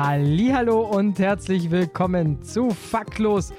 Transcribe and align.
Hallo 0.00 0.82
und 0.82 1.18
herzlich 1.18 1.72
willkommen 1.72 2.40
zu 2.40 2.70
Faktlos, 2.70 3.52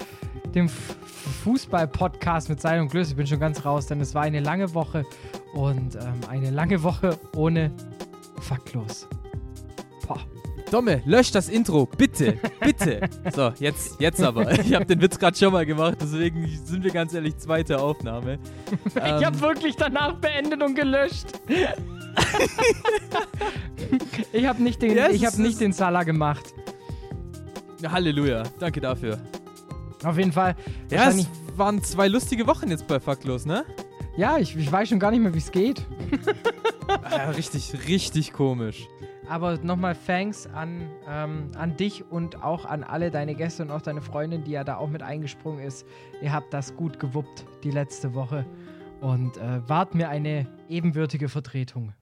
dem 0.55 0.69
Fußball-Podcast 0.69 2.47
mit 2.47 2.61
Seil 2.61 2.79
und 2.79 2.89
Glüss. 2.89 3.09
Ich 3.09 3.17
bin 3.17 3.27
schon 3.27 3.41
ganz 3.41 3.65
raus, 3.65 3.87
denn 3.87 3.99
es 3.99 4.15
war 4.15 4.21
eine 4.21 4.39
lange 4.39 4.73
Woche 4.73 5.05
und 5.53 5.95
ähm, 5.95 6.21
eine 6.29 6.49
lange 6.49 6.81
Woche 6.81 7.19
ohne 7.35 7.73
Faktlos. 8.39 9.09
Boah. 10.07 10.21
Domme, 10.71 11.01
lösch 11.05 11.31
das 11.31 11.49
Intro, 11.49 11.85
bitte, 11.85 12.39
bitte. 12.61 13.01
so, 13.35 13.51
jetzt, 13.59 13.99
jetzt 13.99 14.23
aber. 14.23 14.49
Ich 14.61 14.73
habe 14.73 14.85
den 14.85 15.01
Witz 15.01 15.19
gerade 15.19 15.37
schon 15.37 15.51
mal 15.51 15.65
gemacht, 15.65 15.97
deswegen 15.99 16.47
sind 16.63 16.85
wir 16.85 16.91
ganz 16.91 17.13
ehrlich 17.13 17.37
zweite 17.37 17.81
Aufnahme. 17.81 18.39
ich 18.85 18.95
ähm, 18.95 19.25
habe 19.25 19.41
wirklich 19.41 19.75
danach 19.75 20.13
beendet 20.13 20.63
und 20.63 20.73
gelöscht. 20.73 21.37
ich 24.33 24.45
habe 24.45 24.61
nicht, 24.61 24.81
den, 24.81 24.95
yes, 24.95 25.25
hab 25.25 25.37
nicht 25.37 25.59
den 25.59 25.73
Salah 25.73 26.03
gemacht. 26.03 26.53
Halleluja, 27.87 28.43
danke 28.59 28.81
dafür. 28.81 29.17
Auf 30.03 30.17
jeden 30.17 30.31
Fall. 30.31 30.55
Ja, 30.89 31.09
es 31.09 31.27
waren 31.55 31.83
zwei 31.83 32.07
lustige 32.07 32.47
Wochen 32.47 32.69
jetzt 32.69 32.87
bei 32.87 32.99
Faktlos, 32.99 33.45
ne? 33.45 33.65
Ja, 34.17 34.37
ich, 34.37 34.55
ich 34.55 34.71
weiß 34.71 34.89
schon 34.89 34.99
gar 34.99 35.11
nicht 35.11 35.21
mehr, 35.21 35.33
wie 35.33 35.39
es 35.39 35.51
geht. 35.51 35.85
ja, 37.11 37.29
richtig, 37.31 37.73
richtig 37.87 38.33
komisch. 38.33 38.87
Aber 39.29 39.57
nochmal 39.57 39.95
Thanks 40.07 40.47
an, 40.47 40.89
ähm, 41.07 41.51
an 41.55 41.77
dich 41.77 42.03
und 42.09 42.43
auch 42.43 42.65
an 42.65 42.83
alle 42.83 43.11
deine 43.11 43.35
Gäste 43.35 43.63
und 43.63 43.71
auch 43.71 43.81
deine 43.81 44.01
Freundin, 44.01 44.43
die 44.43 44.51
ja 44.51 44.63
da 44.63 44.77
auch 44.77 44.89
mit 44.89 45.03
eingesprungen 45.03 45.63
ist. 45.63 45.85
Ihr 46.21 46.33
habt 46.33 46.53
das 46.53 46.75
gut 46.75 46.99
gewuppt 46.99 47.45
die 47.63 47.71
letzte 47.71 48.15
Woche 48.15 48.45
und 49.01 49.37
äh, 49.37 49.67
wart 49.67 49.95
mir 49.95 50.09
eine 50.09 50.47
ebenbürtige 50.67 51.29
Vertretung. 51.29 51.93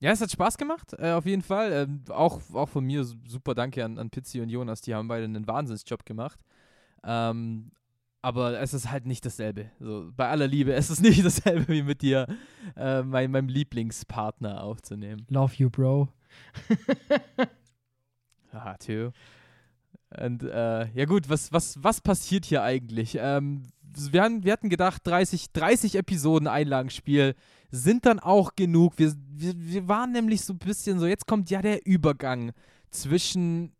Ja, 0.00 0.10
es 0.10 0.20
hat 0.20 0.30
Spaß 0.30 0.58
gemacht, 0.58 0.94
äh, 0.98 1.12
auf 1.12 1.24
jeden 1.26 1.42
Fall. 1.42 1.72
Ähm, 1.72 2.04
auch, 2.08 2.40
auch 2.52 2.68
von 2.68 2.84
mir 2.84 3.04
super 3.04 3.54
Danke 3.54 3.84
an, 3.84 3.98
an 3.98 4.10
Pizzi 4.10 4.40
und 4.40 4.48
Jonas, 4.48 4.80
die 4.80 4.94
haben 4.94 5.08
beide 5.08 5.24
einen 5.24 5.46
Wahnsinnsjob 5.46 6.04
gemacht. 6.04 6.40
Ähm, 7.04 7.70
aber 8.20 8.58
es 8.60 8.72
ist 8.72 8.90
halt 8.90 9.06
nicht 9.06 9.24
dasselbe. 9.26 9.70
So, 9.80 10.10
bei 10.16 10.28
aller 10.28 10.46
Liebe, 10.46 10.72
es 10.72 10.90
ist 10.90 11.00
nicht 11.00 11.22
dasselbe 11.24 11.68
wie 11.68 11.82
mit 11.82 12.02
dir, 12.02 12.26
äh, 12.76 13.02
mein, 13.02 13.30
meinem 13.30 13.48
Lieblingspartner 13.48 14.62
aufzunehmen. 14.62 15.26
Love 15.28 15.54
you, 15.56 15.70
Bro. 15.70 16.08
Haha, 18.52 18.76
too. 18.78 19.12
Und 20.18 20.42
äh, 20.42 20.88
ja 20.92 21.04
gut, 21.06 21.28
was, 21.28 21.52
was, 21.52 21.82
was 21.82 22.00
passiert 22.00 22.44
hier 22.44 22.62
eigentlich? 22.62 23.18
Ähm, 23.20 23.64
wir, 24.12 24.22
haben, 24.22 24.44
wir 24.44 24.52
hatten 24.52 24.68
gedacht, 24.68 25.06
30, 25.06 25.52
30 25.52 25.96
Episoden 25.96 26.48
Einlagenspiel 26.48 27.34
sind 27.70 28.06
dann 28.06 28.20
auch 28.20 28.54
genug. 28.56 28.94
Wir, 28.96 29.14
wir, 29.30 29.54
wir 29.56 29.88
waren 29.88 30.12
nämlich 30.12 30.42
so 30.42 30.52
ein 30.52 30.58
bisschen 30.58 30.98
so, 30.98 31.06
jetzt 31.06 31.26
kommt 31.26 31.50
ja 31.50 31.62
der 31.62 31.86
Übergang 31.86 32.52
zwischen 32.90 33.72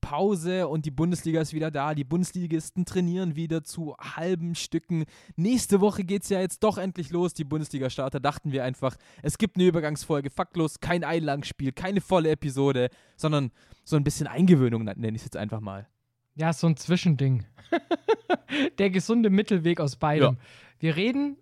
Pause 0.00 0.68
und 0.68 0.86
die 0.86 0.90
Bundesliga 0.90 1.40
ist 1.40 1.52
wieder 1.52 1.70
da. 1.70 1.94
Die 1.94 2.04
Bundesligisten 2.04 2.84
trainieren 2.84 3.36
wieder 3.36 3.64
zu 3.64 3.96
halben 3.98 4.54
Stücken. 4.54 5.04
Nächste 5.36 5.80
Woche 5.80 6.04
geht 6.04 6.22
es 6.22 6.28
ja 6.28 6.40
jetzt 6.40 6.62
doch 6.62 6.78
endlich 6.78 7.10
los. 7.10 7.34
Die 7.34 7.44
Bundesliga-Starter 7.44 8.20
dachten 8.20 8.52
wir 8.52 8.64
einfach, 8.64 8.96
es 9.22 9.38
gibt 9.38 9.56
eine 9.56 9.66
Übergangsfolge. 9.66 10.30
Faktlos, 10.30 10.80
kein 10.80 11.04
Einlagenspiel, 11.04 11.72
keine 11.72 12.00
volle 12.00 12.30
Episode, 12.30 12.90
sondern 13.16 13.50
so 13.84 13.96
ein 13.96 14.04
bisschen 14.04 14.26
Eingewöhnung 14.26 14.84
nenne 14.84 15.08
ich 15.08 15.16
es 15.16 15.24
jetzt 15.24 15.36
einfach 15.36 15.60
mal. 15.60 15.88
Ja, 16.38 16.52
so 16.52 16.68
ein 16.68 16.76
Zwischending. 16.76 17.44
Der 18.78 18.90
gesunde 18.90 19.28
Mittelweg 19.28 19.80
aus 19.80 19.96
beidem. 19.96 20.34
Ja. 20.34 20.40
Wir 20.78 20.96
reden 20.96 21.36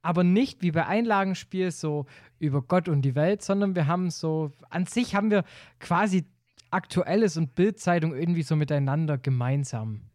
aber 0.00 0.24
nicht 0.24 0.62
wie 0.62 0.70
bei 0.70 0.86
Einlagenspiel 0.86 1.70
so 1.70 2.06
über 2.38 2.62
Gott 2.62 2.88
und 2.88 3.02
die 3.02 3.14
Welt, 3.14 3.42
sondern 3.42 3.74
wir 3.74 3.86
haben 3.86 4.10
so, 4.10 4.50
an 4.70 4.86
sich 4.86 5.14
haben 5.14 5.30
wir 5.30 5.44
quasi 5.78 6.24
Aktuelles 6.70 7.36
und 7.36 7.54
Bildzeitung 7.54 8.14
irgendwie 8.14 8.42
so 8.42 8.56
miteinander 8.56 9.18
gemeinsam. 9.18 10.10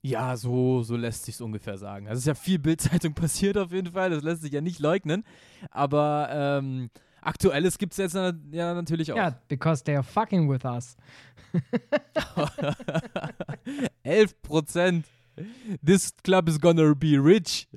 Ja, 0.00 0.36
so, 0.36 0.82
so 0.82 0.96
lässt 0.96 1.26
sich 1.26 1.40
ungefähr 1.42 1.76
sagen. 1.76 2.08
Also 2.08 2.18
es 2.18 2.20
ist 2.20 2.26
ja 2.26 2.34
viel 2.34 2.58
Bildzeitung 2.58 3.12
passiert 3.14 3.58
auf 3.58 3.70
jeden 3.70 3.92
Fall, 3.92 4.10
das 4.10 4.22
lässt 4.22 4.42
sich 4.42 4.52
ja 4.52 4.62
nicht 4.62 4.80
leugnen. 4.80 5.24
Aber 5.70 6.28
ähm, 6.30 6.90
Aktuelles 7.24 7.78
gibt 7.78 7.92
es 7.92 7.98
jetzt 7.98 8.14
ja 8.14 8.74
natürlich 8.74 9.12
auch. 9.12 9.16
Ja, 9.16 9.38
because 9.48 9.82
they 9.82 9.94
are 9.94 10.02
fucking 10.02 10.48
with 10.48 10.64
us. 10.64 10.96
11 14.02 14.42
Prozent. 14.42 15.06
This 15.84 16.14
club 16.22 16.48
is 16.48 16.60
gonna 16.60 16.94
be 16.94 17.18
rich. 17.18 17.68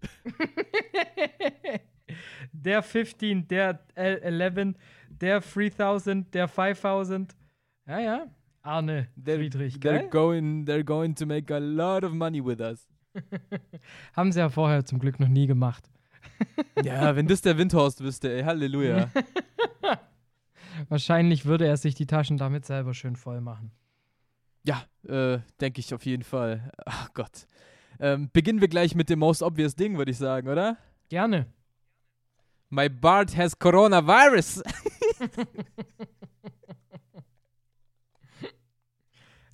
der 2.51 2.83
15, 2.83 3.47
der 3.47 3.79
11, 3.95 4.75
der 5.09 5.41
3000, 5.41 6.33
der 6.33 6.47
5000. 6.47 7.35
Ja, 7.87 7.99
ja. 7.99 8.27
Arne 8.61 9.07
they're, 9.15 9.37
Friedrich, 9.37 9.79
they're 9.79 10.09
going, 10.09 10.65
they're 10.65 10.83
going 10.83 11.15
to 11.15 11.25
make 11.25 11.51
a 11.51 11.59
lot 11.59 12.03
of 12.03 12.13
money 12.13 12.41
with 12.41 12.59
us. 12.59 12.87
Haben 14.13 14.33
sie 14.33 14.39
ja 14.39 14.49
vorher 14.49 14.85
zum 14.85 14.99
Glück 14.99 15.19
noch 15.19 15.29
nie 15.29 15.47
gemacht. 15.47 15.89
Ja, 16.83 17.15
wenn 17.15 17.27
das 17.27 17.41
der 17.41 17.57
Windhorst 17.57 18.01
wüsste, 18.01 18.31
ey, 18.31 18.43
Halleluja. 18.43 19.09
Wahrscheinlich 20.89 21.45
würde 21.45 21.65
er 21.65 21.77
sich 21.77 21.95
die 21.95 22.05
Taschen 22.05 22.37
damit 22.37 22.65
selber 22.65 22.93
schön 22.93 23.15
voll 23.15 23.41
machen. 23.41 23.71
Ja, 24.63 24.83
äh, 25.07 25.39
denke 25.61 25.79
ich 25.79 25.93
auf 25.93 26.05
jeden 26.05 26.23
Fall. 26.23 26.71
Ach 26.85 27.13
Gott. 27.13 27.47
Ähm, 27.99 28.29
beginnen 28.31 28.61
wir 28.61 28.67
gleich 28.67 28.95
mit 28.95 29.09
dem 29.09 29.19
most 29.19 29.41
obvious 29.41 29.75
Ding, 29.75 29.97
würde 29.97 30.11
ich 30.11 30.17
sagen, 30.17 30.47
oder? 30.47 30.77
Gerne. 31.09 31.47
My 32.69 32.89
Bart 32.89 33.35
has 33.35 33.57
coronavirus. 33.57 34.61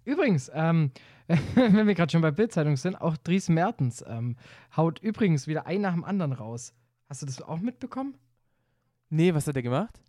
Übrigens, 0.03 0.51
ähm, 0.53 0.91
wenn 1.55 1.87
wir 1.87 1.95
gerade 1.95 2.11
schon 2.11 2.21
bei 2.21 2.31
Bildzeitung 2.31 2.77
sind, 2.77 2.95
auch 2.95 3.17
Dries 3.17 3.49
Mertens 3.49 4.03
ähm, 4.07 4.35
haut 4.75 4.99
übrigens 4.99 5.47
wieder 5.47 5.65
ein 5.65 5.81
nach 5.81 5.93
dem 5.93 6.03
anderen 6.03 6.33
raus. 6.33 6.73
Hast 7.09 7.21
du 7.21 7.25
das 7.25 7.41
auch 7.41 7.59
mitbekommen? 7.59 8.15
Nee, 9.09 9.33
was 9.33 9.47
hat 9.47 9.55
er 9.55 9.61
gemacht? 9.61 9.99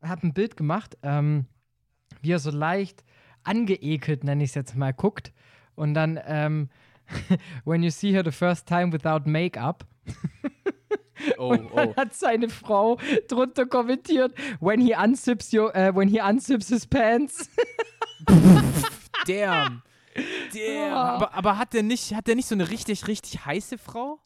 Er 0.00 0.08
hat 0.08 0.22
ein 0.22 0.34
Bild 0.34 0.56
gemacht, 0.56 0.98
ähm, 1.02 1.46
wie 2.20 2.32
er 2.32 2.38
so 2.38 2.50
leicht 2.50 3.04
angeekelt, 3.44 4.24
nenne 4.24 4.44
ich 4.44 4.50
es 4.50 4.54
jetzt 4.54 4.76
mal, 4.76 4.92
guckt. 4.92 5.32
Und 5.74 5.94
dann, 5.94 6.20
ähm, 6.26 6.68
when 7.64 7.82
you 7.82 7.90
see 7.90 8.12
her 8.12 8.22
the 8.24 8.30
first 8.30 8.66
time 8.66 8.92
without 8.92 9.28
makeup. 9.28 9.86
Oh, 11.38 11.50
und 11.50 11.70
dann 11.76 11.90
oh. 11.90 11.96
hat 11.96 12.14
seine 12.14 12.48
Frau 12.48 12.98
drunter 13.28 13.64
kommentiert, 13.66 14.34
when 14.60 14.80
he 14.80 14.92
unzips 14.92 15.52
your, 15.52 15.68
uh, 15.76 15.94
when 15.94 16.08
he 16.08 16.20
unzips 16.20 16.68
his 16.68 16.84
pants. 16.84 17.48
Damn. 19.26 19.82
Damn. 20.52 20.92
Aber, 20.92 21.34
aber, 21.34 21.58
hat 21.58 21.72
der 21.72 21.82
nicht, 21.82 22.14
hat 22.14 22.26
der 22.26 22.36
nicht 22.36 22.48
so 22.48 22.54
eine 22.54 22.70
richtig, 22.70 23.06
richtig 23.08 23.44
heiße 23.46 23.78
Frau? 23.78 24.20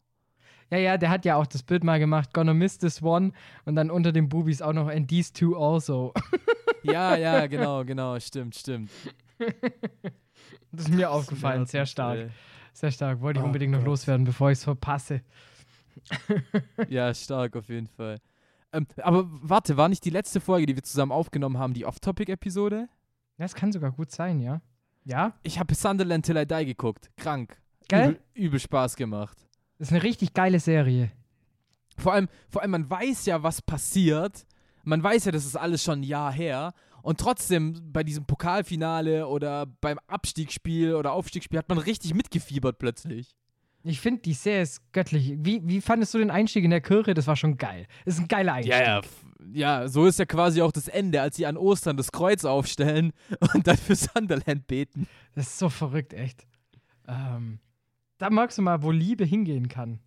Ja, 0.69 0.77
ja, 0.77 0.97
der 0.97 1.09
hat 1.09 1.23
ja 1.23 1.35
auch 1.37 1.47
das 1.47 1.63
Bild 1.63 1.83
mal 1.83 1.97
gemacht, 1.97 2.33
Gonna 2.33 2.53
miss 2.53 2.77
this 2.77 3.01
one. 3.01 3.31
Und 3.65 3.75
dann 3.75 3.89
unter 3.89 4.11
den 4.11 4.27
Boobies 4.27 4.61
auch 4.61 4.73
noch, 4.73 4.87
and 4.87 5.07
these 5.07 5.31
two 5.31 5.55
also. 5.57 6.13
ja, 6.83 7.15
ja, 7.15 7.47
genau, 7.47 7.85
genau, 7.85 8.19
stimmt, 8.19 8.55
stimmt. 8.55 8.91
Das 10.71 10.85
ist 10.85 10.93
mir 10.93 11.09
aufgefallen, 11.09 11.65
sehr 11.65 11.85
stark. 11.85 12.31
Sehr 12.73 12.91
stark. 12.91 13.21
Wollte 13.21 13.39
ich 13.39 13.43
oh 13.43 13.47
unbedingt 13.47 13.73
Gott. 13.73 13.81
noch 13.81 13.87
loswerden, 13.87 14.25
bevor 14.25 14.51
ich 14.51 14.59
es 14.59 14.63
verpasse. 14.63 15.21
ja, 16.89 17.13
stark 17.13 17.55
auf 17.55 17.69
jeden 17.69 17.87
Fall. 17.87 18.19
Ähm, 18.73 18.85
aber 18.97 19.25
warte, 19.27 19.77
war 19.77 19.89
nicht 19.89 20.03
die 20.05 20.09
letzte 20.09 20.39
Folge, 20.39 20.65
die 20.65 20.75
wir 20.75 20.83
zusammen 20.83 21.11
aufgenommen 21.11 21.57
haben, 21.57 21.73
die 21.73 21.85
Off-Topic-Episode? 21.85 22.89
Das 23.37 23.55
kann 23.55 23.71
sogar 23.71 23.91
gut 23.91 24.11
sein, 24.11 24.39
ja. 24.39 24.61
Ja? 25.07 25.33
Ich 25.41 25.57
habe 25.57 25.73
Sunderland 25.73 26.25
Till 26.25 26.35
I 26.35 26.45
Die 26.45 26.65
geguckt. 26.65 27.09
Krank. 27.15 27.57
Geil? 27.87 28.09
Übel, 28.09 28.21
übel 28.33 28.59
Spaß 28.59 28.97
gemacht. 28.97 29.37
Das 29.77 29.87
ist 29.87 29.93
eine 29.93 30.03
richtig 30.03 30.33
geile 30.33 30.59
Serie. 30.59 31.11
Vor 31.97 32.11
allem, 32.13 32.27
vor 32.49 32.61
allem, 32.61 32.71
man 32.71 32.89
weiß 32.89 33.25
ja, 33.25 33.41
was 33.41 33.61
passiert. 33.61 34.45
Man 34.83 35.01
weiß 35.01 35.25
ja, 35.25 35.31
das 35.31 35.45
ist 35.45 35.55
alles 35.55 35.81
schon 35.81 36.01
ein 36.01 36.03
Jahr 36.03 36.33
her. 36.33 36.73
Und 37.01 37.21
trotzdem 37.21 37.93
bei 37.93 38.03
diesem 38.03 38.25
Pokalfinale 38.25 39.27
oder 39.27 39.65
beim 39.65 39.97
Abstiegsspiel 40.07 40.93
oder 40.93 41.13
Aufstiegsspiel 41.13 41.57
hat 41.57 41.69
man 41.69 41.77
richtig 41.77 42.13
mitgefiebert 42.13 42.77
plötzlich. 42.77 43.33
Ich 43.87 44.01
finde, 44.01 44.21
die 44.21 44.33
Serie 44.33 44.61
ist 44.61 44.91
göttlich. 44.91 45.35
Wie, 45.39 45.61
wie 45.65 45.81
fandest 45.81 46.13
du 46.13 46.17
den 46.17 46.31
Einstieg 46.31 46.63
in 46.63 46.71
der 46.71 46.81
Kirche? 46.81 47.13
Das 47.13 47.27
war 47.27 47.35
schon 47.35 47.57
geil. 47.57 47.87
Das 48.05 48.15
ist 48.15 48.21
ein 48.21 48.27
geiler 48.27 48.53
Einstieg. 48.53 48.73
Ja, 48.73 48.99
ja, 48.99 49.01
ja, 49.53 49.87
so 49.87 50.05
ist 50.05 50.19
ja 50.19 50.25
quasi 50.25 50.61
auch 50.61 50.71
das 50.71 50.87
Ende, 50.87 51.21
als 51.21 51.37
sie 51.37 51.45
an 51.45 51.57
Ostern 51.57 51.97
das 51.97 52.11
Kreuz 52.11 52.45
aufstellen 52.45 53.13
und 53.53 53.67
dann 53.67 53.77
für 53.77 53.95
Sunderland 53.95 54.67
beten. 54.67 55.07
Das 55.35 55.47
ist 55.47 55.59
so 55.59 55.69
verrückt, 55.69 56.13
echt. 56.13 56.45
Ähm, 57.07 57.59
da 58.17 58.29
magst 58.29 58.57
du 58.57 58.61
mal, 58.61 58.81
wo 58.83 58.91
Liebe 58.91 59.23
hingehen 59.23 59.69
kann. 59.69 59.99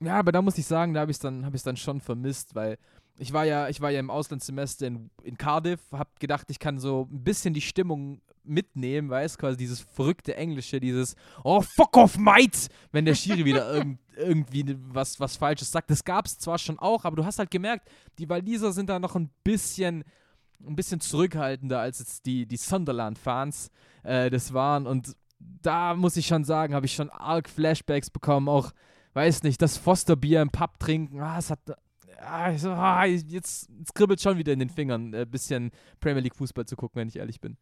Ja, 0.00 0.18
aber 0.18 0.32
da 0.32 0.40
muss 0.40 0.56
ich 0.56 0.66
sagen, 0.66 0.94
da 0.94 1.00
habe 1.00 1.10
ich 1.10 1.16
es 1.16 1.20
dann, 1.20 1.44
hab 1.44 1.54
dann 1.62 1.76
schon 1.76 2.00
vermisst, 2.00 2.54
weil 2.54 2.78
ich 3.18 3.32
war 3.32 3.44
ja, 3.44 3.68
ich 3.68 3.80
war 3.80 3.90
ja 3.90 4.00
im 4.00 4.10
Auslandssemester 4.10 4.86
in, 4.86 5.10
in 5.22 5.36
Cardiff, 5.36 5.80
habe 5.92 6.10
gedacht, 6.18 6.46
ich 6.50 6.58
kann 6.58 6.78
so 6.78 7.08
ein 7.10 7.22
bisschen 7.22 7.54
die 7.54 7.60
Stimmung 7.60 8.20
mitnehmen, 8.44 9.10
weißt 9.10 9.38
quasi 9.38 9.56
dieses 9.56 9.80
verrückte 9.80 10.36
Englische, 10.36 10.80
dieses 10.80 11.14
Oh, 11.44 11.60
fuck 11.60 11.96
off, 11.96 12.16
mate, 12.18 12.68
wenn 12.92 13.04
der 13.04 13.14
Schiri 13.14 13.44
wieder 13.44 13.70
irgend, 13.74 14.00
irgendwie 14.16 14.76
was, 14.88 15.20
was 15.20 15.36
Falsches 15.36 15.70
sagt. 15.70 15.90
Das 15.90 16.04
gab 16.04 16.26
es 16.26 16.38
zwar 16.38 16.58
schon 16.58 16.78
auch, 16.78 17.04
aber 17.04 17.16
du 17.16 17.24
hast 17.24 17.38
halt 17.38 17.50
gemerkt, 17.50 17.88
die 18.18 18.28
Waliser 18.28 18.72
sind 18.72 18.88
da 18.88 18.98
noch 18.98 19.16
ein 19.16 19.30
bisschen, 19.44 20.04
ein 20.66 20.76
bisschen 20.76 21.00
zurückhaltender, 21.00 21.80
als 21.80 21.98
jetzt 21.98 22.26
die, 22.26 22.46
die 22.46 22.56
Sunderland-Fans 22.56 23.70
äh, 24.02 24.30
das 24.30 24.52
waren 24.52 24.86
und 24.86 25.14
da 25.62 25.94
muss 25.94 26.16
ich 26.16 26.26
schon 26.26 26.44
sagen, 26.44 26.74
habe 26.74 26.86
ich 26.86 26.94
schon 26.94 27.10
arg 27.10 27.48
Flashbacks 27.48 28.10
bekommen, 28.10 28.48
auch 28.48 28.72
weiß 29.14 29.42
nicht, 29.42 29.60
das 29.60 29.76
Fosterbier 29.76 30.42
im 30.42 30.50
Pub 30.50 30.78
trinken, 30.78 31.20
ah, 31.20 31.38
es 31.38 31.50
hat, 31.50 31.60
ah, 32.20 32.56
so, 32.56 32.70
ah, 32.70 33.04
jetzt, 33.04 33.68
jetzt 33.68 33.94
kribbelt 33.94 34.20
schon 34.20 34.38
wieder 34.38 34.52
in 34.52 34.58
den 34.58 34.70
Fingern, 34.70 35.14
ein 35.14 35.30
bisschen 35.30 35.70
Premier 36.00 36.20
League 36.22 36.36
Fußball 36.36 36.66
zu 36.66 36.76
gucken, 36.76 37.00
wenn 37.00 37.08
ich 37.08 37.16
ehrlich 37.16 37.40
bin. 37.40 37.56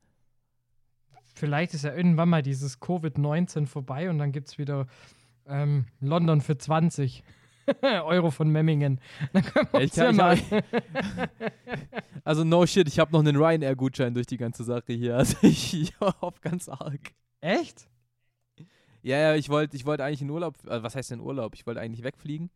Vielleicht 1.34 1.74
ist 1.74 1.84
ja 1.84 1.94
irgendwann 1.94 2.28
mal 2.28 2.42
dieses 2.42 2.80
Covid-19 2.80 3.66
vorbei 3.66 4.10
und 4.10 4.18
dann 4.18 4.32
gibt 4.32 4.48
es 4.48 4.58
wieder 4.58 4.86
ähm, 5.46 5.86
London 6.00 6.40
für 6.40 6.58
20 6.58 7.22
Euro 7.82 8.30
von 8.30 8.48
Memmingen. 8.50 8.98
Dann 9.34 9.42
können 9.44 9.68
wir 9.72 9.80
uns 9.80 9.90
Ich 9.92 9.96
ja 9.96 10.06
hab- 10.08 10.14
mal. 10.14 10.34
ich 10.38 12.24
Also 12.24 12.42
no 12.44 12.66
shit, 12.66 12.88
ich 12.88 12.98
habe 12.98 13.12
noch 13.12 13.20
einen 13.20 13.36
Ryanair-Gutschein 13.36 14.14
durch 14.14 14.26
die 14.26 14.38
ganze 14.38 14.64
Sache 14.64 14.92
hier, 14.94 15.16
also 15.18 15.36
ich, 15.42 15.74
ich 15.80 16.00
hoffe 16.00 16.40
ganz 16.40 16.68
arg. 16.68 17.12
Echt? 17.40 17.88
Ja, 19.02 19.18
ja, 19.18 19.34
ich 19.36 19.48
wollte 19.48 19.76
ich 19.76 19.84
wollt 19.86 20.00
eigentlich 20.00 20.22
in 20.22 20.30
Urlaub, 20.30 20.56
äh, 20.66 20.82
was 20.82 20.96
heißt 20.96 21.10
denn 21.12 21.20
Urlaub? 21.20 21.54
Ich 21.54 21.66
wollte 21.66 21.80
eigentlich 21.80 22.02
wegfliegen. 22.02 22.50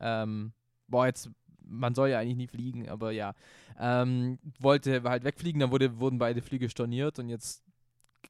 Ähm, 0.00 0.52
boah, 0.88 1.06
jetzt, 1.06 1.30
man 1.64 1.94
soll 1.94 2.10
ja 2.10 2.18
eigentlich 2.18 2.36
nie 2.36 2.46
fliegen, 2.46 2.88
aber 2.88 3.12
ja. 3.12 3.34
Ähm, 3.78 4.38
wollte 4.58 5.02
halt 5.02 5.24
wegfliegen, 5.24 5.60
dann 5.60 5.70
wurde, 5.70 5.98
wurden 5.98 6.18
beide 6.18 6.40
Flüge 6.40 6.68
storniert 6.68 7.18
und 7.18 7.28
jetzt 7.28 7.62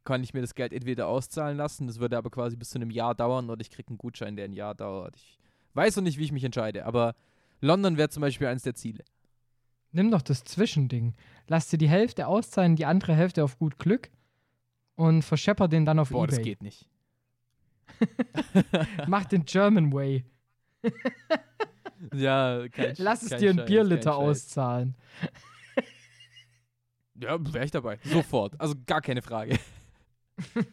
kann 0.04 0.22
ich 0.22 0.34
mir 0.34 0.40
das 0.40 0.54
Geld 0.54 0.72
entweder 0.72 1.08
auszahlen 1.08 1.56
lassen, 1.56 1.86
das 1.86 1.98
würde 1.98 2.16
aber 2.16 2.30
quasi 2.30 2.56
bis 2.56 2.70
zu 2.70 2.78
einem 2.78 2.90
Jahr 2.90 3.14
dauern 3.14 3.50
oder 3.50 3.60
ich 3.60 3.70
kriege 3.70 3.88
einen 3.88 3.98
Gutschein, 3.98 4.36
der 4.36 4.46
ein 4.46 4.52
Jahr 4.52 4.74
dauert. 4.74 5.16
Ich 5.16 5.38
weiß 5.74 5.96
noch 5.96 6.02
nicht, 6.02 6.18
wie 6.18 6.24
ich 6.24 6.32
mich 6.32 6.44
entscheide, 6.44 6.86
aber 6.86 7.14
London 7.60 7.96
wäre 7.96 8.08
zum 8.08 8.20
Beispiel 8.20 8.46
eines 8.46 8.62
der 8.62 8.74
Ziele. 8.74 9.04
Nimm 9.92 10.10
doch 10.10 10.22
das 10.22 10.44
Zwischending. 10.44 11.14
Lass 11.48 11.68
dir 11.68 11.78
die 11.78 11.88
Hälfte 11.88 12.26
auszahlen, 12.26 12.76
die 12.76 12.86
andere 12.86 13.14
Hälfte 13.14 13.42
auf 13.44 13.58
gut 13.58 13.78
Glück 13.78 14.10
und 14.94 15.22
verschepper 15.22 15.68
den 15.68 15.84
dann 15.84 15.98
auf 15.98 16.10
Boah, 16.10 16.26
das 16.26 16.38
Ebay. 16.38 16.44
geht 16.44 16.62
nicht. 16.62 16.88
Mach 19.06 19.24
den 19.24 19.44
German 19.44 19.92
Way. 19.92 20.24
Ja, 22.14 22.68
kein 22.68 22.94
Lass 22.98 23.22
es 23.22 23.30
kein 23.30 23.40
dir 23.40 23.50
einen 23.50 23.58
Scheiß, 23.60 23.68
Bierliter 23.68 24.16
auszahlen. 24.16 24.94
Ja, 27.14 27.38
wäre 27.52 27.64
ich 27.64 27.70
dabei. 27.70 27.98
Sofort. 28.04 28.60
Also 28.60 28.74
gar 28.86 29.00
keine 29.00 29.22
Frage. 29.22 29.58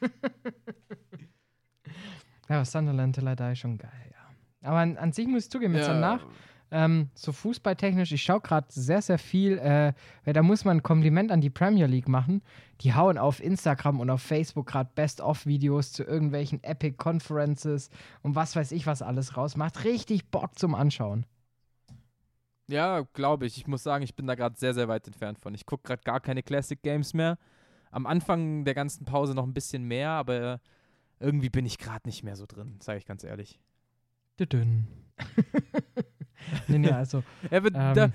Ja, 2.49 2.57
aber 2.57 2.65
Sunderland 2.65 3.15
Teller 3.15 3.51
ist 3.51 3.59
schon 3.59 3.77
geil, 3.77 4.11
ja. 4.11 4.69
Aber 4.69 4.79
an, 4.79 4.97
an 4.97 5.11
sich 5.13 5.27
muss 5.27 5.45
ich 5.45 5.49
zugeben, 5.49 5.75
jetzt 5.75 5.87
danach, 5.87 6.25
ähm, 6.73 7.09
so 7.13 7.31
fußballtechnisch, 7.31 8.11
ich 8.11 8.23
schaue 8.23 8.41
gerade 8.41 8.65
sehr, 8.69 9.03
sehr 9.03 9.19
viel, 9.19 9.59
äh, 9.59 9.93
weil 10.25 10.33
da 10.33 10.41
muss 10.41 10.65
man 10.65 10.77
ein 10.77 10.83
Kompliment 10.83 11.31
an 11.31 11.39
die 11.39 11.51
Premier 11.51 11.85
League 11.85 12.09
machen. 12.09 12.41
Die 12.81 12.95
hauen 12.95 13.19
auf 13.19 13.39
Instagram 13.41 13.99
und 13.99 14.09
auf 14.09 14.23
Facebook 14.23 14.65
gerade 14.65 14.89
Best-of-Videos 14.95 15.93
zu 15.93 16.03
irgendwelchen 16.03 16.63
Epic 16.63 16.97
Conferences 16.97 17.91
und 18.23 18.33
was 18.33 18.55
weiß 18.55 18.71
ich 18.71 18.87
was 18.87 19.03
alles 19.03 19.37
raus. 19.37 19.55
Macht 19.55 19.83
richtig 19.83 20.31
Bock 20.31 20.57
zum 20.57 20.73
Anschauen. 20.73 21.27
Ja, 22.67 23.01
glaube 23.13 23.45
ich. 23.45 23.57
Ich 23.57 23.67
muss 23.67 23.83
sagen, 23.83 24.03
ich 24.03 24.15
bin 24.15 24.25
da 24.25 24.33
gerade 24.33 24.57
sehr, 24.57 24.73
sehr 24.73 24.87
weit 24.87 25.05
entfernt 25.05 25.37
von. 25.37 25.53
Ich 25.53 25.67
gucke 25.67 25.83
gerade 25.83 26.01
gar 26.03 26.21
keine 26.21 26.41
Classic 26.41 26.81
Games 26.81 27.13
mehr. 27.13 27.37
Am 27.91 28.07
Anfang 28.07 28.65
der 28.65 28.73
ganzen 28.73 29.05
Pause 29.05 29.35
noch 29.35 29.45
ein 29.45 29.53
bisschen 29.53 29.83
mehr, 29.83 30.09
aber 30.09 30.59
irgendwie 31.19 31.49
bin 31.49 31.67
ich 31.67 31.77
gerade 31.77 32.07
nicht 32.07 32.23
mehr 32.23 32.35
so 32.35 32.47
drin, 32.47 32.79
sage 32.81 32.97
ich 32.97 33.05
ganz 33.05 33.23
ehrlich. 33.23 33.59
Dünn. 34.39 34.87
nee, 36.67 36.77
nee, 36.77 36.89
also, 36.91 37.23
Ja, 37.49 37.57
aber 37.57 37.67
Ähm. 37.73 37.93
da, 37.95 38.09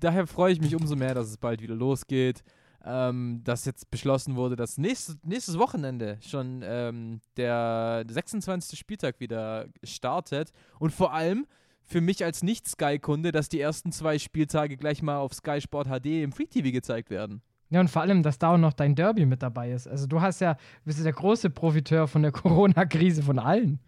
daher 0.00 0.26
freue 0.26 0.52
ich 0.52 0.60
mich 0.60 0.74
umso 0.74 0.96
mehr, 0.96 1.14
dass 1.14 1.28
es 1.28 1.36
bald 1.36 1.60
wieder 1.62 1.74
losgeht. 1.74 2.42
Ähm, 2.88 3.40
dass 3.42 3.64
jetzt 3.64 3.90
beschlossen 3.90 4.36
wurde, 4.36 4.54
dass 4.54 4.78
nächstes, 4.78 5.18
nächstes 5.24 5.58
Wochenende 5.58 6.18
schon 6.20 6.60
ähm, 6.64 7.20
der 7.36 8.04
26. 8.08 8.78
Spieltag 8.78 9.18
wieder 9.18 9.66
startet. 9.82 10.52
Und 10.78 10.92
vor 10.92 11.12
allem 11.12 11.46
für 11.82 12.00
mich 12.00 12.24
als 12.24 12.44
Nicht-Sky-Kunde, 12.44 13.32
dass 13.32 13.48
die 13.48 13.58
ersten 13.60 13.90
zwei 13.90 14.20
Spieltage 14.20 14.76
gleich 14.76 15.02
mal 15.02 15.16
auf 15.18 15.34
Sky 15.34 15.60
Sport 15.60 15.88
HD 15.88 16.22
im 16.22 16.30
Free 16.30 16.46
TV 16.46 16.70
gezeigt 16.70 17.10
werden. 17.10 17.42
ja, 17.70 17.80
und 17.80 17.90
vor 17.90 18.02
allem, 18.02 18.22
dass 18.22 18.38
da 18.38 18.54
auch 18.54 18.58
noch 18.58 18.72
dein 18.72 18.94
Derby 18.94 19.26
mit 19.26 19.42
dabei 19.42 19.72
ist. 19.72 19.88
Also, 19.88 20.06
du 20.06 20.20
hast 20.20 20.40
ja, 20.40 20.56
bist 20.84 20.98
ja 20.98 21.04
der 21.04 21.12
große 21.12 21.50
Profiteur 21.50 22.06
von 22.06 22.22
der 22.22 22.30
Corona-Krise 22.40 23.24
von 23.24 23.40
allen. 23.40 23.80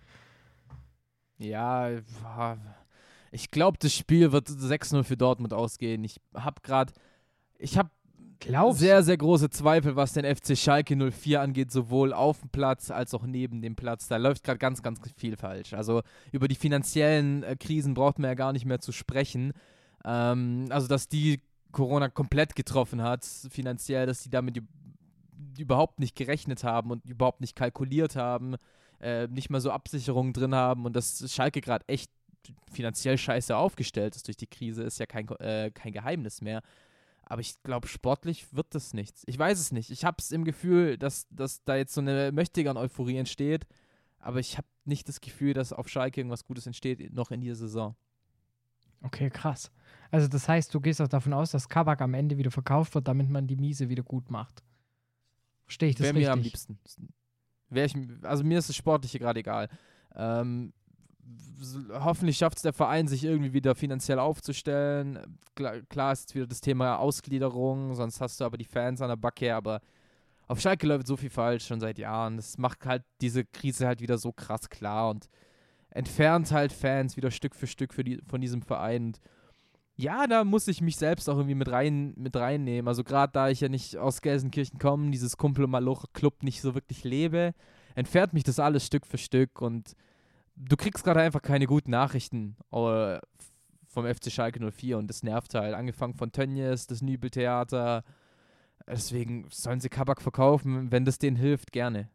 Ja, 1.39 1.91
wa- 2.23 2.59
ich 3.31 3.51
glaube, 3.51 3.79
das 3.81 3.95
Spiel 3.95 4.33
wird 4.33 4.49
6-0 4.49 5.03
für 5.05 5.17
Dortmund 5.17 5.53
ausgehen. 5.53 6.05
Ich 6.05 6.21
habe 6.35 6.61
gerade, 6.63 6.93
ich 7.59 7.77
habe 7.79 7.91
sehr, 8.73 9.03
sehr 9.03 9.17
große 9.17 9.51
Zweifel, 9.51 9.97
was 9.97 10.13
den 10.13 10.25
FC 10.25 10.57
Schalke 10.57 10.97
04 10.97 11.41
angeht, 11.41 11.73
sowohl 11.73 12.13
auf 12.13 12.41
dem 12.41 12.51
Platz 12.51 12.91
als 12.91 13.13
auch 13.15 13.27
neben 13.27 13.61
dem 13.63 13.75
Platz. 13.75 14.07
Da 14.09 14.17
läuft 14.17 14.45
gerade 14.45 14.59
ganz, 14.59 14.83
ganz 14.83 15.01
viel 15.17 15.37
falsch. 15.37 15.75
Also 15.75 16.03
über 16.33 16.47
die 16.49 16.55
finanziellen 16.55 17.43
äh, 17.43 17.57
Krisen 17.57 17.95
braucht 17.95 18.19
man 18.19 18.29
ja 18.31 18.35
gar 18.35 18.53
nicht 18.53 18.65
mehr 18.65 18.81
zu 18.81 18.93
sprechen. 18.93 19.53
Ähm, 20.05 20.67
also, 20.71 20.87
dass 20.87 21.09
die 21.09 21.41
Corona 21.73 22.09
komplett 22.09 22.55
getroffen 22.55 23.03
hat, 23.03 23.25
finanziell, 23.25 24.07
dass 24.07 24.23
die 24.23 24.31
damit 24.31 24.57
üb- 24.57 25.59
überhaupt 25.59 25.99
nicht 25.99 26.17
gerechnet 26.17 26.65
haben 26.65 26.91
und 26.91 27.05
überhaupt 27.05 27.41
nicht 27.41 27.57
kalkuliert 27.57 28.17
haben, 28.17 28.55
äh, 29.01 29.27
nicht 29.27 29.51
mal 29.51 29.61
so 29.61 29.71
Absicherungen 29.71 30.33
drin 30.33 30.55
haben 30.55 30.85
und 30.87 30.95
dass 30.95 31.31
Schalke 31.33 31.61
gerade 31.61 31.85
echt 31.89 32.11
finanziell 32.71 33.19
scheiße 33.19 33.57
aufgestellt 33.57 34.17
ist 34.17 34.27
durch 34.27 34.37
die 34.37 34.47
Krise, 34.47 34.83
ist 34.83 34.99
ja 34.99 35.07
kein, 35.07 35.29
äh, 35.39 35.71
kein 35.73 35.93
Geheimnis 35.93 36.41
mehr. 36.41 36.63
Aber 37.23 37.43
ich 37.43 37.63
glaube, 37.63 37.89
sportlich 37.89 38.55
wird 38.55 38.75
das 38.75 38.95
nichts. 38.95 39.23
Ich 39.27 39.39
weiß 39.39 39.61
es 39.61 39.71
nicht. 39.71 39.91
Ich 39.91 40.05
habe 40.05 40.17
es 40.19 40.33
im 40.33 40.45
Gefühl, 40.45 40.97
dass, 40.97 41.27
dass 41.29 41.63
da 41.65 41.77
jetzt 41.77 41.93
so 41.93 42.01
eine 42.01 42.33
Möchtegern-Euphorie 42.33 43.19
entsteht. 43.19 43.67
Aber 44.19 44.41
ich 44.41 44.57
habe 44.57 44.67
nicht 44.85 45.09
das 45.09 45.21
Gefühl, 45.21 45.53
dass 45.53 45.73
auf 45.73 45.89
Schalke 45.89 46.21
irgendwas 46.21 46.45
Gutes 46.45 46.67
entsteht, 46.67 47.13
noch 47.13 47.31
in 47.31 47.41
dieser 47.41 47.55
Saison. 47.55 47.97
Okay, 49.03 49.31
krass. 49.31 49.71
Also 50.11 50.27
das 50.27 50.49
heißt, 50.49 50.75
du 50.75 50.81
gehst 50.81 51.01
auch 51.01 51.09
davon 51.09 51.33
aus, 51.33 51.51
dass 51.51 51.69
Kabak 51.69 52.01
am 52.01 52.15
Ende 52.15 52.39
wieder 52.39 52.51
verkauft 52.51 52.95
wird, 52.95 53.07
damit 53.07 53.29
man 53.29 53.47
die 53.47 53.57
Miese 53.57 53.89
wieder 53.89 54.03
gut 54.03 54.31
macht. 54.31 54.65
Verstehe 55.65 55.91
ich 55.91 55.97
das 55.97 56.05
Wäre 56.05 56.15
richtig? 56.15 56.27
mir 56.27 56.33
am 56.33 56.41
liebsten. 56.41 56.79
Wär 57.69 57.85
ich, 57.85 57.95
also 58.23 58.43
mir 58.43 58.59
ist 58.59 58.71
das 58.71 58.77
Sportliche 58.77 59.19
gerade 59.19 59.41
egal. 59.41 59.69
Ähm, 60.17 60.73
hoffentlich 61.93 62.39
schafft 62.39 62.59
es 62.59 62.63
der 62.63 62.73
Verein, 62.73 63.09
sich 63.09 63.25
irgendwie 63.25 63.53
wieder 63.53 63.75
finanziell 63.75 64.19
aufzustellen. 64.19 65.39
Klar, 65.55 66.13
ist 66.13 66.23
jetzt 66.23 66.35
wieder 66.35 66.47
das 66.47 66.61
Thema 66.61 66.97
Ausgliederung, 66.97 67.95
sonst 67.95 68.21
hast 68.21 68.41
du 68.41 68.45
aber 68.45 68.59
die 68.59 68.65
Fans 68.65 69.03
an 69.03 69.09
der 69.09 69.17
Backe, 69.17 69.55
aber 69.55 69.81
auf 70.47 70.61
Schalke 70.61 70.87
läuft 70.87 71.07
so 71.07 71.17
viel 71.17 71.31
falsch 71.31 71.67
schon 71.67 71.81
seit 71.81 71.99
Jahren. 71.99 72.37
Das 72.37 72.59
macht 72.59 72.87
halt 72.87 73.05
diese 73.21 73.45
Krise 73.45 73.87
halt 73.87 74.01
wieder 74.01 74.19
so 74.19 74.33
krass 74.33 74.71
klar 74.71 75.11
und 75.11 75.29
entfernt 75.91 76.51
halt 76.53 76.73
Fans 76.73 77.17
wieder 77.17 77.31
Stück 77.31 77.55
für 77.55 77.67
Stück 77.67 77.93
für 77.93 78.05
die, 78.05 78.21
von 78.27 78.41
diesem 78.41 78.63
Verein. 78.63 79.07
Und 79.07 79.21
ja, 79.97 80.27
da 80.27 80.45
muss 80.45 80.69
ich 80.69 80.81
mich 80.81 80.97
selbst 80.97 81.29
auch 81.29 81.37
irgendwie 81.37 81.55
mit 81.55 81.71
rein 81.71 82.15
mit 82.17 82.37
reinnehmen. 82.37 82.89
Also 82.89 83.05
gerade 83.05 83.33
da 83.33 83.51
ich 83.51 83.61
ja 83.61 83.69
nicht 83.69 83.97
aus 83.97 84.23
Gelsenkirchen 84.23 84.79
komme, 84.79 85.11
dieses 85.11 85.37
Kumpel 85.37 85.65
und 85.65 85.71
Malocher 85.71 86.09
Club 86.13 86.43
nicht 86.43 86.61
so 86.61 86.75
wirklich 86.75 87.05
lebe, 87.05 87.53
entfernt 87.95 88.33
mich 88.33 88.45
das 88.45 88.61
alles 88.61 88.87
Stück 88.87 89.07
für 89.07 89.19
Stück 89.19 89.61
und 89.61 89.95
du 90.59 90.77
kriegst 90.77 91.05
gerade 91.05 91.21
einfach 91.21 91.43
keine 91.43 91.67
guten 91.67 91.91
Nachrichten 91.91 92.57
äh, 92.73 93.19
vom 93.87 94.07
FC 94.07 94.31
Schalke 94.31 94.61
04 94.71 94.99
und 94.99 95.09
das 95.09 95.23
nervt 95.23 95.55
halt. 95.55 95.75
Angefangen 95.75 96.15
von 96.15 96.33
Tönnies, 96.33 96.87
das 96.87 97.03
Nübeltheater. 97.03 98.05
Deswegen 98.87 99.47
sollen 99.51 99.81
sie 99.81 99.89
Kabak 99.89 100.23
verkaufen, 100.23 100.91
wenn 100.91 101.05
das 101.05 101.19
denen 101.19 101.37
hilft, 101.37 101.73
gerne. 101.73 102.09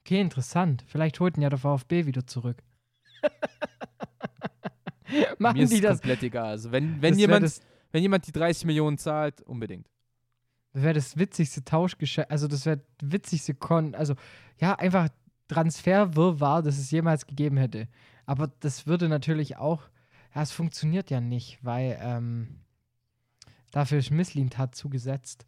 Okay, 0.00 0.20
interessant. 0.20 0.84
Vielleicht 0.86 1.20
holt 1.20 1.36
ihn 1.36 1.42
ja 1.42 1.50
der 1.50 1.58
VfB 1.58 2.06
wieder 2.06 2.26
zurück. 2.26 2.62
Machen 5.38 5.58
Mir 5.58 5.64
ist 5.64 5.72
die 5.72 5.80
das? 5.80 6.00
komplett 6.00 6.22
egal. 6.22 6.50
Also 6.50 6.72
wenn, 6.72 7.00
wenn, 7.02 7.18
jemand, 7.18 7.42
Wäre 7.42 7.50
das, 7.50 7.60
wenn 7.92 8.02
jemand 8.02 8.26
die 8.26 8.32
30 8.32 8.64
Millionen 8.64 8.98
zahlt, 8.98 9.42
unbedingt. 9.42 9.88
das, 10.72 10.82
wär 10.82 10.94
das 10.94 11.18
witzigste 11.18 11.64
Tauschgeschäft. 11.64 12.30
Also, 12.30 12.48
das 12.48 12.66
wäre 12.66 12.80
witzigste 13.02 13.54
Kon. 13.54 13.94
Also, 13.94 14.14
ja, 14.58 14.74
einfach 14.74 15.08
Transferwirrwarr, 15.50 16.62
das 16.62 16.78
es 16.78 16.90
jemals 16.92 17.26
gegeben 17.26 17.56
hätte. 17.56 17.88
Aber 18.24 18.52
das 18.60 18.86
würde 18.86 19.08
natürlich 19.08 19.56
auch, 19.56 19.82
ja, 20.34 20.42
es 20.42 20.52
funktioniert 20.52 21.10
ja 21.10 21.20
nicht, 21.20 21.58
weil 21.62 21.98
ähm, 22.00 22.60
dafür 23.72 23.98
ist 23.98 24.12
Misslintat 24.12 24.76
zugesetzt. 24.76 25.46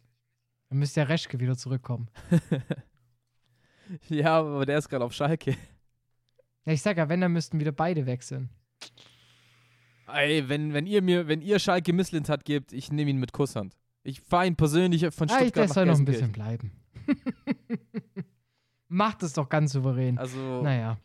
Dann 0.69 0.79
müsste 0.79 0.99
ja 0.99 1.05
Reschke 1.05 1.39
wieder 1.39 1.55
zurückkommen. 1.55 2.09
ja, 4.09 4.39
aber 4.39 4.65
der 4.65 4.77
ist 4.77 4.89
gerade 4.89 5.05
auf 5.05 5.13
Schalke. 5.13 5.55
Ja, 6.65 6.73
ich 6.73 6.81
sag 6.81 6.97
ja, 6.97 7.07
wenn, 7.07 7.21
dann 7.21 7.31
müssten 7.31 7.61
wieder 7.61 7.71
beide 7.71 8.05
wechseln. 8.05 8.49
Ey, 10.07 10.49
wenn, 10.49 10.73
wenn 10.73 10.85
ihr 10.85 11.01
mir, 11.01 11.29
wenn 11.29 11.41
ihr 11.41 11.59
Schalke 11.59 11.93
Misslintat 11.93 12.43
gebt, 12.43 12.73
ich 12.73 12.91
nehme 12.91 13.09
ihn 13.11 13.19
mit 13.19 13.31
Kusshand. 13.31 13.77
Ich 14.03 14.19
fahre 14.19 14.47
ihn 14.47 14.57
persönlich 14.57 15.07
von 15.13 15.29
Ah, 15.29 15.35
ich, 15.35 15.43
Stuttgart 15.43 15.69
nach 15.69 15.75
soll 15.75 15.85
noch 15.85 15.97
ein 15.97 16.05
bisschen 16.05 16.33
bleiben. 16.33 16.71
Macht 18.93 19.23
es 19.23 19.33
doch 19.33 19.49
ganz 19.49 19.71
souverän. 19.71 20.19
Also, 20.19 20.61
naja. 20.61 20.97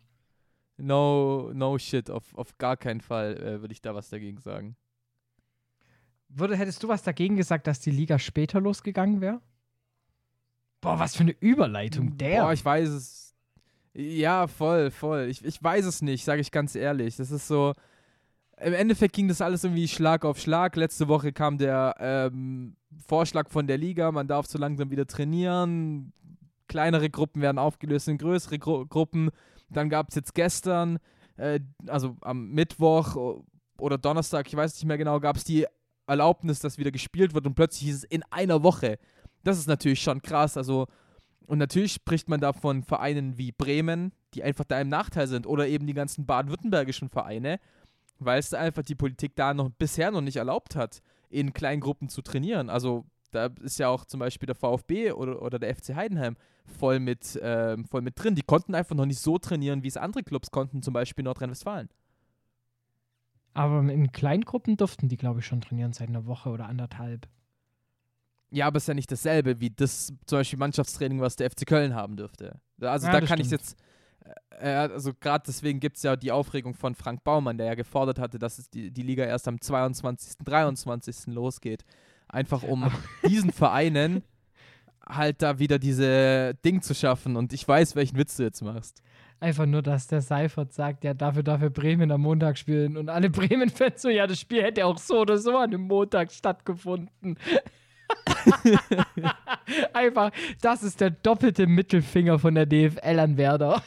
no, 0.76 1.50
no 1.54 1.78
shit, 1.78 2.10
auf, 2.10 2.34
auf 2.34 2.58
gar 2.58 2.76
keinen 2.76 3.00
Fall 3.00 3.38
äh, 3.38 3.60
würde 3.62 3.72
ich 3.72 3.80
da 3.80 3.94
was 3.94 4.10
dagegen 4.10 4.38
sagen. 4.40 4.76
Würde, 6.28 6.54
hättest 6.54 6.82
du 6.82 6.88
was 6.88 7.02
dagegen 7.02 7.36
gesagt, 7.36 7.66
dass 7.66 7.80
die 7.80 7.90
Liga 7.90 8.18
später 8.18 8.60
losgegangen 8.60 9.22
wäre? 9.22 9.40
Boah, 10.82 10.98
was 10.98 11.16
für 11.16 11.22
eine 11.22 11.34
Überleitung. 11.40 12.18
Der. 12.18 12.42
Boah, 12.42 12.52
ich 12.52 12.62
weiß 12.62 12.90
es. 12.90 13.34
Ja, 13.94 14.48
voll, 14.48 14.90
voll. 14.90 15.28
Ich, 15.30 15.42
ich 15.42 15.62
weiß 15.62 15.86
es 15.86 16.02
nicht, 16.02 16.26
sage 16.26 16.42
ich 16.42 16.50
ganz 16.50 16.74
ehrlich. 16.74 17.16
Das 17.16 17.30
ist 17.30 17.48
so. 17.48 17.72
Im 18.60 18.74
Endeffekt 18.74 19.14
ging 19.14 19.28
das 19.28 19.40
alles 19.40 19.64
irgendwie 19.64 19.88
Schlag 19.88 20.26
auf 20.26 20.38
Schlag. 20.38 20.76
Letzte 20.76 21.08
Woche 21.08 21.32
kam 21.32 21.56
der 21.56 21.94
ähm, 22.00 22.76
Vorschlag 23.06 23.48
von 23.48 23.66
der 23.66 23.78
Liga, 23.78 24.12
man 24.12 24.28
darf 24.28 24.46
so 24.46 24.58
langsam 24.58 24.90
wieder 24.90 25.06
trainieren. 25.06 26.12
Kleinere 26.68 27.10
Gruppen 27.10 27.42
werden 27.42 27.58
aufgelöst 27.58 28.08
in 28.08 28.18
größere 28.18 28.58
Gru 28.58 28.86
Gruppen. 28.86 29.30
Dann 29.70 29.88
gab 29.90 30.08
es 30.08 30.14
jetzt 30.14 30.34
gestern, 30.34 30.98
äh, 31.36 31.60
also 31.86 32.16
am 32.20 32.50
Mittwoch 32.50 33.16
o- 33.16 33.44
oder 33.78 33.98
Donnerstag, 33.98 34.46
ich 34.46 34.56
weiß 34.56 34.74
nicht 34.74 34.84
mehr 34.84 34.98
genau, 34.98 35.20
gab 35.20 35.36
es 35.36 35.44
die 35.44 35.66
Erlaubnis, 36.06 36.60
dass 36.60 36.78
wieder 36.78 36.90
gespielt 36.90 37.34
wird 37.34 37.46
und 37.46 37.54
plötzlich 37.54 37.88
hieß 37.88 37.96
es 37.96 38.04
in 38.04 38.22
einer 38.30 38.62
Woche. 38.62 38.98
Das 39.44 39.58
ist 39.58 39.68
natürlich 39.68 40.00
schon 40.00 40.22
krass. 40.22 40.56
Also, 40.56 40.86
und 41.46 41.58
natürlich 41.58 41.92
spricht 41.92 42.28
man 42.28 42.40
da 42.40 42.52
von 42.52 42.82
Vereinen 42.82 43.38
wie 43.38 43.52
Bremen, 43.52 44.12
die 44.34 44.42
einfach 44.42 44.64
da 44.64 44.80
im 44.80 44.88
Nachteil 44.88 45.26
sind, 45.26 45.46
oder 45.46 45.68
eben 45.68 45.86
die 45.86 45.94
ganzen 45.94 46.26
baden-württembergischen 46.26 47.08
Vereine, 47.08 47.60
weil 48.18 48.38
es 48.38 48.52
einfach 48.52 48.82
die 48.82 48.94
Politik 48.94 49.36
da 49.36 49.54
noch 49.54 49.70
bisher 49.70 50.10
noch 50.10 50.20
nicht 50.20 50.36
erlaubt 50.36 50.76
hat, 50.76 51.02
in 51.30 51.52
kleinen 51.52 51.80
Gruppen 51.80 52.08
zu 52.08 52.22
trainieren. 52.22 52.70
Also 52.70 53.04
da 53.30 53.50
ist 53.62 53.78
ja 53.78 53.88
auch 53.88 54.04
zum 54.04 54.20
Beispiel 54.20 54.46
der 54.46 54.54
VfB 54.54 55.12
oder, 55.12 55.42
oder 55.42 55.58
der 55.58 55.74
FC 55.74 55.94
Heidenheim 55.94 56.36
voll 56.64 57.00
mit, 57.00 57.38
ähm, 57.42 57.84
voll 57.84 58.02
mit 58.02 58.22
drin. 58.22 58.34
Die 58.34 58.42
konnten 58.42 58.74
einfach 58.74 58.94
noch 58.94 59.06
nicht 59.06 59.20
so 59.20 59.38
trainieren, 59.38 59.82
wie 59.82 59.88
es 59.88 59.96
andere 59.96 60.22
Clubs 60.22 60.50
konnten, 60.50 60.82
zum 60.82 60.94
Beispiel 60.94 61.24
Nordrhein-Westfalen. 61.24 61.88
Aber 63.54 63.80
in 63.92 64.12
Kleingruppen 64.12 64.76
durften 64.76 65.08
die, 65.08 65.16
glaube 65.16 65.40
ich, 65.40 65.46
schon 65.46 65.60
trainieren 65.60 65.92
seit 65.92 66.08
einer 66.08 66.26
Woche 66.26 66.50
oder 66.50 66.66
anderthalb. 66.66 67.26
Ja, 68.50 68.66
aber 68.66 68.78
es 68.78 68.84
ist 68.84 68.88
ja 68.88 68.94
nicht 68.94 69.12
dasselbe 69.12 69.60
wie 69.60 69.70
das 69.70 70.12
zum 70.26 70.38
Beispiel 70.38 70.58
Mannschaftstraining, 70.58 71.20
was 71.20 71.36
der 71.36 71.50
FC 71.50 71.66
Köln 71.66 71.94
haben 71.94 72.16
dürfte. 72.16 72.60
Also 72.80 73.06
Ja, 73.06 73.12
da 73.12 73.20
kann 73.20 73.40
ich 73.40 73.48
stimmt. 73.48 73.60
jetzt, 73.60 73.76
äh, 74.50 74.70
also 74.70 75.12
gerade 75.12 75.44
deswegen 75.46 75.80
gibt 75.80 75.96
es 75.96 76.02
ja 76.02 76.16
die 76.16 76.32
Aufregung 76.32 76.74
von 76.74 76.94
Frank 76.94 77.24
Baumann, 77.24 77.58
der 77.58 77.66
ja 77.66 77.74
gefordert 77.74 78.18
hatte, 78.18 78.38
dass 78.38 78.58
es 78.58 78.70
die, 78.70 78.90
die 78.90 79.02
Liga 79.02 79.24
erst 79.24 79.48
am 79.48 79.60
22., 79.60 80.38
23. 80.44 81.26
losgeht. 81.34 81.84
Einfach 82.28 82.62
um 82.62 82.90
diesen 83.26 83.52
Vereinen 83.52 84.22
halt 85.08 85.42
da 85.42 85.58
wieder 85.58 85.78
diese 85.78 86.54
Ding 86.64 86.82
zu 86.82 86.94
schaffen. 86.94 87.36
Und 87.36 87.52
ich 87.52 87.66
weiß, 87.66 87.96
welchen 87.96 88.18
Witz 88.18 88.36
du 88.36 88.42
jetzt 88.42 88.62
machst. 88.62 89.02
Einfach 89.40 89.66
nur, 89.66 89.82
dass 89.82 90.08
der 90.08 90.20
Seifert 90.20 90.72
sagt, 90.72 91.04
ja, 91.04 91.14
dafür 91.14 91.44
darf 91.44 91.62
er 91.62 91.70
Bremen 91.70 92.10
am 92.10 92.22
Montag 92.22 92.58
spielen. 92.58 92.96
Und 92.96 93.08
alle 93.08 93.30
Bremen-Fans 93.30 94.02
so, 94.02 94.08
ja, 94.08 94.26
das 94.26 94.40
Spiel 94.40 94.62
hätte 94.62 94.84
auch 94.84 94.98
so 94.98 95.20
oder 95.20 95.38
so 95.38 95.56
an 95.56 95.70
dem 95.70 95.82
Montag 95.82 96.32
stattgefunden. 96.32 97.38
Einfach, 99.92 100.30
das 100.60 100.82
ist 100.82 101.00
der 101.00 101.10
doppelte 101.10 101.66
Mittelfinger 101.66 102.38
von 102.38 102.54
der 102.54 102.66
DFL 102.66 103.18
an 103.18 103.36
Werder. 103.36 103.82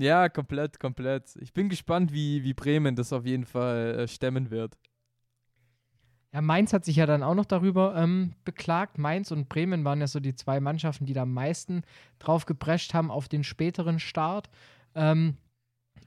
Ja, 0.00 0.28
komplett, 0.28 0.78
komplett. 0.78 1.24
Ich 1.40 1.52
bin 1.52 1.68
gespannt, 1.68 2.12
wie, 2.12 2.44
wie 2.44 2.54
Bremen 2.54 2.94
das 2.94 3.12
auf 3.12 3.26
jeden 3.26 3.44
Fall 3.44 3.98
äh, 3.98 4.08
stemmen 4.08 4.50
wird. 4.50 4.78
Ja, 6.32 6.42
Mainz 6.42 6.72
hat 6.72 6.84
sich 6.84 6.96
ja 6.96 7.06
dann 7.06 7.22
auch 7.22 7.34
noch 7.34 7.46
darüber 7.46 7.96
ähm, 7.96 8.34
beklagt. 8.44 8.98
Mainz 8.98 9.30
und 9.30 9.48
Bremen 9.48 9.84
waren 9.84 10.00
ja 10.00 10.06
so 10.06 10.20
die 10.20 10.34
zwei 10.34 10.60
Mannschaften, 10.60 11.06
die 11.06 11.14
da 11.14 11.22
am 11.22 11.32
meisten 11.32 11.82
drauf 12.18 12.44
geprescht 12.44 12.92
haben 12.92 13.10
auf 13.10 13.28
den 13.28 13.44
späteren 13.44 13.98
Start. 13.98 14.50
Ähm, 14.94 15.38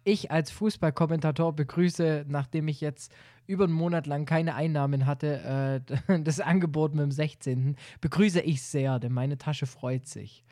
ich 0.04 0.32
als 0.32 0.52
Fußballkommentator 0.52 1.56
begrüße, 1.56 2.26
nachdem 2.28 2.68
ich 2.68 2.82
jetzt 2.82 3.14
über 3.48 3.66
einen 3.66 3.74
Monat 3.74 4.08
lang 4.08 4.26
keine 4.26 4.56
Einnahmen 4.56 5.06
hatte, 5.06 5.84
äh, 6.10 6.20
das 6.24 6.40
Angebot 6.40 6.94
mit 6.94 7.04
dem 7.04 7.12
16. 7.12 7.76
begrüße 8.00 8.42
ich 8.42 8.62
sehr, 8.62 9.00
denn 9.00 9.14
meine 9.14 9.38
Tasche 9.38 9.66
freut 9.66 10.08
sich. 10.08 10.44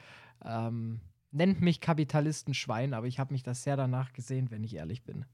Ähm, 0.43 0.99
nennt 1.31 1.61
mich 1.61 1.79
Kapitalistenschwein, 1.79 2.93
aber 2.93 3.07
ich 3.07 3.19
habe 3.19 3.33
mich 3.33 3.43
das 3.43 3.63
sehr 3.63 3.77
danach 3.77 4.13
gesehen, 4.13 4.49
wenn 4.51 4.63
ich 4.63 4.75
ehrlich 4.75 5.03
bin. 5.03 5.25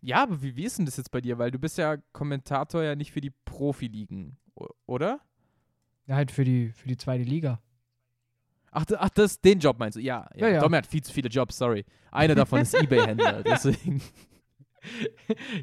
Ja, 0.00 0.22
aber 0.22 0.40
wie, 0.42 0.54
wie 0.56 0.64
ist 0.64 0.78
denn 0.78 0.86
das 0.86 0.96
jetzt 0.96 1.10
bei 1.10 1.20
dir? 1.20 1.38
Weil 1.38 1.50
du 1.50 1.58
bist 1.58 1.76
ja 1.78 1.96
Kommentator 2.12 2.82
ja 2.82 2.94
nicht 2.94 3.12
für 3.12 3.20
die 3.20 3.32
Profiligen, 3.44 4.36
oder? 4.86 5.20
Ja, 6.06 6.16
halt 6.16 6.30
für 6.30 6.44
die, 6.44 6.70
für 6.70 6.88
die 6.88 6.96
zweite 6.96 7.24
Liga. 7.24 7.60
Ach, 8.70 8.84
ach 8.98 9.08
das, 9.10 9.40
den 9.40 9.58
Job 9.58 9.78
meinst 9.78 9.96
du? 9.96 10.00
Ja, 10.00 10.28
ja. 10.34 10.46
Ja, 10.46 10.54
ja. 10.54 10.60
Tommy 10.60 10.76
hat 10.76 10.86
viel 10.86 11.02
zu 11.02 11.12
viele 11.12 11.28
Jobs, 11.28 11.56
sorry. 11.58 11.84
Einer 12.10 12.34
davon 12.34 12.60
ist 12.60 12.74
Ebay-Händler, 12.82 13.42
deswegen. 13.42 14.00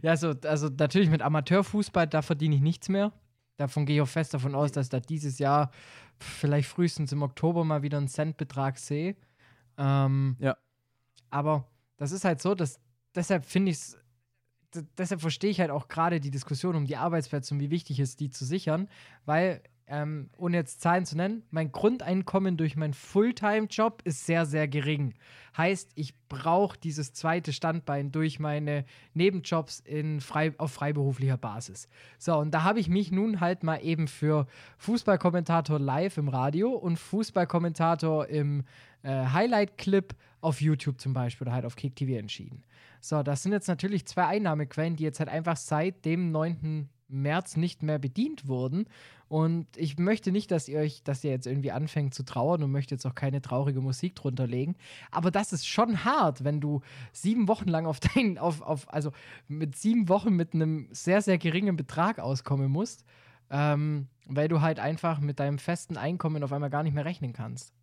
Ja, 0.02 0.18
so, 0.18 0.34
also 0.44 0.68
natürlich 0.68 1.10
mit 1.10 1.22
Amateurfußball, 1.22 2.06
da 2.06 2.22
verdiene 2.22 2.56
ich 2.56 2.62
nichts 2.62 2.90
mehr. 2.90 3.14
Davon 3.58 3.86
gehe 3.86 3.96
ich 3.96 4.02
auch 4.02 4.08
fest 4.08 4.34
davon 4.34 4.54
aus, 4.54 4.72
dass 4.74 4.88
ich 4.88 4.90
da 4.90 5.00
dieses 5.00 5.40
Jahr 5.40 5.72
vielleicht 6.20 6.68
frühestens 6.68 7.12
im 7.14 7.24
Oktober 7.24 7.64
mal 7.64 7.82
wieder 7.82 7.98
einen 7.98 8.10
Centbetrag 8.10 8.78
sehe. 8.78 9.16
Ähm, 9.78 10.36
Ja. 10.40 10.58
Aber 11.32 11.68
das 11.98 12.12
ist 12.12 12.26
halt 12.26 12.42
so, 12.42 12.54
dass 12.56 12.80
deshalb 13.16 13.46
finde 13.46 13.72
ich 13.72 13.78
es, 13.78 13.98
deshalb 14.98 15.22
verstehe 15.22 15.50
ich 15.50 15.60
halt 15.60 15.72
auch 15.72 15.88
gerade 15.88 16.20
die 16.20 16.32
Diskussion 16.32 16.76
um 16.76 16.86
die 16.86 16.98
Arbeitsplätze 16.98 17.54
und 17.54 17.60
wie 17.60 17.70
wichtig 17.70 18.00
es 18.00 18.10
ist, 18.10 18.20
die 18.20 18.30
zu 18.30 18.46
sichern, 18.46 18.88
weil, 19.26 19.62
ähm, 19.88 20.30
ohne 20.38 20.58
jetzt 20.58 20.82
Zahlen 20.82 21.06
zu 21.06 21.16
nennen, 21.16 21.44
mein 21.52 21.72
Grundeinkommen 21.72 22.58
durch 22.58 22.76
meinen 22.76 22.94
Fulltime-Job 22.94 24.02
ist 24.04 24.26
sehr, 24.26 24.46
sehr 24.46 24.68
gering. 24.68 25.14
Heißt, 25.56 25.92
ich 25.96 26.16
brauche 26.28 26.78
dieses 26.78 27.14
zweite 27.14 27.54
Standbein 27.54 28.12
durch 28.12 28.40
meine 28.40 28.86
Nebenjobs 29.14 29.80
in 29.82 30.22
frei, 30.22 30.54
auf 30.58 30.74
freiberuflicher 30.74 31.38
Basis. 31.38 31.88
So, 32.18 32.36
und 32.38 32.52
da 32.52 32.64
habe 32.64 32.80
ich 32.80 32.90
mich 32.90 33.12
nun 33.12 33.40
halt 33.40 33.64
mal 33.64 33.78
eben 33.78 34.08
für 34.08 34.48
Fußballkommentator 34.80 35.80
live 35.80 36.18
im 36.18 36.30
Radio 36.30 36.72
und 36.72 36.98
Fußballkommentator 36.98 38.28
im 38.28 38.64
äh, 39.04 39.28
Highlight-Clip 39.28 40.16
auf 40.46 40.62
YouTube 40.62 41.02
zum 41.02 41.14
Beispiel 41.14 41.48
oder 41.48 41.56
halt 41.56 41.66
auf 41.66 41.76
Kick 41.76 41.96
TV 41.96 42.20
entschieden. 42.20 42.64
So, 43.02 43.24
das 43.24 43.44
sind 43.44 43.52
jetzt 43.52 43.68
natürlich 43.68 44.06
zwei 44.06 44.28
Einnahmequellen, 44.28 44.96
die 44.96 45.04
jetzt 45.04 45.20
halt 45.20 45.30
einfach 45.30 45.58
seit 45.58 46.06
dem 46.06 46.32
9. 46.32 46.88
März 47.08 47.58
nicht 47.58 47.84
mehr 47.84 48.00
bedient 48.00 48.48
wurden. 48.48 48.86
Und 49.28 49.66
ich 49.76 49.98
möchte 49.98 50.32
nicht, 50.32 50.52
dass 50.52 50.68
ihr 50.68 50.80
euch, 50.80 51.04
dass 51.04 51.24
ihr 51.24 51.32
jetzt 51.32 51.48
irgendwie 51.48 51.72
anfängt 51.72 52.14
zu 52.14 52.24
trauern 52.24 52.62
und 52.62 52.72
möchte 52.72 52.94
jetzt 52.94 53.06
auch 53.06 53.16
keine 53.16 53.42
traurige 53.42 53.82
Musik 53.82 54.16
drunter 54.16 54.46
legen. 54.46 54.76
Aber 55.10 55.32
das 55.32 55.52
ist 55.52 55.68
schon 55.68 56.06
hart, 56.06 56.44
wenn 56.44 56.62
du 56.62 56.82
sieben 57.12 57.48
Wochen 57.48 57.68
lang 57.68 57.88
auf 57.88 58.00
deinen, 58.00 58.38
auf, 58.38 58.62
auf, 58.62 58.92
also 58.94 59.12
mit 59.48 59.76
sieben 59.76 60.10
Wochen 60.10 60.36
mit 60.36 60.54
einem 60.54 60.88
sehr, 60.92 61.22
sehr 61.22 61.40
geringen 61.40 61.76
Betrag 61.76 62.20
auskommen 62.20 62.72
musst, 62.72 63.04
ähm, 63.50 64.08
weil 64.28 64.48
du 64.48 64.62
halt 64.62 64.80
einfach 64.80 65.20
mit 65.20 65.40
deinem 65.40 65.58
festen 65.58 65.98
Einkommen 65.98 66.44
auf 66.44 66.54
einmal 66.54 66.70
gar 66.70 66.84
nicht 66.84 66.94
mehr 66.94 67.06
rechnen 67.06 67.34
kannst. 67.34 67.75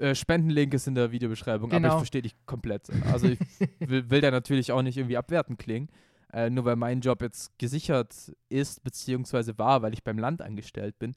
Äh, 0.00 0.14
Spendenlink 0.14 0.72
ist 0.74 0.86
in 0.88 0.94
der 0.94 1.12
Videobeschreibung, 1.12 1.70
aber 1.70 1.78
Genau. 1.80 1.94
ich 1.94 1.98
verstehe 1.98 2.22
dich 2.22 2.34
komplett. 2.46 2.88
Also 3.12 3.28
ich 3.28 3.38
will, 3.80 4.08
will 4.10 4.20
da 4.20 4.30
natürlich 4.30 4.72
auch 4.72 4.82
nicht 4.82 4.96
irgendwie 4.96 5.16
abwertend 5.16 5.58
klingen. 5.58 5.88
Äh, 6.32 6.48
nur 6.48 6.64
weil 6.64 6.76
mein 6.76 7.00
Job 7.00 7.22
jetzt 7.22 7.58
gesichert 7.58 8.14
ist, 8.48 8.82
beziehungsweise 8.84 9.58
war, 9.58 9.82
weil 9.82 9.92
ich 9.92 10.04
beim 10.04 10.18
Land 10.18 10.42
angestellt 10.42 10.98
bin. 10.98 11.14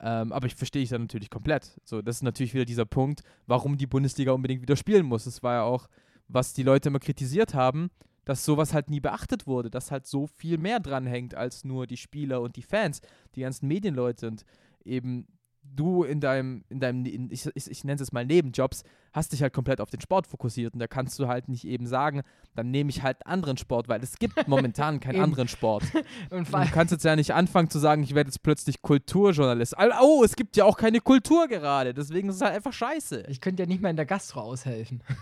Ähm, 0.00 0.32
aber 0.32 0.46
ich 0.46 0.54
verstehe 0.56 0.82
dich 0.82 0.90
da 0.90 0.98
natürlich 0.98 1.30
komplett. 1.30 1.80
So, 1.84 2.02
das 2.02 2.16
ist 2.16 2.22
natürlich 2.22 2.52
wieder 2.52 2.64
dieser 2.64 2.84
Punkt, 2.84 3.22
warum 3.46 3.78
die 3.78 3.86
Bundesliga 3.86 4.32
unbedingt 4.32 4.60
wieder 4.62 4.76
spielen 4.76 5.06
muss. 5.06 5.24
Das 5.24 5.42
war 5.42 5.54
ja 5.54 5.62
auch, 5.62 5.88
was 6.28 6.52
die 6.52 6.64
Leute 6.64 6.88
immer 6.90 6.98
kritisiert 6.98 7.54
haben, 7.54 7.90
dass 8.24 8.44
sowas 8.44 8.74
halt 8.74 8.90
nie 8.90 9.00
beachtet 9.00 9.46
wurde, 9.46 9.70
dass 9.70 9.92
halt 9.92 10.04
so 10.06 10.26
viel 10.26 10.58
mehr 10.58 10.80
dranhängt 10.80 11.34
als 11.36 11.64
nur 11.64 11.86
die 11.86 11.96
Spieler 11.96 12.40
und 12.42 12.56
die 12.56 12.62
Fans, 12.62 13.00
die 13.36 13.42
ganzen 13.42 13.68
Medienleute 13.68 14.26
und 14.26 14.44
eben 14.84 15.28
du 15.74 16.04
in 16.04 16.20
deinem, 16.20 16.64
in 16.68 16.80
deinem, 16.80 17.04
in, 17.04 17.30
ich, 17.30 17.48
ich, 17.54 17.70
ich 17.70 17.84
nenne 17.84 18.00
es 18.00 18.12
mal 18.12 18.24
Nebenjobs, 18.24 18.82
hast 19.12 19.32
dich 19.32 19.42
halt 19.42 19.52
komplett 19.52 19.80
auf 19.80 19.90
den 19.90 20.00
Sport 20.00 20.26
fokussiert 20.26 20.72
und 20.74 20.78
da 20.80 20.86
kannst 20.86 21.18
du 21.18 21.26
halt 21.28 21.48
nicht 21.48 21.64
eben 21.66 21.86
sagen, 21.86 22.22
dann 22.54 22.70
nehme 22.70 22.90
ich 22.90 23.02
halt 23.02 23.26
anderen 23.26 23.56
Sport, 23.56 23.88
weil 23.88 24.02
es 24.02 24.18
gibt 24.18 24.34
momentan 24.48 25.00
keinen 25.00 25.20
anderen 25.20 25.48
Sport. 25.48 25.84
Und 26.30 26.48
Du 26.52 26.70
kannst 26.72 26.92
jetzt 26.92 27.04
ja 27.04 27.16
nicht 27.16 27.32
anfangen 27.34 27.68
zu 27.70 27.78
sagen, 27.78 28.02
ich 28.02 28.14
werde 28.14 28.28
jetzt 28.28 28.42
plötzlich 28.42 28.80
Kulturjournalist. 28.82 29.76
Al- 29.76 29.92
Oh, 30.00 30.22
es 30.24 30.36
gibt 30.36 30.56
ja 30.56 30.64
auch 30.64 30.76
keine 30.76 31.00
Kultur 31.00 31.48
gerade, 31.48 31.92
deswegen 31.94 32.28
ist 32.28 32.36
es 32.36 32.40
halt 32.42 32.54
einfach 32.54 32.72
scheiße. 32.72 33.24
ich 33.28 33.40
könnte 33.40 33.62
ja 33.62 33.66
nicht 33.68 33.82
mal 33.82 33.90
in 33.90 33.96
der 33.96 34.06
Gastro 34.06 34.40
aushelfen. 34.40 35.02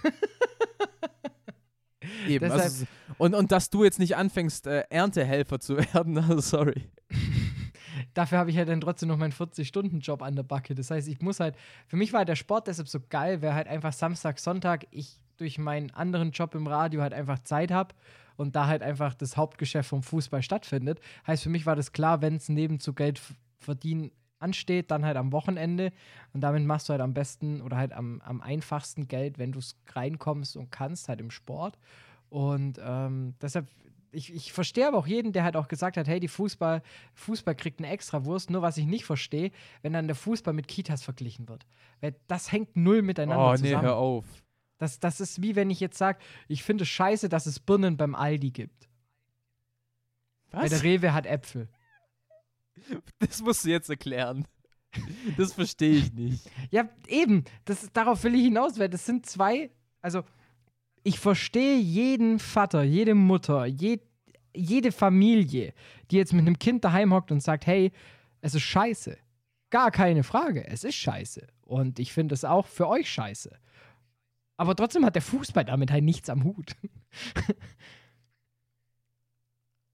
Eben, 2.29 2.45
Deshalb- 2.45 2.63
also, 2.63 2.85
und, 3.19 3.35
und 3.35 3.51
dass 3.53 3.71
du 3.71 3.85
jetzt 3.85 3.99
nicht 3.99 4.17
anfängst, 4.17 4.67
äh, 4.67 4.85
Erntehelfer 4.91 5.59
zu 5.59 5.77
werden, 5.79 6.19
also 6.19 6.41
sorry. 6.41 6.89
Dafür 8.15 8.39
habe 8.39 8.51
ich 8.51 8.57
ja 8.57 8.65
dann 8.65 8.81
trotzdem 8.81 9.09
noch 9.09 9.17
meinen 9.17 9.33
40-Stunden-Job 9.33 10.23
an 10.23 10.37
der 10.37 10.45
Backe. 10.45 10.75
Das 10.75 10.91
heißt, 10.91 11.09
ich 11.09 11.21
muss 11.21 11.41
halt, 11.41 11.57
für 11.87 11.97
mich 11.97 12.13
war 12.13 12.25
der 12.25 12.37
Sport 12.37 12.69
deshalb 12.69 12.89
so 12.89 13.01
geil, 13.09 13.43
weil 13.43 13.55
halt 13.55 13.69
einfach 13.69 13.93
Samstag, 13.93 14.39
Sonntag 14.39 14.87
ich 14.91 15.21
durch 15.37 15.59
meinen 15.59 15.91
anderen 15.91 16.31
Job 16.31 16.55
im 16.55 16.67
Radio 16.67 17.03
halt 17.03 17.13
einfach 17.13 17.41
Zeit 17.41 17.71
habe 17.71 17.95
und 18.37 18.57
da 18.57 18.67
halt 18.67 18.83
einfach 18.83 19.15
das 19.15 19.37
Hauptgeschäft 19.37 19.89
vom 19.89 20.03
Fußball 20.03 20.43
stattfindet. 20.43 21.01
Heißt, 21.27 21.43
für 21.43 21.51
mich 21.51 21.67
war 21.67 21.77
das 21.77 21.93
klar, 21.93 22.23
wenn 22.23 22.37
es 22.37 22.49
neben 22.49 22.81
zu 22.81 22.93
Geld 22.93 23.21
verdienen 23.59 24.11
ansteht, 24.39 24.91
dann 24.91 25.05
halt 25.05 25.17
am 25.17 25.33
Wochenende 25.33 25.93
und 26.33 26.41
damit 26.43 26.65
machst 26.65 26.89
du 26.89 26.93
halt 26.93 27.01
am 27.01 27.15
besten 27.15 27.63
oder 27.63 27.77
halt 27.77 27.93
am, 27.93 28.21
am 28.21 28.41
einfachsten 28.41 29.09
Geld, 29.09 29.39
wenn 29.39 29.53
du 29.53 29.59
es 29.59 29.77
reinkommst 29.93 30.57
und 30.57 30.71
kannst, 30.71 31.09
halt 31.09 31.21
im 31.21 31.31
Sport. 31.31 31.79
Und 32.29 32.81
ähm, 32.85 33.35
deshalb, 33.41 33.69
ich, 34.15 34.33
ich 34.33 34.53
verstehe 34.53 34.87
aber 34.87 34.99
auch 34.99 35.07
jeden, 35.07 35.33
der 35.33 35.45
halt 35.45 35.57
auch 35.57 35.69
gesagt 35.69 35.97
hat, 35.97 36.07
hey, 36.09 36.21
die 36.21 36.29
Fußball, 36.29 36.83
Fußball 37.15 37.55
kriegt 37.55 37.81
eine 37.81 37.89
extra 37.89 38.25
Wurst. 38.25 38.51
Nur 38.51 38.63
was 38.63 38.77
ich 38.77 38.87
nicht 38.87 39.05
verstehe, 39.05 39.51
wenn 39.83 39.93
dann 39.93 40.07
der 40.07 40.17
Fußball 40.17 40.55
mit 40.55 40.69
Kitas 40.69 41.03
verglichen 41.03 41.49
wird. 41.49 41.67
Weil 42.01 42.15
das 42.27 42.53
hängt 42.53 42.77
null 42.77 43.03
miteinander 43.03 43.47
Oh, 43.47 43.53
nee, 43.53 43.59
zusammen. 43.69 43.83
hör 43.83 43.97
auf. 43.97 44.25
Das, 44.79 44.99
das 45.01 45.21
ist 45.21 45.41
wie 45.43 45.55
wenn 45.57 45.71
ich 45.71 45.81
jetzt 45.81 45.99
sage, 45.99 46.19
ich 46.49 46.63
finde 46.63 46.83
es 46.83 46.89
scheiße, 46.89 47.29
dass 47.29 47.47
es 47.47 47.61
Birnen 47.61 47.97
beim 47.97 48.15
Aldi 48.15 48.51
gibt. 48.51 48.89
Weil 50.51 50.69
der 50.69 50.79
Was? 50.79 50.85
Rewe 50.85 51.13
hat 51.15 51.27
Äpfel. 51.27 51.69
Das 53.19 53.41
musst 53.41 53.65
du 53.65 53.71
jetzt 53.71 53.89
erklären. 53.89 54.47
Das 55.37 55.53
verstehe 55.53 55.95
ich 55.97 56.13
nicht. 56.13 56.51
Ja, 56.71 56.89
eben. 57.09 57.45
Das, 57.65 57.89
darauf 57.93 58.23
will 58.25 58.35
ich 58.35 58.43
hinaus, 58.43 58.79
weil 58.79 58.89
das 58.89 59.07
sind 59.07 59.27
zwei. 59.27 59.71
Also, 60.01 60.23
ich 61.05 61.21
verstehe 61.21 61.79
jeden 61.79 62.39
Vater, 62.41 62.83
jede 62.83 63.15
Mutter, 63.15 63.67
je, 63.67 64.01
jede 64.57 64.91
Familie, 64.91 65.73
die 66.11 66.17
jetzt 66.17 66.33
mit 66.33 66.47
einem 66.47 66.59
Kind 66.59 66.85
daheim 66.85 67.13
hockt 67.15 67.31
und 67.31 67.41
sagt: 67.43 67.67
Hey, 67.67 67.93
es 68.41 68.55
ist 68.55 68.63
scheiße. 68.63 69.17
Gar 69.71 69.91
keine 69.91 70.23
Frage, 70.25 70.67
es 70.67 70.83
ist 70.85 70.97
scheiße. 70.97 71.47
Und 71.63 71.99
ich 71.99 72.13
finde 72.13 72.35
es 72.35 72.45
auch 72.45 72.67
für 72.67 72.89
euch 72.89 73.09
scheiße. 73.11 73.51
Aber 74.57 74.77
trotzdem 74.77 75.05
hat 75.05 75.15
der 75.15 75.23
Fußball 75.23 75.65
damit 75.65 75.91
halt 75.91 76.05
nichts 76.05 76.29
am 76.31 76.45
Hut. 76.45 76.75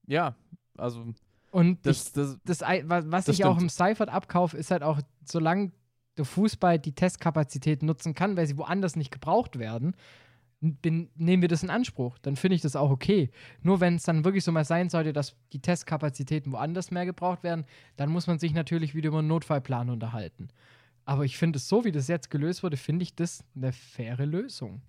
Ja, 0.06 0.34
also 0.76 1.06
Und 1.50 1.74
ich, 1.78 1.82
das, 1.82 2.12
das, 2.12 2.38
das, 2.44 2.60
wa- 2.62 3.02
was 3.06 3.26
Das 3.26 3.36
ich 3.38 3.44
auch 3.44 3.50
stimmt. 3.52 3.62
im 3.62 3.68
Seifert 3.68 4.08
abkaufe, 4.08 4.56
ist 4.56 4.70
halt 4.70 4.82
auch, 4.82 5.00
solange 5.24 5.72
der 6.16 6.24
Fußball 6.24 6.78
die 6.78 6.94
Testkapazität 6.94 7.82
nutzen 7.82 8.14
kann, 8.14 8.36
weil 8.36 8.46
sie 8.46 8.58
woanders 8.58 8.96
nicht 8.96 9.10
gebraucht 9.12 9.58
werden, 9.58 9.94
bin, 10.60 11.10
nehmen 11.14 11.42
wir 11.42 11.48
das 11.48 11.62
in 11.62 11.70
Anspruch. 11.70 12.18
Dann 12.18 12.36
finde 12.36 12.56
ich 12.56 12.62
das 12.62 12.76
auch 12.76 12.90
okay. 12.90 13.30
Nur 13.62 13.80
wenn 13.80 13.96
es 13.96 14.04
dann 14.04 14.24
wirklich 14.24 14.44
so 14.44 14.52
mal 14.52 14.64
sein 14.64 14.90
sollte, 14.90 15.12
dass 15.12 15.34
die 15.52 15.60
Testkapazitäten 15.60 16.52
woanders 16.52 16.90
mehr 16.90 17.06
gebraucht 17.06 17.42
werden, 17.42 17.64
dann 17.96 18.10
muss 18.10 18.26
man 18.26 18.38
sich 18.38 18.52
natürlich 18.52 18.94
wieder 18.94 19.08
über 19.08 19.20
einen 19.20 19.28
Notfallplan 19.28 19.90
unterhalten. 19.90 20.48
Aber 21.04 21.24
ich 21.24 21.38
finde 21.38 21.56
es 21.56 21.68
so, 21.68 21.84
wie 21.84 21.92
das 21.92 22.08
jetzt 22.08 22.30
gelöst 22.30 22.62
wurde, 22.62 22.76
finde 22.76 23.02
ich 23.02 23.14
das 23.14 23.42
eine 23.56 23.72
faire 23.72 24.26
Lösung. 24.26 24.82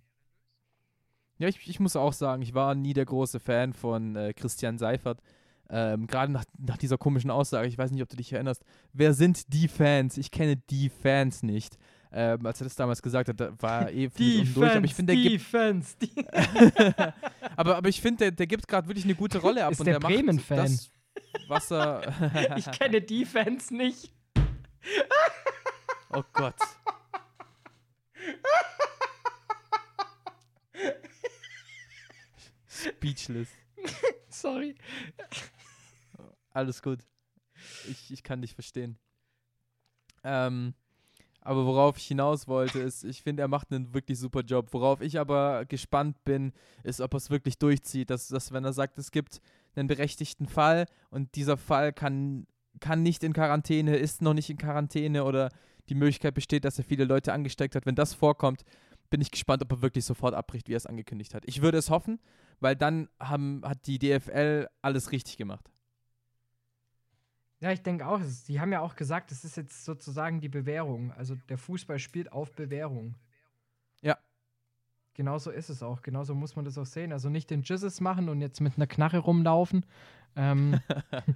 ja, 1.38 1.48
ich, 1.48 1.68
ich 1.68 1.80
muss 1.80 1.96
auch 1.96 2.14
sagen, 2.14 2.42
ich 2.42 2.54
war 2.54 2.76
nie 2.76 2.94
der 2.94 3.06
große 3.06 3.40
Fan 3.40 3.74
von 3.74 4.16
äh, 4.16 4.34
Christian 4.34 4.78
Seifert. 4.78 5.22
Ähm, 5.70 6.06
Gerade 6.06 6.32
nach, 6.32 6.44
nach 6.60 6.78
dieser 6.78 6.98
komischen 6.98 7.32
Aussage, 7.32 7.68
ich 7.68 7.78
weiß 7.78 7.92
nicht, 7.92 8.04
ob 8.04 8.10
du 8.10 8.18
dich 8.18 8.34
erinnerst. 8.34 8.64
Wer 8.94 9.14
sind 9.14 9.54
die 9.54 9.70
Fans? 9.70 10.18
Ich 10.18 10.30
kenne 10.30 10.58
die 10.70 10.90
Fans 10.90 11.44
nicht. 11.44 11.78
Ähm, 12.14 12.46
als 12.46 12.60
er 12.60 12.66
das 12.66 12.76
damals 12.76 13.02
gesagt 13.02 13.30
hat, 13.30 13.62
war 13.64 13.90
eh 13.90 14.08
unten 14.08 14.54
durch. 14.54 14.76
Aber 14.76 14.84
ich 14.86 14.94
finde, 14.94 15.14
der 15.14 15.24
gibt, 15.24 15.36
Defense, 15.36 15.96
die 16.02 16.28
aber, 17.56 17.78
aber 17.78 17.88
ich 17.88 18.02
finde, 18.02 18.18
der, 18.18 18.32
der 18.32 18.48
gibt 18.48 18.68
gerade 18.68 18.88
wirklich 18.88 19.06
eine 19.06 19.16
gute 19.16 19.38
Rolle 19.42 19.66
ab. 19.66 19.72
Ist 19.72 19.80
und 19.80 19.86
der 19.86 20.00
der 20.00 20.24
macht 20.24 20.52
das, 20.52 20.92
was 21.48 21.72
er. 21.72 22.58
ich 22.58 22.70
kenne 22.72 23.02
Defense 23.02 23.74
nicht. 23.74 24.12
oh 26.12 26.24
Gott. 26.34 26.56
Speechless. 32.68 33.48
Sorry. 34.30 34.76
Alles 36.50 36.82
gut. 36.82 37.00
Ich, 37.90 38.12
ich 38.12 38.24
kann 38.24 38.42
dich 38.42 38.54
verstehen. 38.54 38.98
Ähm, 40.24 40.74
aber 41.42 41.66
worauf 41.66 41.98
ich 41.98 42.06
hinaus 42.06 42.48
wollte, 42.48 42.80
ist, 42.80 43.04
ich 43.04 43.24
finde, 43.24 43.42
er 43.42 43.48
macht 43.48 43.72
einen 43.72 43.94
wirklich 43.94 44.20
super 44.20 44.42
Job. 44.42 44.68
Worauf 44.72 45.02
ich 45.02 45.20
aber 45.20 45.66
gespannt 45.66 46.24
bin, 46.24 46.54
ist, 46.84 47.02
ob 47.02 47.14
er 47.14 47.18
es 47.18 47.32
wirklich 47.32 47.58
durchzieht. 47.58 48.12
Dass, 48.12 48.28
dass, 48.28 48.52
wenn 48.52 48.64
er 48.64 48.74
sagt, 48.74 49.00
es 49.00 49.10
gibt 49.10 49.42
einen 49.76 49.88
berechtigten 49.88 50.48
Fall 50.48 50.86
und 51.10 51.36
dieser 51.36 51.58
Fall 51.58 51.94
kann, 51.94 52.46
kann 52.80 53.02
nicht 53.02 53.24
in 53.24 53.34
Quarantäne, 53.34 53.96
ist 53.96 54.22
noch 54.22 54.36
nicht 54.36 54.52
in 54.52 54.58
Quarantäne 54.58 55.24
oder 55.24 55.50
die 55.90 55.96
Möglichkeit 55.96 56.36
besteht, 56.36 56.64
dass 56.64 56.78
er 56.78 56.84
viele 56.84 57.06
Leute 57.06 57.34
angesteckt 57.34 57.76
hat. 57.76 57.88
Wenn 57.88 57.96
das 57.96 58.14
vorkommt, 58.14 58.64
bin 59.10 59.20
ich 59.20 59.32
gespannt, 59.32 59.64
ob 59.64 59.72
er 59.72 59.82
wirklich 59.82 60.06
sofort 60.06 60.36
abbricht, 60.36 60.68
wie 60.68 60.74
er 60.74 60.78
es 60.78 60.86
angekündigt 60.86 61.34
hat. 61.34 61.44
Ich 61.48 61.62
würde 61.64 61.80
es 61.80 61.90
hoffen, 61.90 62.20
weil 62.60 62.76
dann 62.76 63.10
haben, 63.20 63.62
hat 63.66 63.88
die 63.88 63.98
DFL 63.98 64.68
alles 64.82 65.12
richtig 65.12 65.38
gemacht. 65.38 65.72
Ja, 67.62 67.72
ich 67.72 67.84
denke 67.84 68.08
auch. 68.08 68.20
Die 68.48 68.60
haben 68.60 68.72
ja 68.72 68.82
auch 68.82 68.96
gesagt, 68.96 69.32
es 69.32 69.46
ist 69.46 69.56
jetzt 69.56 69.86
sozusagen 69.86 70.42
die 70.42 70.50
Bewährung. 70.50 71.12
Also 71.12 71.36
der 71.48 71.60
Fußball 71.60 72.00
spielt 72.00 72.32
auf 72.32 72.52
Bewährung. 72.54 73.16
Ja. 74.02 74.18
Genauso 75.14 75.52
ist 75.52 75.70
es 75.70 75.84
auch. 75.84 76.02
Genauso 76.02 76.34
muss 76.34 76.56
man 76.56 76.66
das 76.66 76.80
auch 76.80 76.88
sehen. 76.88 77.14
Also 77.14 77.30
nicht 77.30 77.52
den 77.52 77.62
Jizzes 77.62 78.02
machen 78.02 78.30
und 78.30 78.42
jetzt 78.42 78.62
mit 78.62 78.78
einer 78.78 78.88
Knarre 78.88 79.20
rumlaufen. 79.20 79.86
Ähm, 80.36 80.80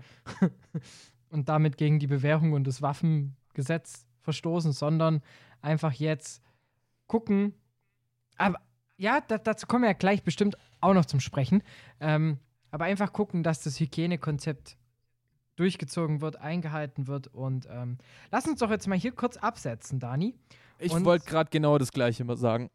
und 1.30 1.48
damit 1.48 1.78
gegen 1.78 2.00
die 2.00 2.08
Bewährung 2.08 2.54
und 2.54 2.66
das 2.66 2.82
Waffengesetz 2.82 4.08
verstoßen, 4.22 4.72
sondern 4.72 5.22
einfach 5.62 5.94
jetzt 5.94 6.42
gucken. 7.06 7.54
Aber 8.36 8.60
ja, 8.98 9.22
da, 9.22 9.38
dazu 9.38 9.68
kommen 9.68 9.84
wir 9.84 9.90
ja 9.90 9.94
gleich 9.94 10.24
bestimmt 10.24 10.58
auch 10.82 10.96
noch 10.96 11.06
zum 11.06 11.20
Sprechen. 11.20 11.62
Ähm, 12.00 12.40
aber 12.72 12.86
einfach 12.86 13.14
gucken, 13.14 13.44
dass 13.44 13.62
das 13.62 13.80
Hygienekonzept 13.80 14.76
durchgezogen 15.56 16.22
wird, 16.22 16.38
eingehalten 16.38 17.08
wird. 17.08 17.28
Und 17.28 17.68
ähm, 17.70 17.98
lass 18.32 18.48
uns 18.48 18.60
doch 18.60 18.70
jetzt 18.70 18.88
mal 18.88 18.98
hier 18.98 19.12
kurz 19.12 19.38
absetzen, 19.38 20.00
Dani. 20.00 20.36
Ich 20.80 20.92
wollte 20.92 21.26
gerade 21.26 21.50
genau 21.50 21.78
das 21.78 21.92
gleiche 21.92 22.24
mal 22.26 22.38
sagen. 22.38 22.70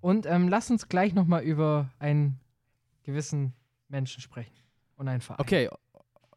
Und 0.00 0.26
ähm, 0.26 0.48
lass 0.48 0.70
uns 0.70 0.88
gleich 0.88 1.14
noch 1.14 1.26
mal 1.26 1.42
über 1.42 1.90
einen 1.98 2.38
gewissen 3.02 3.54
Menschen 3.88 4.20
sprechen. 4.20 4.54
Und 4.96 5.08
einen 5.08 5.20
Verein. 5.20 5.40
Okay, 5.40 5.68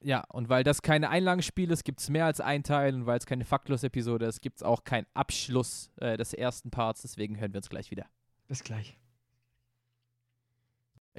ja, 0.02 0.24
und 0.30 0.50
weil 0.50 0.64
das 0.64 0.82
keine 0.82 1.10
Einlagenspiel 1.10 1.72
ist, 1.72 1.84
gibt 1.84 2.00
es 2.00 2.10
mehr 2.10 2.26
als 2.26 2.40
ein 2.40 2.64
Teil 2.64 2.96
und 2.96 3.06
weil 3.06 3.18
es 3.18 3.26
keine 3.26 3.46
Faktlos-Episode 3.46 4.26
ist, 4.26 4.42
gibt 4.42 4.58
es 4.58 4.64
auch 4.64 4.84
keinen 4.84 5.06
Abschluss 5.14 5.92
äh, 5.98 6.16
des 6.18 6.34
ersten 6.34 6.72
Parts, 6.72 7.02
deswegen 7.02 7.38
hören 7.38 7.54
wir 7.54 7.58
uns 7.58 7.70
gleich 7.70 7.92
wieder. 7.92 8.06
Bis 8.48 8.64
gleich. 8.64 8.98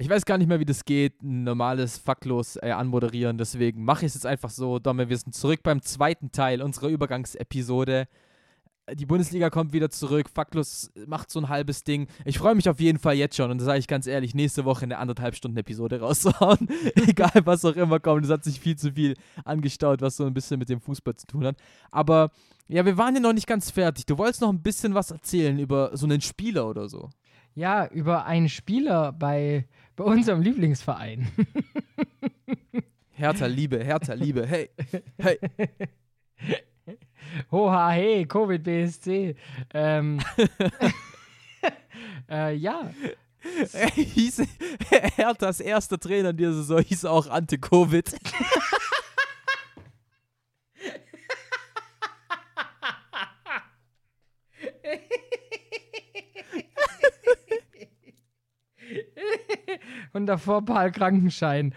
Ich 0.01 0.09
weiß 0.09 0.25
gar 0.25 0.39
nicht 0.39 0.47
mehr, 0.47 0.59
wie 0.59 0.65
das 0.65 0.83
geht, 0.83 1.21
ein 1.21 1.43
normales 1.43 1.99
Faktlos 1.99 2.55
äh, 2.55 2.71
anmoderieren, 2.71 3.37
deswegen 3.37 3.83
mache 3.83 4.03
ich 4.03 4.07
es 4.07 4.13
jetzt 4.15 4.25
einfach 4.25 4.49
so. 4.49 4.79
Domme, 4.79 5.09
wir 5.09 5.17
sind 5.19 5.35
zurück 5.35 5.59
beim 5.61 5.83
zweiten 5.83 6.31
Teil 6.31 6.63
unserer 6.63 6.87
Übergangsepisode. 6.87 8.07
Die 8.95 9.05
Bundesliga 9.05 9.51
kommt 9.51 9.73
wieder 9.73 9.91
zurück, 9.91 10.27
Faktlos 10.33 10.89
macht 11.05 11.29
so 11.29 11.39
ein 11.39 11.49
halbes 11.49 11.83
Ding. 11.83 12.07
Ich 12.25 12.39
freue 12.39 12.55
mich 12.55 12.67
auf 12.67 12.79
jeden 12.79 12.97
Fall 12.97 13.13
jetzt 13.13 13.35
schon 13.35 13.51
und 13.51 13.59
das 13.59 13.65
sage 13.65 13.77
ich 13.77 13.87
ganz 13.87 14.07
ehrlich, 14.07 14.33
nächste 14.33 14.65
Woche 14.65 14.85
eine 14.85 14.97
anderthalb 14.97 15.35
Stunden 15.35 15.57
Episode 15.57 15.99
rauszuhauen. 15.99 16.67
Egal, 16.95 17.41
was 17.45 17.63
auch 17.63 17.75
immer 17.75 17.99
kommt, 17.99 18.25
es 18.25 18.31
hat 18.31 18.43
sich 18.43 18.59
viel 18.59 18.77
zu 18.77 18.93
viel 18.93 19.13
angestaut, 19.45 20.01
was 20.01 20.17
so 20.17 20.25
ein 20.25 20.33
bisschen 20.33 20.57
mit 20.57 20.69
dem 20.69 20.81
Fußball 20.81 21.15
zu 21.15 21.27
tun 21.27 21.45
hat. 21.45 21.57
Aber 21.91 22.31
ja, 22.67 22.83
wir 22.87 22.97
waren 22.97 23.13
ja 23.13 23.21
noch 23.21 23.33
nicht 23.33 23.45
ganz 23.45 23.69
fertig. 23.69 24.07
Du 24.07 24.17
wolltest 24.17 24.41
noch 24.41 24.49
ein 24.49 24.63
bisschen 24.63 24.95
was 24.95 25.11
erzählen 25.11 25.59
über 25.59 25.95
so 25.95 26.07
einen 26.07 26.21
Spieler 26.21 26.67
oder 26.67 26.89
so. 26.89 27.11
Ja, 27.53 27.87
über 27.87 28.25
einen 28.25 28.49
Spieler 28.49 29.11
bei, 29.11 29.65
bei 29.95 30.03
unserem 30.03 30.41
Lieblingsverein. 30.41 31.27
Hertha 33.11 33.45
Liebe, 33.45 33.83
Hertha 33.83 34.13
Liebe, 34.13 34.47
hey, 34.47 34.69
hey. 35.17 35.37
Hoha, 37.51 37.91
hey, 37.91 38.25
Covid 38.25 38.63
BSC. 38.63 39.35
Ähm, 39.73 40.19
äh, 42.29 42.55
ja, 42.55 42.89
Er 43.73 43.89
hieß 43.89 44.43
Herthas 45.15 45.59
erster 45.59 45.99
Trainer 45.99 46.29
in 46.29 46.37
dieser 46.37 46.53
Saison 46.53 46.81
hieß 46.81 47.05
auch 47.05 47.27
Ante 47.27 47.57
Covid. 47.57 48.15
Und 60.13 60.25
davor 60.27 60.63
Paul 60.63 60.91
Krankenschein. 60.91 61.73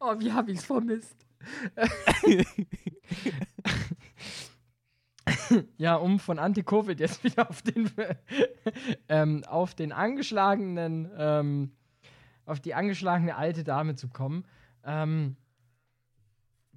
oh, 0.00 0.14
wie 0.18 0.32
hab 0.32 0.48
ich's 0.48 0.64
vermisst. 0.64 1.26
ja, 5.76 5.96
um 5.96 6.18
von 6.18 6.38
Anti-Covid 6.38 6.98
jetzt 7.00 7.24
wieder 7.24 7.48
auf 7.48 7.62
den, 7.62 7.90
ähm, 9.08 9.42
auf 9.44 9.74
den 9.74 9.92
angeschlagenen, 9.92 11.10
ähm, 11.16 11.72
auf 12.46 12.60
die 12.60 12.74
angeschlagene 12.74 13.36
alte 13.36 13.64
Dame 13.64 13.96
zu 13.96 14.08
kommen. 14.08 14.44
Ähm, 14.84 15.36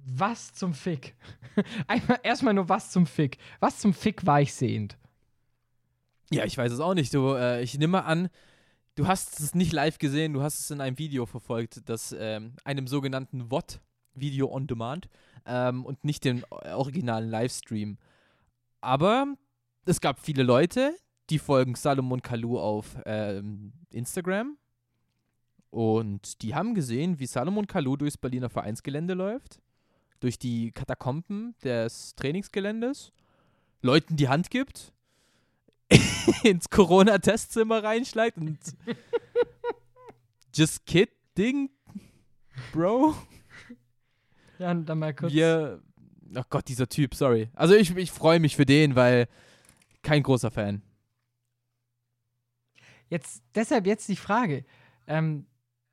was 0.04 0.52
zum 0.52 0.74
Fick? 0.74 1.14
Erstmal 2.22 2.54
nur 2.54 2.68
was 2.68 2.90
zum 2.90 3.06
Fick. 3.06 3.38
Was 3.60 3.78
zum 3.78 3.94
Fick 3.94 4.26
war 4.26 4.40
ich 4.40 4.54
sehend? 4.54 4.98
Ja, 6.30 6.44
ich 6.44 6.56
weiß 6.56 6.72
es 6.72 6.80
auch 6.80 6.94
nicht. 6.94 7.12
Du, 7.14 7.34
äh, 7.34 7.62
ich 7.62 7.78
nehme 7.78 8.04
an, 8.04 8.28
du 8.94 9.06
hast 9.06 9.40
es 9.40 9.54
nicht 9.54 9.72
live 9.72 9.98
gesehen, 9.98 10.32
du 10.32 10.42
hast 10.42 10.60
es 10.60 10.70
in 10.70 10.80
einem 10.80 10.98
Video 10.98 11.26
verfolgt, 11.26 11.88
das 11.88 12.14
ähm, 12.18 12.54
einem 12.64 12.86
sogenannten 12.86 13.50
VOD, 13.50 13.80
Video 14.14 14.52
on 14.52 14.66
Demand, 14.66 15.08
ähm, 15.46 15.84
und 15.84 16.04
nicht 16.04 16.24
den 16.24 16.44
originalen 16.44 17.30
Livestream. 17.30 17.98
Aber 18.80 19.34
es 19.86 20.00
gab 20.00 20.20
viele 20.20 20.42
Leute, 20.42 20.94
die 21.30 21.38
folgen 21.38 21.74
Salomon 21.74 22.22
Kalou 22.22 22.58
auf 22.58 22.96
ähm, 23.06 23.72
Instagram. 23.90 24.56
Und 25.70 26.42
die 26.42 26.54
haben 26.54 26.74
gesehen, 26.74 27.18
wie 27.18 27.26
Salomon 27.26 27.66
Kalou 27.66 27.96
durchs 27.96 28.16
Berliner 28.16 28.48
Vereinsgelände 28.48 29.14
läuft, 29.14 29.60
durch 30.20 30.38
die 30.38 30.72
Katakomben 30.72 31.54
des 31.62 32.14
Trainingsgeländes, 32.16 33.12
Leuten 33.82 34.16
die 34.16 34.28
Hand 34.28 34.50
gibt, 34.50 34.92
ins 36.42 36.68
Corona-Testzimmer 36.70 37.82
reinschleicht 37.82 38.36
und 38.36 38.58
just 40.54 40.84
kidding, 40.86 41.70
Bro. 42.72 43.14
Ja, 44.58 44.72
und 44.72 44.86
dann 44.86 44.98
mal 44.98 45.14
kurz. 45.14 45.32
Wir, 45.32 45.80
ach 46.34 46.44
Gott, 46.50 46.68
dieser 46.68 46.88
Typ, 46.88 47.14
sorry. 47.14 47.48
Also 47.54 47.74
ich, 47.74 47.96
ich 47.96 48.10
freue 48.10 48.40
mich 48.40 48.56
für 48.56 48.66
den, 48.66 48.96
weil 48.96 49.28
kein 50.02 50.22
großer 50.22 50.50
Fan. 50.50 50.82
Jetzt, 53.08 53.42
deshalb 53.54 53.86
jetzt 53.86 54.08
die 54.08 54.16
Frage. 54.16 54.64
Ähm, 55.06 55.46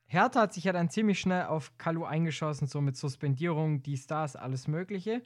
Hertha 0.08 0.42
hat 0.42 0.54
sich 0.54 0.66
ja 0.66 0.74
dann 0.74 0.90
ziemlich 0.90 1.20
schnell 1.20 1.46
auf 1.46 1.78
Kalu 1.78 2.06
eingeschossen, 2.06 2.68
so 2.68 2.82
mit 2.82 2.96
Suspendierung, 2.96 3.82
die 3.82 3.98
Stars, 3.98 4.36
alles 4.36 4.68
Mögliche. 4.68 5.24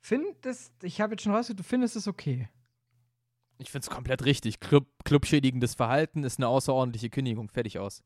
Findest, 0.00 0.72
ich 0.82 1.00
habe 1.00 1.14
jetzt 1.14 1.22
schon 1.22 1.34
rausgehört, 1.34 1.60
du 1.60 1.64
findest 1.64 1.96
es 1.96 2.08
okay. 2.08 2.48
Ich 3.58 3.70
finde 3.70 3.84
es 3.84 3.90
komplett 3.90 4.24
richtig. 4.24 4.60
Club, 4.60 4.86
clubschädigendes 5.04 5.74
Verhalten 5.74 6.24
ist 6.24 6.38
eine 6.38 6.48
außerordentliche 6.48 7.10
Kündigung. 7.10 7.50
Fertig 7.50 7.78
aus. 7.78 8.02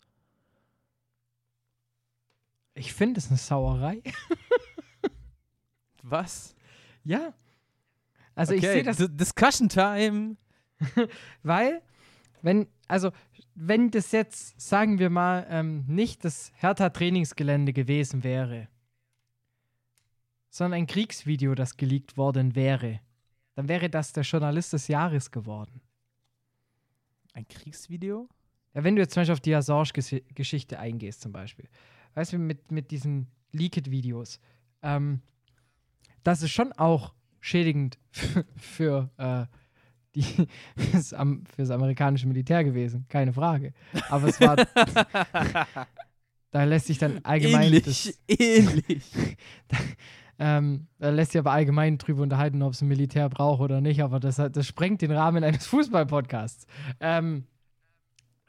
Ich 2.75 2.93
finde 2.93 3.21
es 3.21 3.29
eine 3.29 3.39
Sauerei. 3.39 4.03
Was? 6.03 6.57
Ja. 7.05 7.35
Also 8.35 8.53
okay. 8.53 8.67
ich 8.67 8.73
sehe 8.73 8.83
das. 8.83 8.97
D 8.97 9.07
Discussion 9.09 9.69
Time. 9.69 10.37
Weil, 11.45 11.83
wenn, 12.43 12.67
also, 12.89 13.13
wenn 13.55 13.91
das 13.91 14.13
jetzt, 14.13 14.61
sagen 14.61 14.99
wir 14.99 15.11
mal, 15.11 15.47
ähm, 15.49 15.85
nicht 15.87 16.25
das 16.25 16.53
Hertha-Trainingsgelände 16.57 17.73
gewesen 17.73 18.25
wäre, 18.25 18.69
sondern 20.51 20.81
ein 20.81 20.87
Kriegsvideo, 20.87 21.55
das 21.55 21.77
geleakt 21.77 22.17
worden 22.17 22.55
wäre, 22.55 23.01
dann 23.55 23.69
wäre 23.69 23.89
das 23.89 24.13
der 24.13 24.25
Journalist 24.25 24.73
des 24.73 24.89
Jahres 24.89 25.31
geworden. 25.31 25.81
Ein 27.33 27.47
Kriegsvideo? 27.49 28.29
Ja, 28.75 28.85
wenn 28.85 28.97
du 28.97 29.03
jetzt 29.03 29.15
zum 29.15 29.21
Beispiel 29.21 29.33
auf 29.33 29.41
die 29.41 29.55
Assange-Geschichte 29.55 30.79
eingehst, 30.79 31.21
zum 31.21 31.33
Beispiel. 31.33 31.69
Weißt 32.15 32.33
du, 32.33 32.39
mit, 32.39 32.71
mit 32.71 32.91
diesen 32.91 33.29
Leaked-Videos. 33.53 34.41
Ähm, 34.83 35.21
das 36.23 36.43
ist 36.43 36.51
schon 36.51 36.73
auch 36.73 37.15
schädigend 37.41 37.99
für, 38.11 38.45
für 38.57 39.11
äh, 39.17 39.47
die, 40.15 40.49
fürs, 40.77 41.13
am, 41.13 41.45
fürs 41.47 41.71
amerikanische 41.71 42.27
Militär 42.27 42.65
gewesen, 42.65 43.07
keine 43.09 43.33
Frage. 43.33 43.73
Aber 44.09 44.29
es 44.29 44.41
war. 44.41 44.57
da 46.51 46.65
lässt 46.65 46.87
sich 46.87 46.99
dann 46.99 47.21
allgemein. 47.25 47.65
Ähnlich, 47.65 47.85
das, 47.85 48.19
ähnlich. 48.29 49.05
da, 49.69 49.77
ähm, 50.39 50.87
da 50.99 51.11
lässt 51.11 51.33
sich 51.33 51.39
aber 51.39 51.53
allgemein 51.53 51.99
drüber 51.99 52.23
unterhalten, 52.23 52.63
ob 52.63 52.73
es 52.73 52.83
ein 52.83 52.89
Militär 52.89 53.29
braucht 53.29 53.61
oder 53.61 53.81
nicht, 53.81 54.03
aber 54.03 54.21
das, 54.21 54.37
das 54.37 54.67
sprengt 54.67 55.03
den 55.03 55.13
Rahmen 55.13 55.45
eines 55.45 55.67
Fußballpodcasts. 55.67 56.67
Ähm, 57.01 57.47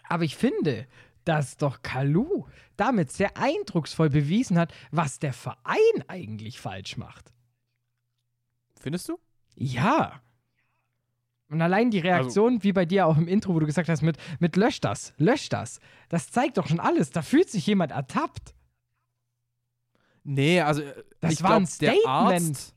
aber 0.07 0.23
ich 0.23 0.35
finde, 0.35 0.87
dass 1.25 1.57
doch 1.57 1.81
Kalu 1.81 2.45
damit 2.77 3.11
sehr 3.11 3.37
eindrucksvoll 3.37 4.09
bewiesen 4.09 4.57
hat, 4.57 4.73
was 4.91 5.19
der 5.19 5.33
Verein 5.33 6.03
eigentlich 6.07 6.59
falsch 6.59 6.97
macht. 6.97 7.33
Findest 8.79 9.09
du? 9.09 9.19
Ja. 9.55 10.21
Und 11.49 11.61
allein 11.61 11.91
die 11.91 11.99
Reaktion, 11.99 12.53
also, 12.55 12.63
wie 12.63 12.73
bei 12.73 12.85
dir 12.85 13.05
auch 13.05 13.17
im 13.17 13.27
Intro, 13.27 13.53
wo 13.53 13.59
du 13.59 13.65
gesagt 13.65 13.87
hast, 13.87 14.01
mit, 14.01 14.17
mit 14.39 14.55
lösch 14.55 14.81
das, 14.81 15.13
lösch 15.17 15.49
das, 15.49 15.79
das 16.09 16.31
zeigt 16.31 16.57
doch 16.57 16.67
schon 16.67 16.79
alles. 16.79 17.11
Da 17.11 17.21
fühlt 17.21 17.49
sich 17.49 17.67
jemand 17.67 17.91
ertappt. 17.91 18.55
Nee, 20.23 20.61
also 20.61 20.81
das 21.19 21.33
ich 21.33 21.43
war 21.43 21.51
glaub, 21.51 21.61
ein 21.61 21.67
Statement. 21.67 22.03
Der 22.03 22.11
Arzt, 22.11 22.75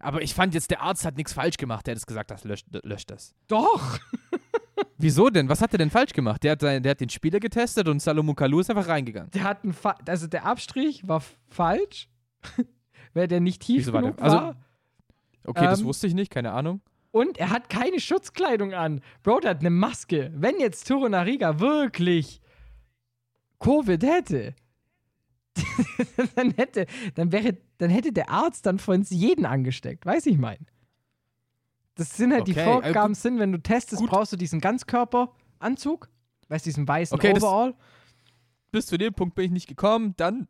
aber 0.00 0.22
ich 0.22 0.34
fand 0.34 0.54
jetzt, 0.54 0.70
der 0.70 0.82
Arzt 0.82 1.04
hat 1.04 1.16
nichts 1.16 1.32
falsch 1.32 1.56
gemacht. 1.56 1.86
Der 1.86 1.92
hat 1.92 1.98
es 1.98 2.06
gesagt, 2.06 2.30
das 2.30 2.44
löscht, 2.44 2.66
löscht 2.84 3.10
das. 3.10 3.34
Doch. 3.48 3.98
Wieso 4.98 5.30
denn? 5.30 5.48
Was 5.48 5.62
hat 5.62 5.72
er 5.72 5.78
denn 5.78 5.90
falsch 5.90 6.12
gemacht? 6.12 6.42
Der 6.42 6.52
hat, 6.52 6.62
der 6.62 6.90
hat 6.90 7.00
den 7.00 7.08
Spieler 7.08 7.40
getestet 7.40 7.88
und 7.88 8.00
Salomon 8.00 8.34
Kalou 8.34 8.60
ist 8.60 8.68
einfach 8.68 8.88
reingegangen. 8.88 9.30
Der 9.30 9.44
hat 9.44 9.64
einen 9.64 9.72
Fa 9.72 9.96
also 10.06 10.26
der 10.26 10.44
Abstrich 10.44 11.08
war 11.08 11.22
falsch, 11.48 12.08
weil 13.14 13.28
der 13.28 13.40
nicht 13.40 13.62
tief 13.62 13.78
Wieso 13.78 13.92
genug 13.92 14.20
war. 14.20 14.30
Der? 14.30 14.40
Also, 14.40 14.58
okay, 15.44 15.64
das 15.64 15.80
Ähm, 15.80 15.86
wusste 15.86 16.06
ich 16.06 16.14
nicht, 16.14 16.30
keine 16.30 16.52
Ahnung. 16.52 16.82
Und 17.12 17.38
er 17.38 17.50
hat 17.50 17.68
keine 17.68 17.98
Schutzkleidung 18.00 18.72
an. 18.72 19.00
Bro, 19.22 19.40
der 19.40 19.50
hat 19.50 19.60
eine 19.60 19.70
Maske. 19.70 20.30
Wenn 20.34 20.60
jetzt 20.60 20.86
Turo 20.86 21.08
Nariga 21.08 21.58
wirklich 21.58 22.40
Covid 23.58 24.02
hätte, 24.02 24.54
dann 26.36 26.52
hätte, 26.52 26.86
dann 27.16 27.32
wäre, 27.32 27.56
dann 27.78 27.90
hätte 27.90 28.12
der 28.12 28.30
Arzt 28.30 28.64
dann 28.66 28.78
von 28.78 28.96
uns 29.00 29.10
jeden 29.10 29.44
angesteckt. 29.44 30.06
Weiß 30.06 30.26
ich 30.26 30.38
mein. 30.38 30.66
Das 31.96 32.16
sind 32.16 32.32
halt 32.32 32.46
die 32.46 32.52
Okay, 32.52 32.60
äh, 32.60 32.64
Vorgaben 32.64 33.12
gut. 33.14 33.22
sind, 33.22 33.38
wenn 33.40 33.52
du 33.52 33.58
testest, 33.60 34.00
Gut. 34.00 34.10
brauchst 34.10 34.32
du 34.32 34.36
diesen 34.36 34.60
Ganzkörperanzug. 34.60 36.08
Weißt 36.48 36.64
du, 36.64 36.70
diesen 36.70 36.86
weißen 36.88 37.14
Okay, 37.14 37.32
das- 37.34 37.42
Overall. 37.42 37.74
Bis 38.72 38.86
zu 38.86 38.96
dem 38.96 39.12
Punkt 39.12 39.34
bin 39.34 39.46
ich 39.46 39.50
nicht 39.50 39.66
gekommen, 39.66 40.14
dann 40.16 40.46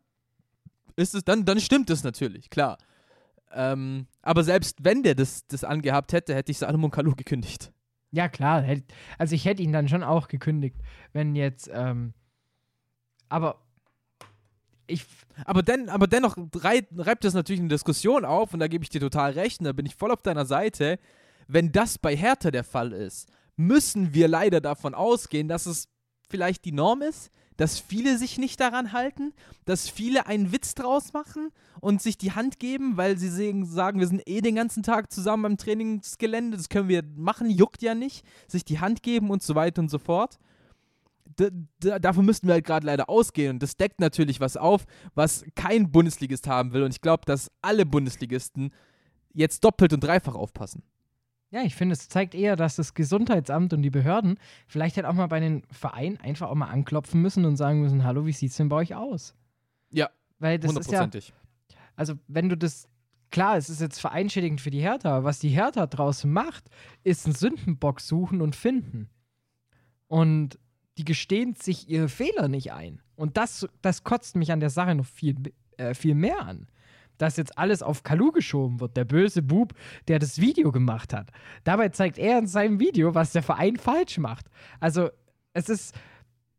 ist 0.95 1.15
es, 1.15 1.23
dann, 1.23 1.43
dann 1.43 1.59
stimmt 1.59 1.89
es 1.89 2.03
natürlich, 2.03 2.51
klar. 2.51 2.77
Ähm, 3.53 4.07
aber 4.21 4.43
selbst 4.43 4.77
wenn 4.83 5.03
der 5.03 5.15
das, 5.15 5.45
das 5.47 5.63
angehabt 5.63 6.13
hätte, 6.13 6.33
hätte 6.35 6.51
ich 6.51 6.57
Salomon 6.57 6.91
Kalou 6.91 7.15
gekündigt. 7.15 7.71
Ja, 8.11 8.27
klar. 8.29 8.65
Also 9.17 9.35
ich 9.35 9.45
hätte 9.45 9.61
ihn 9.63 9.71
dann 9.73 9.87
schon 9.87 10.03
auch 10.03 10.27
gekündigt, 10.27 10.75
wenn 11.13 11.35
jetzt, 11.35 11.69
ähm, 11.73 12.13
aber 13.29 13.61
ich, 14.87 15.05
Aber, 15.45 15.63
den, 15.63 15.87
aber 15.87 16.07
dennoch 16.07 16.35
rei- 16.55 16.87
reibt 16.97 17.23
das 17.23 17.33
natürlich 17.33 17.61
eine 17.61 17.69
Diskussion 17.69 18.25
auf 18.25 18.53
und 18.53 18.59
da 18.59 18.67
gebe 18.67 18.83
ich 18.83 18.89
dir 18.89 18.99
total 18.99 19.31
recht 19.31 19.61
und 19.61 19.65
da 19.65 19.71
bin 19.71 19.85
ich 19.85 19.95
voll 19.95 20.11
auf 20.11 20.21
deiner 20.21 20.45
Seite. 20.45 20.99
Wenn 21.47 21.71
das 21.71 21.97
bei 21.97 22.15
Hertha 22.15 22.51
der 22.51 22.65
Fall 22.65 22.91
ist, 22.91 23.29
müssen 23.55 24.13
wir 24.13 24.27
leider 24.27 24.59
davon 24.59 24.93
ausgehen, 24.93 25.47
dass 25.47 25.65
es 25.65 25.87
vielleicht 26.29 26.65
die 26.65 26.73
Norm 26.73 27.01
ist, 27.01 27.31
dass 27.57 27.79
viele 27.79 28.17
sich 28.17 28.37
nicht 28.37 28.59
daran 28.59 28.93
halten, 28.93 29.33
dass 29.65 29.89
viele 29.89 30.25
einen 30.27 30.51
Witz 30.51 30.75
draus 30.75 31.13
machen 31.13 31.51
und 31.79 32.01
sich 32.01 32.17
die 32.17 32.31
Hand 32.31 32.59
geben, 32.59 32.97
weil 32.97 33.17
sie 33.17 33.29
sagen, 33.29 33.99
wir 33.99 34.07
sind 34.07 34.27
eh 34.27 34.41
den 34.41 34.55
ganzen 34.55 34.83
Tag 34.83 35.11
zusammen 35.11 35.45
am 35.45 35.57
Trainingsgelände, 35.57 36.57
das 36.57 36.69
können 36.69 36.89
wir 36.89 37.03
machen, 37.15 37.49
juckt 37.49 37.81
ja 37.81 37.95
nicht, 37.95 38.25
sich 38.47 38.65
die 38.65 38.79
Hand 38.79 39.03
geben 39.03 39.29
und 39.29 39.43
so 39.43 39.55
weiter 39.55 39.81
und 39.81 39.89
so 39.89 39.99
fort. 39.99 40.39
D 41.39 41.49
davon 41.77 42.25
müssten 42.25 42.47
wir 42.47 42.55
halt 42.55 42.65
gerade 42.65 42.85
leider 42.85 43.09
ausgehen 43.09 43.51
und 43.51 43.63
das 43.63 43.77
deckt 43.77 43.99
natürlich 43.99 44.39
was 44.39 44.57
auf, 44.57 44.85
was 45.15 45.45
kein 45.55 45.91
Bundesligist 45.91 46.47
haben 46.47 46.73
will 46.73 46.83
und 46.83 46.91
ich 46.91 47.01
glaube, 47.01 47.23
dass 47.25 47.49
alle 47.61 47.85
Bundesligisten 47.85 48.73
jetzt 49.33 49.63
doppelt 49.63 49.93
und 49.93 50.03
dreifach 50.03 50.35
aufpassen. 50.35 50.83
Ja, 51.51 51.63
ich 51.63 51.75
finde, 51.75 51.93
es 51.93 52.07
zeigt 52.07 52.33
eher, 52.33 52.55
dass 52.55 52.77
das 52.77 52.93
Gesundheitsamt 52.93 53.73
und 53.73 53.81
die 53.81 53.89
Behörden 53.89 54.39
vielleicht 54.67 54.95
halt 54.95 55.05
auch 55.05 55.13
mal 55.13 55.27
bei 55.27 55.41
den 55.41 55.63
Vereinen 55.69 56.17
einfach 56.17 56.49
auch 56.49 56.55
mal 56.55 56.69
anklopfen 56.69 57.21
müssen 57.21 57.45
und 57.45 57.57
sagen 57.57 57.81
müssen, 57.81 58.05
hallo, 58.05 58.25
wie 58.25 58.31
sieht's 58.31 58.55
denn 58.55 58.69
bei 58.69 58.77
euch 58.77 58.95
aus? 58.95 59.35
Ja, 59.89 60.09
Weil 60.39 60.57
das 60.59 60.71
ist 60.71 60.91
ja, 60.91 61.01
Hundertprozentig. 61.01 61.33
also 61.97 62.13
wenn 62.27 62.47
du 62.47 62.55
das, 62.55 62.87
klar, 63.31 63.57
es 63.57 63.69
ist 63.69 63.81
jetzt 63.81 63.99
vereinschädigend 63.99 64.61
für 64.61 64.71
die 64.71 64.79
Hertha, 64.79 65.17
aber 65.17 65.25
was 65.25 65.39
die 65.39 65.49
Hertha 65.49 65.87
draußen 65.87 66.31
macht, 66.31 66.69
ist 67.03 67.25
einen 67.25 67.35
Sündenbock 67.35 67.99
suchen 67.99 68.41
und 68.41 68.55
finden. 68.55 69.09
Und 70.07 70.57
die 70.97 71.05
gestehen 71.05 71.55
sich 71.55 71.89
ihre 71.89 72.07
Fehler 72.07 72.47
nicht 72.47 72.71
ein. 72.71 73.01
Und 73.15 73.35
das, 73.35 73.67
das 73.81 74.03
kotzt 74.05 74.37
mich 74.37 74.53
an 74.53 74.61
der 74.61 74.69
Sache 74.69 74.95
noch 74.95 75.05
viel, 75.05 75.35
äh, 75.77 75.93
viel 75.93 76.15
mehr 76.15 76.41
an. 76.45 76.67
Dass 77.21 77.37
jetzt 77.37 77.57
alles 77.57 77.83
auf 77.83 78.03
Kalu 78.03 78.31
geschoben 78.31 78.79
wird, 78.79 78.97
der 78.97 79.05
böse 79.05 79.41
Bub, 79.41 79.73
der 80.07 80.19
das 80.19 80.41
Video 80.41 80.71
gemacht 80.71 81.13
hat. 81.13 81.29
Dabei 81.63 81.89
zeigt 81.89 82.17
er 82.17 82.39
in 82.39 82.47
seinem 82.47 82.79
Video, 82.79 83.13
was 83.13 83.31
der 83.31 83.43
Verein 83.43 83.77
falsch 83.77 84.17
macht. 84.17 84.47
Also, 84.79 85.09
es 85.53 85.69
ist, 85.69 85.95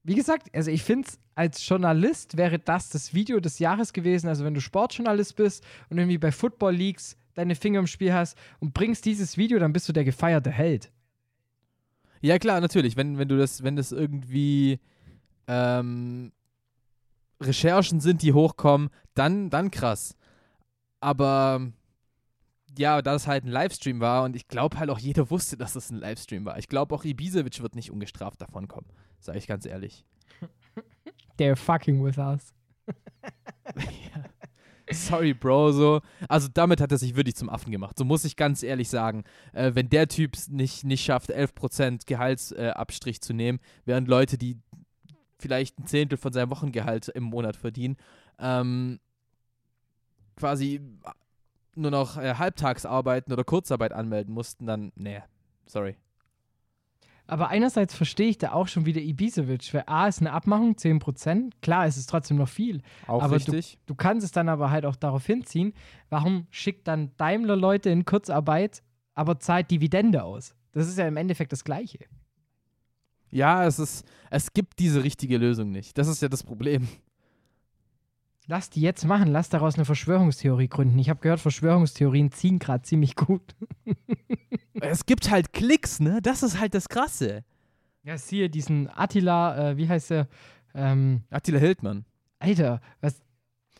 wie 0.04 0.14
gesagt, 0.14 0.54
also 0.54 0.70
ich 0.70 0.82
finde 0.82 1.08
es 1.08 1.18
als 1.34 1.66
Journalist 1.66 2.36
wäre 2.36 2.58
das 2.58 2.90
das 2.90 3.14
Video 3.14 3.40
des 3.40 3.58
Jahres 3.58 3.92
gewesen. 3.92 4.28
Also, 4.28 4.44
wenn 4.44 4.54
du 4.54 4.60
Sportjournalist 4.60 5.34
bist 5.34 5.64
und 5.90 5.98
irgendwie 5.98 6.18
bei 6.18 6.30
Football 6.30 6.74
Leagues 6.74 7.16
deine 7.34 7.54
Finger 7.54 7.80
im 7.80 7.86
Spiel 7.86 8.12
hast 8.12 8.36
und 8.60 8.74
bringst 8.74 9.04
dieses 9.04 9.36
Video, 9.36 9.58
dann 9.58 9.72
bist 9.72 9.88
du 9.88 9.92
der 9.92 10.04
gefeierte 10.04 10.50
Held. 10.50 10.92
Ja, 12.20 12.38
klar, 12.38 12.60
natürlich. 12.60 12.96
Wenn, 12.96 13.18
wenn 13.18 13.28
du 13.28 13.36
das, 13.36 13.64
wenn 13.64 13.74
das 13.74 13.90
irgendwie 13.90 14.78
ähm, 15.48 16.30
Recherchen 17.40 18.00
sind, 18.00 18.22
die 18.22 18.32
hochkommen, 18.32 18.90
dann, 19.14 19.50
dann 19.50 19.70
krass. 19.70 20.14
Aber 21.02 21.72
ja, 22.78 23.02
da 23.02 23.14
es 23.14 23.26
halt 23.26 23.44
ein 23.44 23.50
Livestream 23.50 24.00
war 24.00 24.24
und 24.24 24.36
ich 24.36 24.48
glaube 24.48 24.78
halt 24.78 24.88
auch 24.88 24.98
jeder 24.98 25.30
wusste, 25.30 25.56
dass 25.56 25.70
es 25.70 25.86
das 25.86 25.90
ein 25.90 25.98
Livestream 25.98 26.44
war. 26.44 26.58
Ich 26.58 26.68
glaube 26.68 26.94
auch 26.94 27.04
Ibisevic 27.04 27.60
wird 27.60 27.74
nicht 27.74 27.90
ungestraft 27.90 28.40
davon 28.40 28.68
kommen, 28.68 28.86
sage 29.18 29.38
ich 29.38 29.46
ganz 29.46 29.66
ehrlich. 29.66 30.06
They're 31.38 31.56
fucking 31.56 32.02
with 32.04 32.18
us. 32.18 32.54
ja. 33.76 34.24
Sorry, 34.90 35.32
Bro, 35.32 35.72
so. 35.72 36.00
Also 36.28 36.48
damit 36.52 36.80
hat 36.80 36.92
er 36.92 36.98
sich 36.98 37.16
wirklich 37.16 37.36
zum 37.36 37.48
Affen 37.48 37.72
gemacht. 37.72 37.98
So 37.98 38.04
muss 38.04 38.24
ich 38.24 38.36
ganz 38.36 38.62
ehrlich 38.62 38.88
sagen. 38.88 39.24
Äh, 39.52 39.72
wenn 39.74 39.88
der 39.88 40.08
Typ 40.08 40.36
nicht, 40.48 40.84
nicht 40.84 41.04
schafft, 41.04 41.30
11% 41.30 42.06
Gehaltsabstrich 42.06 43.16
äh, 43.16 43.20
zu 43.20 43.32
nehmen, 43.32 43.58
während 43.84 44.08
Leute, 44.08 44.38
die 44.38 44.58
vielleicht 45.38 45.78
ein 45.78 45.86
Zehntel 45.86 46.18
von 46.18 46.32
seinem 46.32 46.50
Wochengehalt 46.50 47.08
im 47.08 47.24
Monat 47.24 47.56
verdienen, 47.56 47.96
ähm, 48.38 49.00
quasi 50.42 50.80
nur 51.76 51.92
noch 51.92 52.16
äh, 52.16 52.34
Halbtagsarbeiten 52.34 53.32
oder 53.32 53.44
Kurzarbeit 53.44 53.92
anmelden 53.92 54.34
mussten, 54.34 54.66
dann, 54.66 54.90
nee, 54.96 55.22
sorry. 55.66 55.94
Aber 57.28 57.48
einerseits 57.48 57.94
verstehe 57.94 58.28
ich 58.28 58.38
da 58.38 58.50
auch 58.50 58.66
schon 58.66 58.84
wieder 58.84 59.00
Ibisevic, 59.00 59.72
weil 59.72 59.84
A 59.86 60.08
ist 60.08 60.18
eine 60.18 60.32
Abmachung, 60.32 60.74
10%. 60.74 61.52
Klar, 61.62 61.86
es 61.86 61.96
ist 61.96 62.10
trotzdem 62.10 62.38
noch 62.38 62.48
viel. 62.48 62.82
Auch 63.06 63.22
aber 63.22 63.36
richtig. 63.36 63.78
Du, 63.86 63.92
du 63.92 63.94
kannst 63.94 64.24
es 64.24 64.32
dann 64.32 64.48
aber 64.48 64.72
halt 64.72 64.84
auch 64.84 64.96
darauf 64.96 65.24
hinziehen, 65.24 65.74
warum 66.10 66.48
schickt 66.50 66.88
dann 66.88 67.12
Daimler 67.18 67.54
Leute 67.54 67.90
in 67.90 68.04
Kurzarbeit, 68.04 68.82
aber 69.14 69.38
zahlt 69.38 69.70
Dividende 69.70 70.24
aus? 70.24 70.56
Das 70.72 70.88
ist 70.88 70.98
ja 70.98 71.06
im 71.06 71.16
Endeffekt 71.16 71.52
das 71.52 71.62
Gleiche. 71.62 72.00
Ja, 73.30 73.64
es 73.64 73.78
ist, 73.78 74.04
es 74.30 74.52
gibt 74.52 74.80
diese 74.80 75.04
richtige 75.04 75.38
Lösung 75.38 75.70
nicht. 75.70 75.96
Das 75.96 76.08
ist 76.08 76.20
ja 76.20 76.28
das 76.28 76.42
Problem. 76.42 76.88
Lass 78.52 78.68
die 78.68 78.82
jetzt 78.82 79.06
machen, 79.06 79.28
lass 79.28 79.48
daraus 79.48 79.76
eine 79.76 79.86
Verschwörungstheorie 79.86 80.68
gründen. 80.68 80.98
Ich 80.98 81.08
habe 81.08 81.20
gehört, 81.20 81.40
Verschwörungstheorien 81.40 82.32
ziehen 82.32 82.58
gerade 82.58 82.82
ziemlich 82.82 83.16
gut. 83.16 83.56
es 84.74 85.06
gibt 85.06 85.30
halt 85.30 85.54
Klicks, 85.54 86.00
ne? 86.00 86.18
Das 86.22 86.42
ist 86.42 86.60
halt 86.60 86.74
das 86.74 86.90
Krasse. 86.90 87.44
Ja, 88.02 88.18
siehe 88.18 88.50
diesen 88.50 88.90
Attila, 88.94 89.70
äh, 89.70 89.78
wie 89.78 89.88
heißt 89.88 90.10
der? 90.10 90.28
Ähm, 90.74 91.22
Attila 91.30 91.58
Hildmann. 91.60 92.04
Alter, 92.40 92.82
was, 93.00 93.22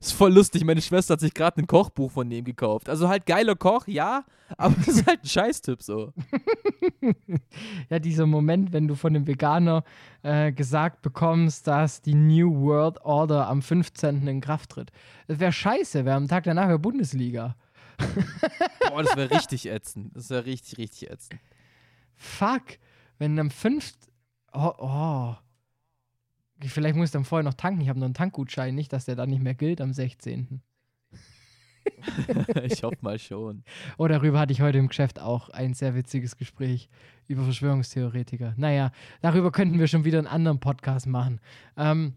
ist 0.07 0.13
voll 0.13 0.33
lustig. 0.33 0.65
Meine 0.65 0.83
Schwester 0.83 1.15
hat 1.15 1.21
sich 1.21 1.35
gerade 1.35 1.61
ein 1.61 1.67
Kochbuch 1.67 2.11
von 2.11 2.29
dem 2.29 2.45
gekauft. 2.45 2.89
Also 2.89 3.09
halt 3.09 3.27
geiler 3.27 3.55
Koch, 3.55 3.87
ja, 3.87 4.25
aber 4.59 4.75
das 4.75 4.89
ist 4.89 5.07
halt 5.07 5.23
ein 5.23 5.29
Scheißtyp 5.29 5.83
so. 5.83 6.13
ja, 7.91 7.99
dieser 7.99 8.27
Moment, 8.27 8.73
wenn 8.73 8.89
du 8.89 8.95
von 8.95 9.15
dem 9.15 9.27
Veganer 9.27 9.85
äh, 10.23 10.53
gesagt 10.53 11.03
bekommst, 11.03 11.67
dass 11.67 12.03
die 12.03 12.15
New 12.15 12.63
World 12.63 13.01
Order 13.03 13.49
am 13.49 13.63
15. 13.63 14.27
in 14.27 14.41
Kraft 14.41 14.71
tritt. 14.71 14.91
Das 15.29 15.39
wäre 15.39 15.53
scheiße, 15.53 16.05
wäre 16.05 16.17
am 16.17 16.29
Tag 16.29 16.45
danach 16.45 16.69
ja 16.69 16.77
Bundesliga. 16.77 17.57
Boah, 18.89 19.03
das 19.03 19.17
wäre 19.17 19.31
richtig 19.37 19.67
ätzend. 19.67 20.17
Das 20.17 20.31
wäre 20.31 20.47
richtig, 20.47 20.79
richtig 20.79 21.11
ätzend. 21.11 21.41
Fuck, 22.17 22.79
wenn 23.19 23.39
am 23.39 23.51
5. 23.51 23.93
Oh, 24.53 24.73
oh. 24.79 25.35
Vielleicht 26.69 26.97
muss 26.97 27.09
ich 27.09 27.13
dann 27.13 27.25
vorher 27.25 27.45
noch 27.45 27.55
tanken. 27.55 27.81
Ich 27.81 27.89
habe 27.89 27.99
noch 27.99 28.07
einen 28.07 28.15
Tankgutschein, 28.15 28.75
nicht, 28.75 28.93
dass 28.93 29.05
der 29.05 29.17
dann 29.17 29.31
nicht 29.31 29.43
mehr 29.43 29.55
gilt 29.55 29.81
am 29.81 29.93
16. 29.93 30.63
ich 32.63 32.83
hoffe 32.83 32.99
mal 33.01 33.19
schon. 33.19 33.65
Oh, 33.99 34.07
darüber 34.07 34.39
hatte 34.39 34.53
ich 34.53 34.61
heute 34.61 34.79
im 34.79 34.89
Geschäft 34.89 35.19
auch 35.19 35.49
ein 35.51 35.75
sehr 35.75 35.95
witziges 35.95 36.37
Gespräch 36.37 36.89
über 37.27 37.45
Verschwörungstheoretiker. 37.45 38.55
Naja, 38.57 38.93
darüber 39.21 39.51
könnten 39.51 39.79
wir 39.79 39.89
schon 39.89 40.05
wieder 40.05 40.19
einen 40.19 40.27
anderen 40.27 40.61
Podcast 40.61 41.07
machen. 41.07 41.41
Ähm, 41.77 42.15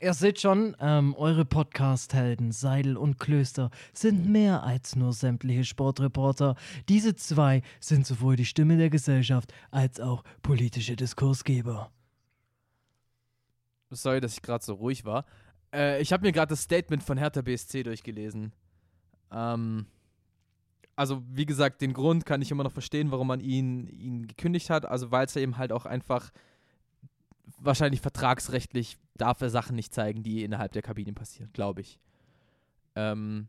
Ihr 0.00 0.14
seht 0.14 0.40
schon, 0.40 0.76
ähm, 0.78 1.12
eure 1.16 1.44
Podcast-Helden 1.44 2.52
Seidel 2.52 2.96
und 2.96 3.18
Klöster 3.18 3.72
sind 3.92 4.28
mehr 4.28 4.62
als 4.62 4.94
nur 4.94 5.12
sämtliche 5.12 5.64
Sportreporter. 5.64 6.54
Diese 6.88 7.16
zwei 7.16 7.62
sind 7.80 8.06
sowohl 8.06 8.36
die 8.36 8.44
Stimme 8.44 8.76
der 8.76 8.90
Gesellschaft 8.90 9.52
als 9.72 9.98
auch 9.98 10.22
politische 10.42 10.94
Diskursgeber 10.94 11.90
sorry, 13.90 14.20
dass 14.20 14.34
ich 14.34 14.42
gerade 14.42 14.64
so 14.64 14.74
ruhig 14.74 15.04
war. 15.04 15.24
Äh, 15.72 16.00
ich 16.00 16.12
habe 16.12 16.26
mir 16.26 16.32
gerade 16.32 16.50
das 16.50 16.62
Statement 16.62 17.02
von 17.02 17.18
Hertha 17.18 17.42
BSC 17.42 17.82
durchgelesen. 17.82 18.52
Ähm, 19.30 19.86
also, 20.96 21.22
wie 21.30 21.46
gesagt, 21.46 21.80
den 21.80 21.92
Grund 21.92 22.26
kann 22.26 22.42
ich 22.42 22.50
immer 22.50 22.64
noch 22.64 22.72
verstehen, 22.72 23.10
warum 23.10 23.28
man 23.28 23.40
ihn, 23.40 23.86
ihn 23.86 24.26
gekündigt 24.26 24.70
hat. 24.70 24.84
Also, 24.84 25.10
weil 25.10 25.26
es 25.26 25.34
ja 25.34 25.42
eben 25.42 25.56
halt 25.56 25.72
auch 25.72 25.86
einfach 25.86 26.32
wahrscheinlich 27.58 28.00
vertragsrechtlich 28.00 28.98
darf 29.16 29.40
er 29.40 29.50
Sachen 29.50 29.76
nicht 29.76 29.94
zeigen, 29.94 30.22
die 30.22 30.44
innerhalb 30.44 30.72
der 30.72 30.82
Kabine 30.82 31.12
passieren, 31.12 31.50
glaube 31.52 31.80
ich. 31.80 31.98
Ähm, 32.94 33.48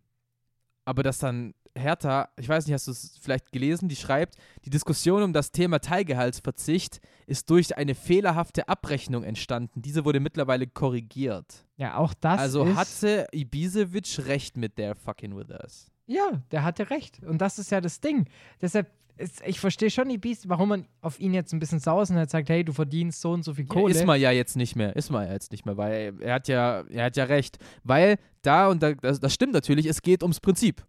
aber 0.85 1.03
dass 1.03 1.19
dann 1.19 1.53
Hertha, 1.79 2.29
ich 2.37 2.47
weiß 2.47 2.65
nicht, 2.65 2.73
hast 2.73 2.87
du 2.87 2.91
es 2.91 3.17
vielleicht 3.21 3.51
gelesen, 3.51 3.89
die 3.89 3.95
schreibt, 3.95 4.35
die 4.65 4.69
Diskussion 4.69 5.23
um 5.23 5.33
das 5.33 5.51
Thema 5.51 5.79
Teilgehaltsverzicht 5.79 6.99
ist 7.25 7.49
durch 7.49 7.77
eine 7.77 7.95
fehlerhafte 7.95 8.67
Abrechnung 8.67 9.23
entstanden. 9.23 9.81
Diese 9.81 10.05
wurde 10.05 10.19
mittlerweile 10.19 10.67
korrigiert. 10.67 11.65
Ja, 11.77 11.97
auch 11.97 12.13
das 12.13 12.39
Also 12.39 12.75
hatte 12.75 13.27
Ibisevic 13.31 14.27
recht 14.27 14.57
mit 14.57 14.77
der 14.77 14.95
fucking 14.95 15.35
with 15.35 15.49
us. 15.49 15.91
Ja, 16.05 16.41
der 16.51 16.63
hatte 16.63 16.89
recht. 16.89 17.23
Und 17.23 17.39
das 17.39 17.59
ist 17.59 17.71
ja 17.71 17.81
das 17.81 18.01
Ding. 18.01 18.25
Deshalb, 18.61 18.91
ist, 19.19 19.41
ich 19.45 19.59
verstehe 19.59 19.91
schon 19.91 20.09
Ibis, 20.09 20.47
warum 20.47 20.69
man 20.69 20.87
auf 21.01 21.19
ihn 21.19 21.33
jetzt 21.33 21.53
ein 21.53 21.59
bisschen 21.59 21.79
sauer 21.79 22.03
ist 22.03 22.09
und 22.09 22.15
halt 22.17 22.29
sagt, 22.29 22.49
hey, 22.49 22.63
du 22.63 22.73
verdienst 22.73 23.21
so 23.21 23.31
und 23.31 23.43
so 23.43 23.53
viel 23.53 23.65
Kohle. 23.65 23.93
Ja, 23.93 23.99
ist 23.99 24.05
man 24.05 24.19
ja 24.19 24.31
jetzt 24.31 24.55
nicht 24.55 24.75
mehr. 24.75 24.95
Ist 24.95 25.11
man 25.11 25.27
ja 25.27 25.33
jetzt 25.33 25.51
nicht 25.51 25.65
mehr, 25.65 25.77
weil 25.77 26.13
er 26.21 26.35
hat 26.35 26.47
ja, 26.47 26.83
er 26.89 27.05
hat 27.05 27.17
ja 27.17 27.25
recht. 27.25 27.59
Weil 27.83 28.17
da, 28.41 28.69
und 28.69 28.81
da, 28.81 28.93
das, 28.93 29.19
das 29.19 29.33
stimmt 29.33 29.53
natürlich, 29.53 29.85
es 29.85 30.01
geht 30.01 30.23
ums 30.23 30.39
Prinzip. 30.39 30.85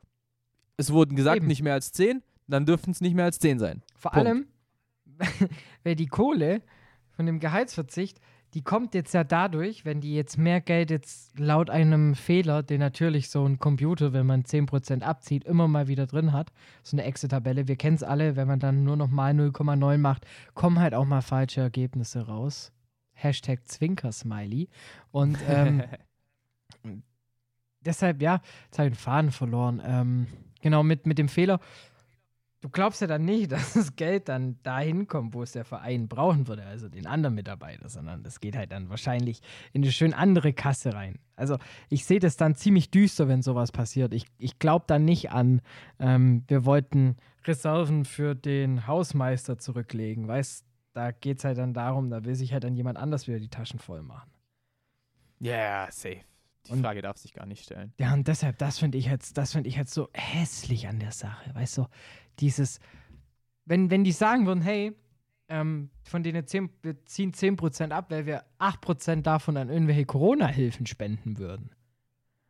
Es 0.80 0.90
wurden 0.92 1.14
gesagt, 1.14 1.38
Eben. 1.38 1.46
nicht 1.46 1.62
mehr 1.62 1.74
als 1.74 1.92
10, 1.92 2.22
dann 2.46 2.64
dürften 2.64 2.92
es 2.92 3.02
nicht 3.02 3.14
mehr 3.14 3.26
als 3.26 3.38
10 3.38 3.58
sein. 3.58 3.82
Vor 3.96 4.12
Punkt. 4.12 4.26
allem, 4.26 4.46
weil 5.84 5.94
die 5.94 6.06
Kohle 6.06 6.62
von 7.10 7.26
dem 7.26 7.38
Gehaltsverzicht, 7.38 8.18
die 8.54 8.62
kommt 8.62 8.94
jetzt 8.94 9.12
ja 9.12 9.22
dadurch, 9.22 9.84
wenn 9.84 10.00
die 10.00 10.14
jetzt 10.14 10.38
mehr 10.38 10.62
Geld 10.62 10.90
jetzt 10.90 11.38
laut 11.38 11.68
einem 11.68 12.14
Fehler, 12.14 12.62
den 12.62 12.80
natürlich 12.80 13.28
so 13.28 13.44
ein 13.44 13.58
Computer, 13.58 14.14
wenn 14.14 14.24
man 14.24 14.42
10% 14.42 15.02
abzieht, 15.02 15.44
immer 15.44 15.68
mal 15.68 15.86
wieder 15.86 16.06
drin 16.06 16.32
hat, 16.32 16.50
so 16.82 16.96
eine 16.96 17.04
Excel-Tabelle, 17.04 17.68
wir 17.68 17.76
kennen 17.76 17.96
es 17.96 18.02
alle, 18.02 18.36
wenn 18.36 18.48
man 18.48 18.58
dann 18.58 18.82
nur 18.82 18.96
noch 18.96 19.10
mal 19.10 19.32
0,9 19.32 19.98
macht, 19.98 20.26
kommen 20.54 20.80
halt 20.80 20.94
auch 20.94 21.04
mal 21.04 21.20
falsche 21.20 21.60
Ergebnisse 21.60 22.26
raus. 22.26 22.72
Hashtag 23.12 23.68
Zwinker-Smiley. 23.68 24.70
Und 25.10 25.36
ähm, 25.46 25.82
deshalb, 27.84 28.22
ja, 28.22 28.40
jetzt 28.64 28.78
habe 28.78 28.88
ich 28.88 28.94
den 28.94 28.98
Faden 28.98 29.30
verloren. 29.30 29.82
Ähm, 29.84 30.26
genau, 30.60 30.82
mit, 30.82 31.06
mit 31.06 31.18
dem 31.18 31.28
Fehler. 31.28 31.60
Du 32.60 32.68
glaubst 32.68 33.00
ja 33.00 33.06
dann 33.06 33.24
nicht, 33.24 33.52
dass 33.52 33.72
das 33.72 33.96
Geld 33.96 34.28
dann 34.28 34.58
dahin 34.62 35.08
kommt, 35.08 35.34
wo 35.34 35.42
es 35.42 35.52
der 35.52 35.64
Verein 35.64 36.08
brauchen 36.08 36.46
würde, 36.46 36.64
also 36.64 36.88
den 36.88 37.06
anderen 37.06 37.34
Mitarbeiter, 37.34 37.88
sondern 37.88 38.22
das 38.22 38.40
geht 38.40 38.56
halt 38.56 38.72
dann 38.72 38.90
wahrscheinlich 38.90 39.40
in 39.72 39.82
eine 39.82 39.92
schön 39.92 40.12
andere 40.12 40.52
Kasse 40.52 40.94
rein. 40.94 41.18
Also 41.36 41.56
ich 41.88 42.04
sehe 42.04 42.20
das 42.20 42.36
dann 42.36 42.54
ziemlich 42.54 42.90
düster, 42.90 43.28
wenn 43.28 43.42
sowas 43.42 43.72
passiert. 43.72 44.12
Ich, 44.12 44.26
ich 44.38 44.58
glaube 44.58 44.84
dann 44.86 45.04
nicht 45.04 45.30
an, 45.30 45.62
ähm, 45.98 46.44
wir 46.48 46.64
wollten 46.64 47.16
Reserven 47.46 48.04
für 48.04 48.34
den 48.34 48.86
Hausmeister 48.86 49.58
zurücklegen. 49.58 50.28
Weißt, 50.28 50.66
da 50.92 51.12
geht 51.12 51.38
es 51.38 51.44
halt 51.44 51.58
dann 51.58 51.72
darum, 51.72 52.10
da 52.10 52.24
will 52.24 52.34
sich 52.34 52.52
halt 52.52 52.64
dann 52.64 52.74
jemand 52.74 52.98
anders 52.98 53.26
wieder 53.26 53.38
die 53.38 53.48
Taschen 53.48 53.78
voll 53.78 54.02
machen. 54.02 54.30
Ja, 55.38 55.54
yeah, 55.54 55.90
safe. 55.90 56.20
Die 56.70 56.74
Und- 56.76 56.82
Frage 56.82 57.02
darf 57.02 57.16
sich 57.18 57.32
gar 57.34 57.46
nicht 57.46 57.64
stellen. 57.64 57.92
Ja, 57.98 58.14
und 58.14 58.28
deshalb, 58.28 58.58
das 58.58 58.78
finde 58.78 58.96
ich 58.98 59.06
jetzt, 59.06 59.36
das 59.36 59.52
finde 59.52 59.68
ich 59.68 59.76
jetzt 59.76 59.92
so 59.92 60.08
hässlich 60.14 60.86
an 60.88 60.98
der 61.00 61.12
Sache. 61.12 61.54
Weißt 61.54 61.78
du, 61.78 61.86
dieses, 62.38 62.80
wenn, 63.64 63.90
wenn 63.90 64.04
die 64.04 64.12
sagen 64.12 64.46
würden, 64.46 64.62
hey, 64.62 64.92
ähm, 65.48 65.90
von 66.04 66.22
denen 66.22 66.46
10, 66.46 66.70
wir 66.82 67.04
ziehen 67.06 67.32
10% 67.32 67.90
ab, 67.90 68.06
weil 68.10 68.24
wir 68.26 68.44
8% 68.58 69.22
davon 69.22 69.56
an 69.56 69.68
irgendwelche 69.68 70.04
Corona-Hilfen 70.06 70.86
spenden 70.86 71.38
würden. 71.38 71.70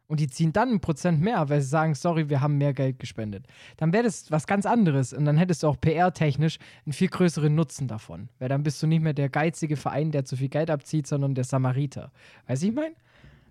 Und 0.07 0.19
die 0.21 0.27
ziehen 0.27 0.53
dann 0.53 0.71
ein 0.71 0.81
Prozent 0.81 1.21
mehr, 1.21 1.49
weil 1.49 1.61
sie 1.61 1.69
sagen, 1.69 1.95
sorry, 1.95 2.29
wir 2.29 2.41
haben 2.41 2.59
mehr 2.59 2.75
Geld 2.75 2.99
gespendet. 2.99 3.47
Dann 3.77 3.93
wäre 3.93 4.03
das 4.03 4.29
was 4.31 4.47
ganz 4.49 4.67
anderes 4.67 5.13
und 5.13 5.25
dann 5.25 5.37
hättest 5.39 5.63
du 5.63 5.69
auch 5.69 5.81
PR-technisch 5.81 6.59
einen 6.85 6.93
viel 6.93 7.09
größeren 7.09 7.55
Nutzen 7.55 7.87
davon. 7.87 8.29
Weil 8.41 8.49
dann 8.49 8.65
bist 8.65 8.83
du 8.83 8.89
nicht 8.89 9.03
mehr 9.03 9.13
der 9.15 9.29
geizige 9.29 9.77
Verein, 9.77 10.11
der 10.11 10.25
zu 10.25 10.37
viel 10.37 10.49
Geld 10.49 10.69
abzieht, 10.69 11.07
sondern 11.07 11.35
der 11.37 11.45
Samariter. 11.45 12.11
Weißt 12.49 12.63
du, 12.65 12.67
ich 12.67 12.75
meine? 12.75 12.97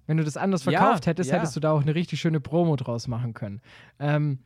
Wenn 0.09 0.17
du 0.17 0.23
das 0.23 0.37
anders 0.37 0.65
Ja, 0.65 0.71
verkauft 0.71 1.05
hättest, 1.05 1.29
ja. 1.29 1.37
hättest 1.37 1.55
du 1.55 1.59
da 1.59 1.71
auch 1.71 1.83
eine 1.83 1.93
richtig 1.93 2.19
schöne 2.19 2.39
Promo 2.39 2.75
draus 2.77 3.07
machen 3.07 3.35
können. 3.35 3.61
Ähm, 3.99 4.39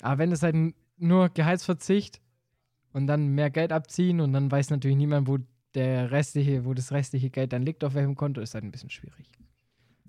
aber 0.00 0.16
wenn 0.16 0.32
es 0.32 0.42
halt 0.42 0.56
nur 0.96 1.28
Gehaltsverzicht 1.28 2.22
und 2.94 3.06
dann 3.06 3.28
mehr 3.28 3.50
Geld 3.50 3.70
abziehen 3.70 4.22
und 4.22 4.32
dann 4.32 4.50
weiß 4.50 4.70
natürlich 4.70 4.96
niemand, 4.96 5.28
wo 5.28 5.40
der 5.74 6.10
restliche, 6.10 6.64
wo 6.64 6.72
das 6.72 6.90
restliche 6.90 7.28
Geld 7.28 7.52
dann 7.52 7.64
liegt, 7.64 7.84
auf 7.84 7.92
welchem 7.92 8.14
Konto, 8.14 8.40
ist 8.40 8.54
halt 8.54 8.64
ein 8.64 8.70
bisschen 8.70 8.88
schwierig. 8.88 9.30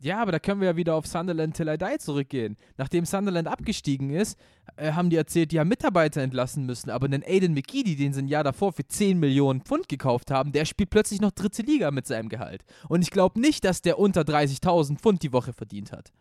Ja, 0.02 0.22
aber 0.22 0.34
da 0.34 0.40
können 0.40 0.60
wir 0.62 0.68
ja 0.68 0.76
wieder 0.76 0.94
auf 0.96 1.08
Sunderland 1.08 1.56
Till 1.56 1.70
I 1.70 1.78
Die 1.78 1.98
zurückgehen. 2.00 2.58
Nachdem 2.78 3.06
Sunderland 3.06 3.48
abgestiegen 3.48 4.10
ist, 4.10 4.38
äh, 4.76 4.92
haben 4.92 5.10
die 5.10 5.16
erzählt, 5.16 5.52
die 5.52 5.60
haben 5.60 5.70
Mitarbeiter 5.70 6.22
entlassen 6.22 6.66
müssen. 6.66 6.90
Aber 6.90 7.08
den 7.08 7.24
Aiden 7.24 7.54
McGeady, 7.54 7.96
den 7.96 8.12
sie 8.14 8.22
ein 8.22 8.28
Jahr 8.28 8.44
davor 8.44 8.74
für 8.74 8.86
10 8.86 9.20
Millionen 9.20 9.62
Pfund 9.62 9.88
gekauft 9.88 10.32
haben, 10.32 10.52
der 10.52 10.66
spielt 10.66 10.90
plötzlich 10.90 11.22
noch 11.22 11.32
dritte 11.32 11.62
Liga 11.62 11.92
mit 11.92 12.06
seinem 12.08 12.28
Gehalt. 12.30 12.66
Und 12.90 13.02
ich 13.04 13.10
glaube 13.10 13.40
nicht, 13.40 13.64
dass 13.64 13.82
der 13.82 13.98
unter 13.98 14.22
30.000 14.22 14.98
Pfund 15.00 15.24
die 15.24 15.32
Woche 15.32 15.54
verdient 15.54 15.92
hat. 15.94 16.12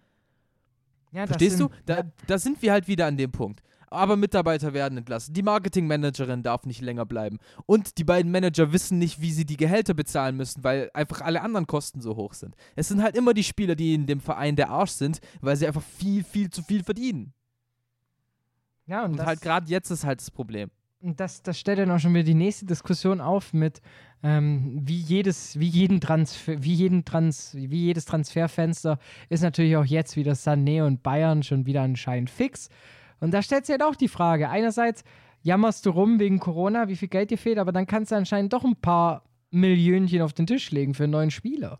Ja, 1.12 1.26
Verstehst 1.26 1.60
du? 1.60 1.64
sind- 1.68 1.72
Da, 1.86 2.02
da 2.26 2.38
sind 2.38 2.62
wir 2.62 2.72
halt 2.72 2.88
wieder 2.88 3.06
an 3.06 3.16
dem 3.16 3.32
Punkt. 3.32 3.60
Aber 3.94 4.16
Mitarbeiter 4.16 4.74
werden 4.74 4.98
entlassen. 4.98 5.32
Die 5.34 5.42
Marketingmanagerin 5.42 6.42
darf 6.42 6.66
nicht 6.66 6.80
länger 6.82 7.06
bleiben. 7.06 7.38
Und 7.66 7.98
die 7.98 8.04
beiden 8.04 8.30
Manager 8.30 8.72
wissen 8.72 8.98
nicht, 8.98 9.20
wie 9.20 9.32
sie 9.32 9.46
die 9.46 9.56
Gehälter 9.56 9.94
bezahlen 9.94 10.36
müssen, 10.36 10.62
weil 10.64 10.90
einfach 10.94 11.20
alle 11.20 11.42
anderen 11.42 11.66
Kosten 11.66 12.00
so 12.00 12.16
hoch 12.16 12.34
sind. 12.34 12.54
Es 12.76 12.88
sind 12.88 13.02
halt 13.02 13.16
immer 13.16 13.34
die 13.34 13.44
Spieler, 13.44 13.74
die 13.74 13.94
in 13.94 14.06
dem 14.06 14.20
Verein 14.20 14.56
der 14.56 14.70
Arsch 14.70 14.90
sind, 14.92 15.20
weil 15.40 15.56
sie 15.56 15.66
einfach 15.66 15.82
viel, 15.82 16.24
viel 16.24 16.50
zu 16.50 16.62
viel 16.62 16.82
verdienen. 16.84 17.32
Ja, 18.86 19.04
und, 19.04 19.12
Und 19.12 19.24
halt 19.26 19.40
gerade 19.40 19.70
jetzt 19.70 19.90
ist 19.90 20.04
halt 20.04 20.20
das 20.20 20.30
Problem. 20.30 20.70
und 21.00 21.18
das, 21.20 21.42
das 21.42 21.58
stellt 21.58 21.78
dann 21.78 21.90
auch 21.90 21.98
schon 21.98 22.12
wieder 22.14 22.24
die 22.24 22.34
nächste 22.34 22.66
Diskussion 22.66 23.20
auf 23.20 23.52
mit, 23.52 23.80
ähm, 24.22 24.80
wie 24.82 24.98
jedes, 24.98 25.58
wie 25.58 25.68
jeden 25.68 26.00
Transfer, 26.00 26.62
wie 26.62 26.74
jeden 26.74 27.04
Trans, 27.04 27.54
wie 27.54 27.84
jedes 27.84 28.06
Transferfenster 28.06 28.98
ist 29.28 29.42
natürlich 29.42 29.76
auch 29.76 29.84
jetzt 29.84 30.16
wieder 30.16 30.32
Sané 30.32 30.84
und 30.84 31.02
Bayern 31.02 31.42
schon 31.42 31.66
wieder 31.66 31.82
anscheinend 31.82 32.30
fix. 32.30 32.68
Und 33.20 33.32
da 33.32 33.42
stellt 33.42 33.66
sich 33.66 33.72
halt 33.72 33.82
auch 33.82 33.96
die 33.96 34.08
Frage: 34.08 34.48
Einerseits 34.48 35.04
jammerst 35.42 35.86
du 35.86 35.90
rum 35.90 36.18
wegen 36.18 36.40
Corona, 36.40 36.88
wie 36.88 36.96
viel 36.96 37.08
Geld 37.08 37.30
dir 37.30 37.38
fehlt, 37.38 37.58
aber 37.58 37.72
dann 37.72 37.86
kannst 37.86 38.12
du 38.12 38.16
anscheinend 38.16 38.52
doch 38.52 38.64
ein 38.64 38.76
paar 38.76 39.24
Millionchen 39.50 40.22
auf 40.22 40.32
den 40.32 40.46
Tisch 40.46 40.70
legen 40.70 40.94
für 40.94 41.04
einen 41.04 41.12
neuen 41.12 41.30
Spieler. 41.30 41.78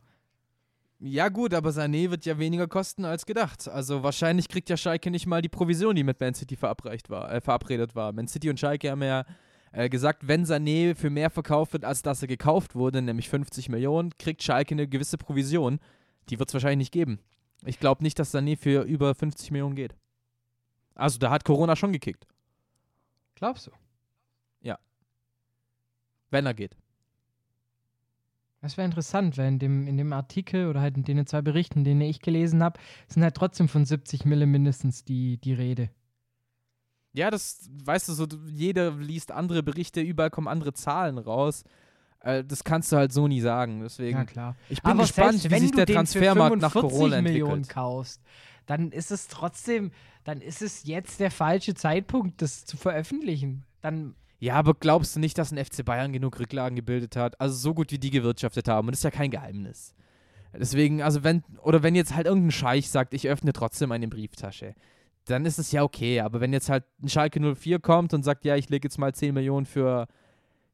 Ja 1.00 1.28
gut, 1.28 1.52
aber 1.52 1.70
Sané 1.70 2.10
wird 2.10 2.24
ja 2.24 2.38
weniger 2.38 2.68
kosten 2.68 3.04
als 3.04 3.26
gedacht. 3.26 3.68
Also 3.68 4.02
wahrscheinlich 4.02 4.48
kriegt 4.48 4.70
ja 4.70 4.76
Schalke 4.76 5.10
nicht 5.10 5.26
mal 5.26 5.42
die 5.42 5.48
Provision, 5.48 5.96
die 5.96 6.04
mit 6.04 6.20
Man 6.20 6.34
City 6.34 6.56
verabreicht 6.56 7.10
war, 7.10 7.32
äh, 7.32 7.40
verabredet 7.40 7.94
war. 7.94 8.12
Man 8.12 8.28
City 8.28 8.48
und 8.48 8.60
Schalke 8.60 8.90
haben 8.90 9.02
ja 9.02 9.24
äh, 9.72 9.88
gesagt, 9.88 10.28
wenn 10.28 10.44
Sané 10.44 10.94
für 10.94 11.10
mehr 11.10 11.30
verkauft 11.30 11.72
wird, 11.72 11.84
als 11.84 12.02
dass 12.02 12.22
er 12.22 12.28
gekauft 12.28 12.74
wurde, 12.74 13.02
nämlich 13.02 13.28
50 13.28 13.68
Millionen, 13.68 14.16
kriegt 14.18 14.42
Schalke 14.42 14.74
eine 14.74 14.88
gewisse 14.88 15.18
Provision. 15.18 15.80
Die 16.30 16.38
wird 16.38 16.48
es 16.48 16.54
wahrscheinlich 16.54 16.86
nicht 16.86 16.92
geben. 16.92 17.18
Ich 17.66 17.80
glaube 17.80 18.02
nicht, 18.02 18.18
dass 18.18 18.34
Sané 18.34 18.56
für 18.56 18.82
über 18.82 19.14
50 19.14 19.50
Millionen 19.50 19.74
geht. 19.74 19.94
Also 20.94 21.18
da 21.18 21.30
hat 21.30 21.44
Corona 21.44 21.76
schon 21.76 21.92
gekickt, 21.92 22.26
Glaubst 23.34 23.66
du? 23.66 23.70
wenn 26.30 26.46
er 26.46 26.54
geht. 26.54 26.76
Das 28.60 28.76
wäre 28.76 28.86
interessant, 28.86 29.38
weil 29.38 29.46
in 29.46 29.58
dem, 29.60 29.86
in 29.86 29.96
dem 29.96 30.12
Artikel 30.12 30.66
oder 30.68 30.80
halt 30.80 30.96
in 30.96 31.04
den 31.04 31.26
zwei 31.28 31.42
Berichten, 31.42 31.84
denen 31.84 32.00
ich 32.00 32.20
gelesen 32.22 32.60
habe, 32.60 32.80
sind 33.06 33.22
halt 33.22 33.36
trotzdem 33.36 33.68
von 33.68 33.84
70 33.84 34.24
Mille 34.24 34.46
mindestens 34.46 35.04
die, 35.04 35.36
die 35.38 35.52
Rede. 35.52 35.90
Ja, 37.12 37.30
das, 37.30 37.70
weißt 37.84 38.08
du, 38.08 38.14
so, 38.14 38.26
jeder 38.48 38.90
liest 38.92 39.30
andere 39.30 39.62
Berichte, 39.62 40.00
überall 40.00 40.30
kommen 40.30 40.48
andere 40.48 40.72
Zahlen 40.72 41.18
raus. 41.18 41.62
Äh, 42.18 42.42
das 42.42 42.64
kannst 42.64 42.90
du 42.90 42.96
halt 42.96 43.12
so 43.12 43.28
nie 43.28 43.40
sagen. 43.40 43.80
Deswegen, 43.82 44.18
Ja, 44.18 44.24
klar. 44.24 44.56
ich 44.68 44.82
bin 44.82 44.90
Aber 44.92 45.02
gespannt, 45.02 45.38
selbst 45.38 45.54
wie 45.54 45.60
sich 45.60 45.70
der 45.70 45.86
den 45.86 45.94
Transfermarkt 45.94 46.60
nach 46.60 46.72
45 46.72 46.98
Corona 46.98 47.22
Millionen 47.22 47.52
entwickelt. 47.58 47.74
kaufst, 47.74 48.22
dann 48.66 48.92
ist 48.92 49.10
es 49.10 49.28
trotzdem, 49.28 49.90
dann 50.24 50.40
ist 50.40 50.62
es 50.62 50.84
jetzt 50.84 51.20
der 51.20 51.30
falsche 51.30 51.74
Zeitpunkt, 51.74 52.40
das 52.42 52.64
zu 52.64 52.76
veröffentlichen. 52.76 53.64
Dann, 53.80 54.14
Ja, 54.38 54.54
aber 54.54 54.74
glaubst 54.74 55.16
du 55.16 55.20
nicht, 55.20 55.36
dass 55.38 55.52
ein 55.52 55.62
FC 55.62 55.84
Bayern 55.84 56.12
genug 56.12 56.38
Rücklagen 56.38 56.76
gebildet 56.76 57.16
hat? 57.16 57.40
Also 57.40 57.54
so 57.54 57.74
gut 57.74 57.92
wie 57.92 57.98
die 57.98 58.10
gewirtschaftet 58.10 58.68
haben. 58.68 58.88
Und 58.88 58.92
das 58.92 59.00
ist 59.00 59.04
ja 59.04 59.10
kein 59.10 59.30
Geheimnis. 59.30 59.94
Deswegen, 60.52 61.02
also 61.02 61.24
wenn, 61.24 61.42
oder 61.62 61.82
wenn 61.82 61.94
jetzt 61.94 62.14
halt 62.14 62.26
irgendein 62.26 62.52
Scheich 62.52 62.88
sagt, 62.88 63.12
ich 63.12 63.28
öffne 63.28 63.52
trotzdem 63.52 63.92
eine 63.92 64.08
Brieftasche, 64.08 64.74
dann 65.26 65.46
ist 65.46 65.58
es 65.58 65.72
ja 65.72 65.82
okay. 65.82 66.20
Aber 66.20 66.40
wenn 66.40 66.52
jetzt 66.52 66.68
halt 66.68 66.84
ein 67.02 67.08
Schalke 67.08 67.40
04 67.40 67.80
kommt 67.80 68.14
und 68.14 68.22
sagt, 68.22 68.44
ja, 68.44 68.56
ich 68.56 68.68
lege 68.68 68.86
jetzt 68.86 68.98
mal 68.98 69.14
10 69.14 69.34
Millionen 69.34 69.66
für 69.66 70.06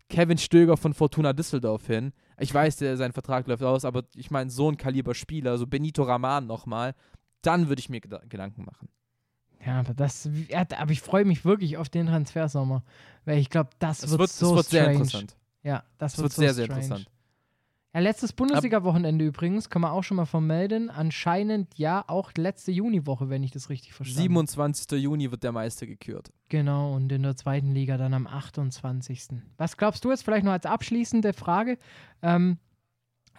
Kevin 0.08 0.38
Stöger 0.38 0.76
von 0.76 0.92
Fortuna 0.92 1.32
Düsseldorf 1.32 1.86
hin. 1.86 2.12
Ich 2.38 2.52
weiß, 2.52 2.76
der, 2.76 2.96
sein 2.96 3.12
Vertrag 3.12 3.46
läuft 3.46 3.62
aus, 3.62 3.84
aber 3.84 4.02
ich 4.16 4.30
meine, 4.30 4.50
so 4.50 4.68
ein 4.68 4.76
Kaliber 4.76 5.14
Spieler, 5.14 5.56
so 5.56 5.66
Benito 5.66 6.02
Raman 6.02 6.46
nochmal, 6.46 6.94
dann 7.42 7.68
würde 7.68 7.80
ich 7.80 7.88
mir 7.88 8.00
Geda- 8.00 8.26
Gedanken 8.28 8.64
machen. 8.64 8.88
ja, 9.64 9.80
aber 9.80 9.94
das, 9.94 10.28
aber 10.76 10.90
ich 10.92 11.00
freue 11.00 11.24
mich 11.24 11.44
wirklich 11.44 11.76
auf 11.76 11.88
den 11.88 12.06
Transfersommer, 12.06 12.82
weil 13.24 13.38
ich 13.38 13.50
glaube, 13.50 13.70
das 13.78 14.02
Es 14.02 14.10
wird, 14.10 14.20
wird, 14.20 14.30
so 14.30 14.50
es 14.50 14.56
wird 14.56 14.66
sehr 14.68 14.90
interessant. 14.90 15.36
Ja, 15.62 15.84
das 15.98 16.12
Es 16.14 16.18
wird, 16.18 16.24
wird 16.24 16.32
so 16.34 16.42
sehr, 16.42 16.54
sehr 16.54 16.64
strange. 16.66 16.82
interessant. 16.84 17.10
Ja, 17.92 17.98
letztes 18.00 18.32
Bundesliga-Wochenende 18.32 19.24
übrigens, 19.26 19.68
kann 19.68 19.82
man 19.82 19.90
auch 19.90 20.04
schon 20.04 20.16
mal 20.16 20.24
vermelden. 20.24 20.90
Anscheinend 20.90 21.76
ja 21.76 22.04
auch 22.06 22.30
letzte 22.36 22.70
Juniwoche, 22.70 23.28
wenn 23.30 23.42
ich 23.42 23.50
das 23.50 23.68
richtig 23.68 23.94
verstanden 23.94 24.20
habe. 24.20 24.28
27. 24.28 24.92
Juni 25.02 25.30
wird 25.32 25.42
der 25.42 25.50
Meister 25.50 25.88
gekürt. 25.88 26.32
Genau, 26.50 26.94
und 26.94 27.10
in 27.10 27.24
der 27.24 27.34
zweiten 27.36 27.72
Liga 27.74 27.96
dann 27.98 28.14
am 28.14 28.28
28. 28.28 29.30
Was 29.56 29.76
glaubst 29.76 30.04
du 30.04 30.10
jetzt 30.10 30.22
vielleicht 30.22 30.44
noch 30.44 30.52
als 30.52 30.66
abschließende 30.66 31.32
Frage? 31.32 31.78
Ähm, 32.22 32.58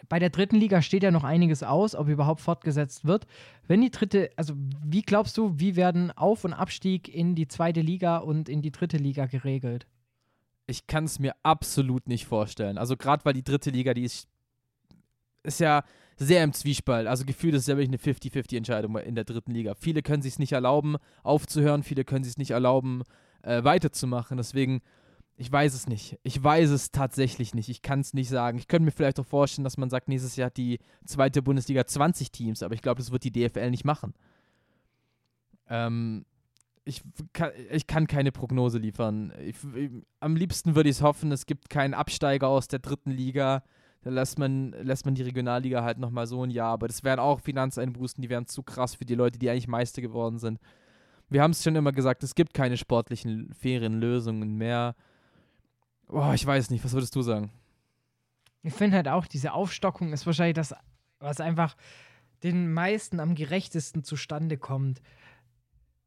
bei 0.09 0.19
der 0.19 0.29
dritten 0.29 0.55
Liga 0.55 0.81
steht 0.81 1.03
ja 1.03 1.11
noch 1.11 1.23
einiges 1.23 1.63
aus, 1.63 1.95
ob 1.95 2.07
überhaupt 2.07 2.41
fortgesetzt 2.41 3.05
wird. 3.05 3.25
Wenn 3.67 3.81
die 3.81 3.91
dritte, 3.91 4.29
also 4.35 4.53
wie 4.83 5.01
glaubst 5.01 5.37
du, 5.37 5.53
wie 5.57 5.75
werden 5.75 6.11
Auf- 6.11 6.43
und 6.43 6.53
Abstieg 6.53 7.13
in 7.13 7.35
die 7.35 7.47
zweite 7.47 7.81
Liga 7.81 8.17
und 8.17 8.49
in 8.49 8.61
die 8.61 8.71
dritte 8.71 8.97
Liga 8.97 9.25
geregelt? 9.25 9.87
Ich 10.67 10.87
kann 10.87 11.05
es 11.05 11.19
mir 11.19 11.35
absolut 11.43 12.07
nicht 12.07 12.25
vorstellen. 12.25 12.77
Also 12.77 12.97
gerade 12.97 13.25
weil 13.25 13.33
die 13.33 13.43
dritte 13.43 13.71
Liga, 13.71 13.93
die 13.93 14.03
ist, 14.03 14.27
ist 15.43 15.59
ja 15.59 15.83
sehr 16.17 16.43
im 16.43 16.53
Zwiespalt. 16.53 17.07
Also 17.07 17.25
gefühlt 17.25 17.55
ist 17.55 17.61
es 17.61 17.67
ja 17.67 17.77
wirklich 17.77 17.89
eine 17.89 18.15
50-50-Entscheidung 18.15 18.95
in 18.97 19.15
der 19.15 19.23
dritten 19.23 19.51
Liga. 19.51 19.73
Viele 19.75 20.01
können 20.01 20.21
sich 20.21 20.39
nicht 20.39 20.51
erlauben, 20.51 20.97
aufzuhören, 21.23 21.83
viele 21.83 22.05
können 22.05 22.23
sich 22.23 22.37
nicht 22.37 22.51
erlauben, 22.51 23.03
äh, 23.41 23.63
weiterzumachen. 23.63 24.37
Deswegen, 24.37 24.81
ich 25.41 25.51
weiß 25.51 25.73
es 25.73 25.87
nicht. 25.87 26.19
Ich 26.21 26.41
weiß 26.41 26.69
es 26.69 26.91
tatsächlich 26.91 27.55
nicht. 27.55 27.67
Ich 27.67 27.81
kann 27.81 28.01
es 28.01 28.13
nicht 28.13 28.29
sagen. 28.29 28.59
Ich 28.59 28.67
könnte 28.67 28.85
mir 28.85 28.91
vielleicht 28.91 29.19
auch 29.19 29.25
vorstellen, 29.25 29.63
dass 29.63 29.75
man 29.75 29.89
sagt, 29.89 30.07
nächstes 30.07 30.35
Jahr 30.35 30.45
hat 30.45 30.57
die 30.57 30.77
zweite 31.03 31.41
Bundesliga 31.41 31.83
20 31.83 32.31
Teams, 32.31 32.61
aber 32.61 32.75
ich 32.75 32.83
glaube, 32.83 32.99
das 32.99 33.11
wird 33.11 33.23
die 33.23 33.31
DFL 33.31 33.71
nicht 33.71 33.83
machen. 33.83 34.13
Ähm, 35.67 36.25
ich 36.83 37.01
kann, 37.33 37.49
ich 37.71 37.87
kann 37.87 38.05
keine 38.05 38.31
Prognose 38.31 38.77
liefern. 38.77 39.33
Ich, 39.39 39.55
ich, 39.75 39.89
am 40.19 40.35
liebsten 40.35 40.75
würde 40.75 40.89
ich 40.89 40.97
es 40.97 41.01
hoffen, 41.01 41.31
es 41.31 41.47
gibt 41.47 41.71
keinen 41.71 41.95
Absteiger 41.95 42.47
aus 42.47 42.67
der 42.67 42.77
dritten 42.77 43.09
Liga. 43.09 43.63
Da 44.03 44.11
lässt 44.11 44.37
man, 44.37 44.73
lässt 44.83 45.05
man 45.05 45.15
die 45.15 45.23
Regionalliga 45.23 45.83
halt 45.83 45.97
nochmal 45.97 46.27
so 46.27 46.43
ein 46.43 46.51
Jahr. 46.51 46.73
Aber 46.73 46.87
das 46.87 47.03
wären 47.03 47.19
auch 47.19 47.39
Finanzeinbußen, 47.39 48.21
die 48.21 48.29
wären 48.29 48.45
zu 48.45 48.61
krass 48.61 48.93
für 48.93 49.05
die 49.05 49.15
Leute, 49.15 49.39
die 49.39 49.49
eigentlich 49.49 49.67
Meister 49.67 50.03
geworden 50.03 50.37
sind. 50.37 50.59
Wir 51.29 51.41
haben 51.41 51.51
es 51.51 51.63
schon 51.63 51.75
immer 51.75 51.93
gesagt, 51.93 52.21
es 52.21 52.35
gibt 52.35 52.53
keine 52.53 52.77
sportlichen, 52.77 53.51
fairen 53.55 53.99
Lösungen 53.99 54.55
mehr. 54.55 54.93
Boah, 56.11 56.33
ich 56.33 56.45
weiß 56.45 56.69
nicht, 56.69 56.83
was 56.83 56.91
würdest 56.91 57.15
du 57.15 57.21
sagen? 57.21 57.49
Ich 58.63 58.73
finde 58.73 58.97
halt 58.97 59.07
auch, 59.07 59.25
diese 59.25 59.53
Aufstockung 59.53 60.11
ist 60.11 60.25
wahrscheinlich 60.25 60.55
das, 60.55 60.75
was 61.19 61.39
einfach 61.39 61.75
den 62.43 62.73
meisten 62.73 63.19
am 63.19 63.33
gerechtesten 63.33 64.03
zustande 64.03 64.57
kommt. 64.57 65.01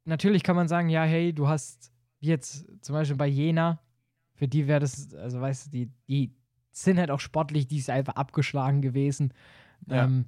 Natürlich 0.04 0.42
kann 0.42 0.56
man 0.56 0.68
sagen, 0.68 0.90
ja, 0.90 1.04
hey, 1.04 1.32
du 1.32 1.48
hast 1.48 1.90
jetzt 2.20 2.66
zum 2.82 2.92
Beispiel 2.92 3.16
bei 3.16 3.26
Jena, 3.26 3.80
für 4.34 4.46
die 4.46 4.66
wäre 4.66 4.80
das, 4.80 5.14
also 5.14 5.40
weißt 5.40 5.66
du, 5.66 5.70
die, 5.70 5.90
die 6.08 6.34
sind 6.70 6.98
halt 6.98 7.10
auch 7.10 7.20
sportlich, 7.20 7.66
die 7.66 7.78
ist 7.78 7.88
einfach 7.88 8.16
abgeschlagen 8.16 8.82
gewesen. 8.82 9.32
Ja. 9.86 10.04
Ähm, 10.04 10.26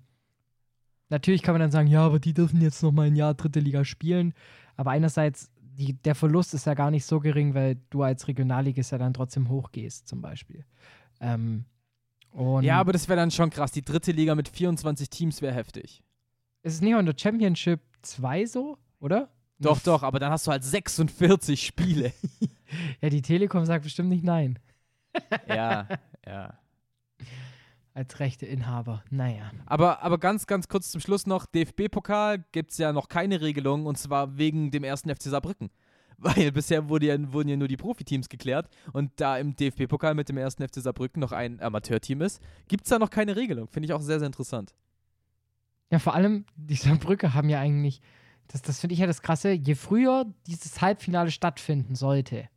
natürlich 1.10 1.42
kann 1.42 1.54
man 1.54 1.60
dann 1.60 1.70
sagen, 1.70 1.88
ja, 1.88 2.04
aber 2.04 2.18
die 2.18 2.32
dürfen 2.34 2.62
jetzt 2.62 2.82
noch 2.82 2.92
mal 2.92 3.08
ein 3.08 3.16
Jahr 3.16 3.34
dritte 3.34 3.60
Liga 3.60 3.84
spielen. 3.84 4.32
Aber 4.76 4.90
einerseits, 4.90 5.50
die, 5.76 5.92
der 5.94 6.14
Verlust 6.14 6.54
ist 6.54 6.66
ja 6.66 6.74
gar 6.74 6.90
nicht 6.90 7.04
so 7.04 7.20
gering, 7.20 7.54
weil 7.54 7.76
du 7.90 8.02
als 8.02 8.26
Regionalligist 8.28 8.92
ja 8.92 8.98
dann 8.98 9.14
trotzdem 9.14 9.48
hochgehst, 9.48 10.08
zum 10.08 10.20
Beispiel. 10.22 10.64
Ähm, 11.20 11.64
Ja, 12.64 12.78
aber 12.80 12.92
das 12.92 13.08
wäre 13.08 13.18
dann 13.18 13.30
schon 13.30 13.50
krass. 13.50 13.72
Die 13.72 13.82
dritte 13.84 14.12
Liga 14.12 14.34
mit 14.34 14.48
24 14.48 15.08
Teams 15.10 15.40
wäre 15.42 15.54
heftig. 15.54 16.02
ist 16.62 16.74
es 16.74 16.80
nicht 16.80 16.94
auch 16.94 17.00
in 17.00 17.06
der 17.06 17.14
Championship 17.18 17.80
2 18.02 18.46
so, 18.46 18.78
oder? 19.00 19.30
Doch, 19.58 19.80
doch, 19.80 20.02
aber 20.02 20.18
dann 20.18 20.30
hast 20.32 20.46
du 20.46 20.50
halt 20.50 20.64
46 20.64 21.64
Spiele. 21.66 22.12
Ja, 23.00 23.10
die 23.10 23.22
Telekom 23.22 23.64
sagt 23.64 23.84
bestimmt 23.84 24.08
nicht 24.08 24.24
nein. 24.24 24.58
ja, 25.48 25.86
ja. 26.26 26.58
Als 27.96 28.20
rechte 28.20 28.44
Inhaber. 28.44 29.02
Naja. 29.08 29.50
Aber, 29.64 30.02
aber 30.02 30.18
ganz, 30.18 30.46
ganz 30.46 30.68
kurz 30.68 30.90
zum 30.90 31.00
Schluss 31.00 31.26
noch: 31.26 31.46
DFB-Pokal 31.46 32.44
gibt 32.52 32.72
es 32.72 32.76
ja 32.76 32.92
noch 32.92 33.08
keine 33.08 33.40
Regelung 33.40 33.86
und 33.86 33.96
zwar 33.96 34.36
wegen 34.36 34.70
dem 34.70 34.84
ersten 34.84 35.08
FC 35.08 35.22
Saarbrücken. 35.22 35.70
Weil 36.18 36.52
bisher 36.52 36.90
wurde 36.90 37.06
ja, 37.06 37.32
wurden 37.32 37.48
ja 37.48 37.56
nur 37.56 37.68
die 37.68 37.78
Profiteams 37.78 38.28
geklärt 38.28 38.68
und 38.92 39.12
da 39.16 39.38
im 39.38 39.56
DFB-Pokal 39.56 40.14
mit 40.14 40.28
dem 40.28 40.36
ersten 40.36 40.62
FC 40.62 40.74
Saarbrücken 40.74 41.20
noch 41.20 41.32
ein 41.32 41.58
Amateurteam 41.62 42.20
ist, 42.20 42.42
gibt 42.68 42.84
es 42.84 42.90
da 42.90 42.98
noch 42.98 43.08
keine 43.08 43.34
Regelung. 43.34 43.66
Finde 43.68 43.86
ich 43.86 43.94
auch 43.94 44.02
sehr, 44.02 44.18
sehr 44.18 44.26
interessant. 44.26 44.74
Ja, 45.90 45.98
vor 45.98 46.14
allem, 46.14 46.44
die 46.54 46.74
Saarbrücker 46.74 47.32
haben 47.32 47.48
ja 47.48 47.60
eigentlich, 47.60 48.02
das, 48.48 48.60
das 48.60 48.78
finde 48.78 48.92
ich 48.92 49.00
ja 49.00 49.06
das 49.06 49.22
Krasse, 49.22 49.52
je 49.52 49.74
früher 49.74 50.26
dieses 50.46 50.82
Halbfinale 50.82 51.30
stattfinden 51.30 51.94
sollte, 51.94 52.50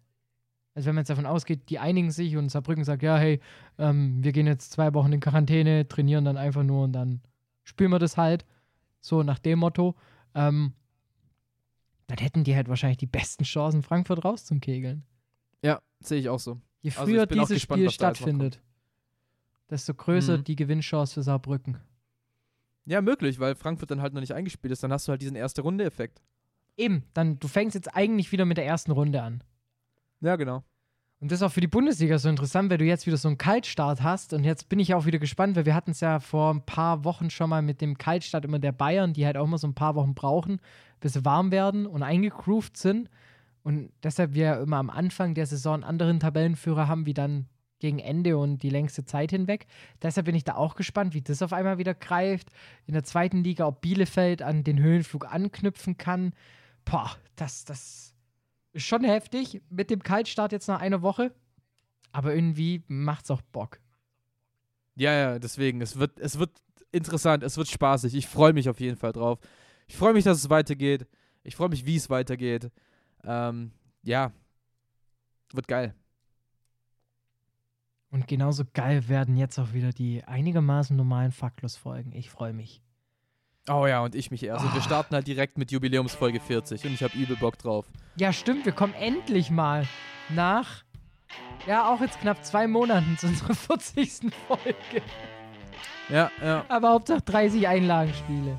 also 0.76 0.88
wenn 0.88 0.95
man 0.95 1.01
jetzt 1.01 1.09
davon 1.09 1.26
ausgeht, 1.26 1.70
die 1.70 1.80
einigen 1.80 2.11
sich 2.11 2.38
und 2.38 2.49
Saarbrücken 2.49 2.84
sagt, 2.84 3.03
ja, 3.03 3.17
hey, 3.17 3.39
ähm, 3.78 4.24
wir 4.24 4.32
gehen 4.32 4.47
jetzt 4.47 4.72
zwei 4.72 4.93
Wochen 4.93 5.11
in 5.13 5.20
Quarantäne, 5.20 5.88
trainieren 5.88 6.26
dann 6.26 6.38
einfach 6.38 6.63
nur 6.63 6.84
und 6.86 6.93
dann 6.93 7.22
spielen 7.63 7.91
wir 7.91 7.99
das 7.99 8.17
halt, 8.17 8.45
so 9.01 9.24
nach 9.24 9.39
dem 9.39 9.59
Motto, 9.59 9.95
ähm, 10.36 10.74
dann 12.07 12.17
hätten 12.17 12.43
die 12.43 12.55
halt 12.55 12.67
wahrscheinlich 12.70 12.97
die 12.97 13.05
besten 13.07 13.43
Chancen, 13.43 13.84
Frankfurt 13.84 14.24
rauszukegeln. 14.26 15.03
Ja, 15.63 15.82
sehe 15.99 16.20
ich 16.20 16.30
auch 16.30 16.39
so. 16.39 16.59
Je 16.82 16.91
Also 16.91 17.05
früher 17.05 17.24
auch 17.24 17.28
dieses 17.28 17.49
gespannt, 17.49 17.80
Spiel 17.82 17.91
stattfindet, 17.91 18.61
desto 19.70 19.93
größer 19.93 20.38
Mhm. 20.39 20.43
die 20.45 20.55
Gewinnchance 20.55 21.13
für 21.13 21.24
Saarbrücken. 21.24 21.78
Ja, 22.86 23.01
möglich, 23.01 23.39
weil 23.39 23.55
Frankfurt 23.55 23.91
dann 23.91 24.01
halt 24.01 24.13
noch 24.13 24.22
nicht 24.22 24.34
eingespielt 24.34 24.72
ist. 24.72 24.82
Dann 24.82 24.91
hast 24.91 25.07
du 25.07 25.11
halt 25.11 25.22
diesen 25.22 25.36
erste 25.36 25.61
Runde-Effekt. 25.61 26.22
Eben, 26.78 27.03
dann, 27.13 27.38
du 27.39 27.47
fängst 27.47 27.76
jetzt 27.76 27.93
eigentlich 27.95 28.32
wieder 28.32 28.45
mit 28.45 28.57
der 28.57 28.65
ersten 28.65 28.91
Runde 28.91 29.22
an. 29.22 29.43
Ja, 30.22 30.36
genau. 30.36 30.63
Und 31.22 31.32
das 31.32 31.39
ist 31.39 31.43
auch 31.43 31.51
für 31.51 31.61
die 31.61 31.67
Bundesliga 31.67 32.17
so 32.17 32.30
interessant, 32.30 32.70
weil 32.70 32.78
du 32.78 32.86
jetzt 32.86 33.05
wieder 33.05 33.17
so 33.17 33.28
einen 33.28 33.38
Kaltstart 33.38 34.01
hast. 34.01 34.32
Und 34.32 34.45
jetzt 34.45 34.70
bin 34.70 34.80
ich 34.80 34.93
auch 34.93 35.05
wieder 35.05 35.20
gespannt, 35.20 35.57
weil 35.57 35.65
wir 35.65 35.76
hatten 35.76 35.91
es 35.91 35.99
ja 35.99 36.20
vor 36.20 36.53
ein 36.53 36.65
paar 36.65 37.03
Wochen 37.03 37.30
schon 37.30 37.49
mal 37.49 37.61
mit 37.61 37.82
dem 37.82 37.97
Kaltstart 37.97 38.45
immer 38.45 38.59
der 38.59 38.72
Bayern, 38.72 39.11
die 39.11 39.26
halt 39.26 39.36
auch 39.36 39.43
immer 39.43 39.57
so 39.57 39.67
ein 39.67 39.76
paar 39.76 39.95
Wochen 39.95 40.13
brauchen, 40.15 40.61
bis 41.01 41.13
sie 41.13 41.26
warm 41.26 41.51
werden 41.51 41.86
und 41.86 42.03
eingegroovt 42.03 42.78
sind. 42.78 43.09
Und 43.63 43.91
deshalb 44.01 44.34
wir 44.34 44.59
immer 44.61 44.78
am 44.78 44.89
Anfang 44.89 45.34
der 45.34 45.45
Saison 45.45 45.76
einen 45.76 45.84
anderen 45.84 46.22
Tabellenführer 46.22 46.88
haben, 46.88 47.05
wie 47.05 47.13
dann 47.13 47.47
gegen 47.80 47.99
Ende 47.99 48.38
und 48.38 48.63
die 48.63 48.70
längste 48.70 49.03
Zeit 49.03 49.32
hinweg. 49.32 49.67
Deshalb 50.01 50.26
bin 50.26 50.36
ich 50.36 50.45
da 50.45 50.55
auch 50.55 50.76
gespannt, 50.76 51.13
wie 51.13 51.22
das 51.22 51.41
auf 51.41 51.51
einmal 51.51 51.78
wieder 51.78 51.93
greift. 51.93 52.49
In 52.86 52.93
der 52.93 53.03
zweiten 53.03 53.43
Liga, 53.43 53.67
ob 53.67 53.82
Bielefeld 53.82 54.41
an 54.41 54.63
den 54.63 54.80
Höhenflug 54.80 55.32
anknüpfen 55.34 55.97
kann. 55.97 56.34
Boah, 56.86 57.11
das, 57.36 57.65
das 57.65 58.13
schon 58.76 59.03
heftig 59.03 59.61
mit 59.70 59.89
dem 59.89 60.03
Kaltstart 60.03 60.51
jetzt 60.51 60.67
nach 60.67 60.82
einer 60.82 61.01
Woche. 61.01 61.34
Aber 62.11 62.34
irgendwie 62.34 62.84
macht's 62.88 63.30
auch 63.32 63.41
Bock. 63.41 63.80
Ja, 64.95 65.13
ja, 65.13 65.39
deswegen. 65.39 65.82
Es 65.82 65.97
wird, 65.97 66.20
es 66.20 66.39
wird 66.39 66.51
interessant, 66.91 67.43
es 67.43 67.57
wird 67.57 67.67
spaßig. 67.67 68.15
Ich 68.15 68.28
freue 68.28 68.53
mich 68.53 68.70
auf 68.70 68.80
jeden 68.80 68.97
Fall 68.97 69.11
drauf. 69.11 69.39
Ich 69.88 69.95
freue 69.95 70.13
mich, 70.13 70.24
dass 70.24 70.38
es 70.38 70.49
weitergeht. 70.49 71.07
Ich 71.43 71.55
freue 71.55 71.70
mich, 71.70 71.86
wie 71.86 71.95
es 71.95 72.09
weitergeht. 72.09 72.72
Ähm, 73.24 73.72
ja. 74.03 74.32
Wird 75.53 75.67
geil. 75.67 75.95
Und 78.11 78.28
genauso 78.28 78.63
geil 78.74 79.07
werden 79.07 79.36
jetzt 79.36 79.59
auch 79.59 79.74
wieder 79.74 79.91
die 79.91 80.24
einigermaßen 80.24 80.95
normalen 80.95 81.32
Faktlos-Folgen. 81.32 82.11
Ich 82.11 82.30
freue 82.30 82.53
mich. 82.53 82.82
Oh 83.70 83.86
ja, 83.86 84.01
und 84.01 84.15
ich 84.15 84.32
mich 84.32 84.43
erst. 84.43 84.65
Und 84.65 84.74
wir 84.74 84.82
Ah. 84.82 84.84
starten 84.84 85.15
halt 85.15 85.28
direkt 85.28 85.57
mit 85.57 85.72
Jubiläumsfolge 85.72 86.39
40 86.39 86.86
und 86.86 86.93
ich 86.93 87.03
habe 87.03 87.15
übel 87.17 87.36
Bock 87.38 87.57
drauf. 87.57 87.86
Ja, 88.15 88.34
stimmt, 88.34 88.65
wir 88.65 88.72
kommen 88.74 88.93
endlich 88.95 89.51
mal 89.51 89.86
nach, 90.30 90.84
ja, 91.67 91.88
auch 91.93 92.01
jetzt 92.01 92.20
knapp 92.22 92.43
zwei 92.43 92.67
Monaten 92.67 93.17
zu 93.17 93.28
unserer 93.28 93.53
40. 93.55 94.32
Folge. 94.47 95.01
Ja, 96.09 96.32
ja. 96.41 96.65
Aber 96.70 96.89
Hauptsache 96.89 97.22
30 97.22 97.67
Einlagenspiele. 97.67 98.57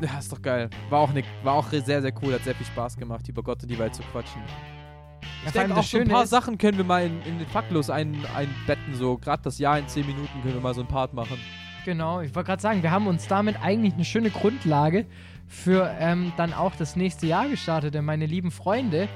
Ja, 0.00 0.18
ist 0.18 0.32
doch 0.32 0.40
geil. 0.42 0.68
War 0.88 1.00
auch, 1.00 1.12
ne, 1.12 1.22
war 1.44 1.54
auch 1.54 1.68
sehr, 1.70 2.00
sehr 2.02 2.12
cool. 2.22 2.32
Hat 2.34 2.42
sehr 2.42 2.54
viel 2.54 2.66
Spaß 2.66 2.96
gemacht, 2.96 3.28
über 3.28 3.42
Gott 3.42 3.62
und 3.62 3.70
die 3.70 3.78
Welt 3.78 3.94
zu 3.94 4.02
quatschen. 4.04 4.40
Ja, 4.42 5.28
Ich 5.46 5.52
denke 5.52 5.76
auch 5.76 5.82
so 5.84 5.98
ein 5.98 6.08
paar 6.08 6.24
ist, 6.24 6.30
Sachen 6.30 6.56
können 6.58 6.78
wir 6.78 6.84
mal 6.84 7.04
in, 7.04 7.22
in 7.22 7.38
den 7.38 7.46
Faktlos 7.48 7.90
ein, 7.90 8.16
einbetten. 8.34 8.94
So, 8.94 9.18
gerade 9.18 9.42
das 9.42 9.58
Jahr 9.58 9.78
in 9.78 9.86
10 9.86 10.06
Minuten 10.06 10.40
können 10.42 10.54
wir 10.54 10.60
mal 10.60 10.74
so 10.74 10.80
ein 10.80 10.88
Part 10.88 11.12
machen. 11.12 11.38
Genau, 11.84 12.20
ich 12.20 12.34
wollte 12.34 12.48
gerade 12.48 12.62
sagen, 12.62 12.82
wir 12.82 12.90
haben 12.90 13.06
uns 13.06 13.26
damit 13.26 13.56
eigentlich 13.62 13.94
eine 13.94 14.04
schöne 14.04 14.30
Grundlage 14.30 15.06
für 15.46 15.94
ähm, 15.98 16.32
dann 16.36 16.52
auch 16.52 16.74
das 16.76 16.94
nächste 16.94 17.26
Jahr 17.26 17.48
gestartet. 17.48 17.94
Denn 17.94 18.04
meine 18.04 18.26
lieben 18.26 18.50
Freunde, 18.50 19.08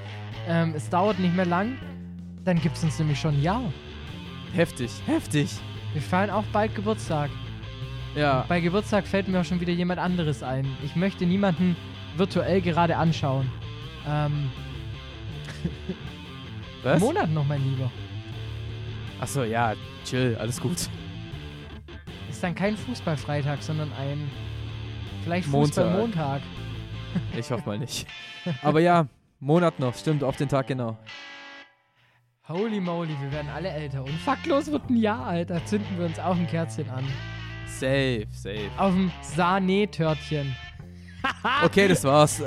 ähm, 0.49 0.73
es 0.75 0.89
dauert 0.89 1.19
nicht 1.19 1.35
mehr 1.35 1.47
lang, 1.47 1.77
dann 2.45 2.61
gibt 2.61 2.77
es 2.77 2.85
uns 2.85 2.99
nämlich 2.99 3.19
schon 3.21 3.35
ein 3.35 3.43
Jahr. 3.43 3.73
Heftig, 4.53 4.91
heftig. 5.07 5.51
Wir 5.93 6.03
feiern 6.03 6.31
auch 6.31 6.45
bald 6.53 6.75
Geburtstag. 6.75 7.31
Ja, 8.15 8.45
Bei 8.49 8.61
Geburtstag 8.61 9.07
fällt 9.07 9.27
mir 9.29 9.41
auch 9.41 9.45
schon 9.45 9.61
wieder 9.61 9.73
jemand 9.73 9.99
anderes 10.01 10.43
ein. 10.43 10.67
Ich 10.85 10.95
möchte 10.95 11.27
niemanden 11.27 11.77
virtuell 12.17 12.61
gerade 12.61 12.97
anschauen. 12.97 13.51
Ähm, 14.09 14.51
was? 16.83 17.01
Monat 17.01 17.31
noch, 17.31 17.45
mein 17.45 17.63
Lieber. 17.63 17.91
Achso, 19.21 19.43
ja, 19.45 19.75
chill, 20.05 20.37
alles 20.39 20.61
gut. 20.61 20.89
Dann 22.45 22.55
kein 22.55 22.77
Fußballfreitag, 22.77 23.63
sondern 23.63 23.91
ein 23.95 24.31
vielleicht 25.23 25.49
Montag. 25.49 25.85
Fußballmontag. 25.87 26.43
Ich 27.39 27.51
hoffe 27.51 27.63
mal 27.65 27.79
nicht. 27.79 28.07
Aber 28.63 28.81
ja, 28.81 29.07
Monat 29.41 29.79
noch, 29.79 29.95
stimmt, 29.95 30.23
auf 30.23 30.37
den 30.37 30.49
Tag 30.51 30.67
genau. 30.67 30.99
Holy 32.49 32.81
moly, 32.81 33.17
wir 33.23 33.33
werden 33.33 33.49
alle 33.49 33.71
älter. 33.71 34.03
Und 34.05 34.13
faktlos 34.19 34.71
wird 34.71 34.91
ein 34.91 34.97
Jahr 34.97 35.25
alt. 35.25 35.49
Da 35.49 35.65
zünden 35.65 35.97
wir 35.97 36.05
uns 36.05 36.19
auch 36.19 36.37
ein 36.37 36.47
Kerzchen 36.47 36.91
an. 36.91 37.07
Safe, 37.67 38.27
safe. 38.31 38.69
Auf 38.77 38.93
dem 38.93 39.11
Sahne-Törtchen. 39.23 40.55
Okay, 41.65 41.89
das 41.89 42.05
war's. 42.05 42.43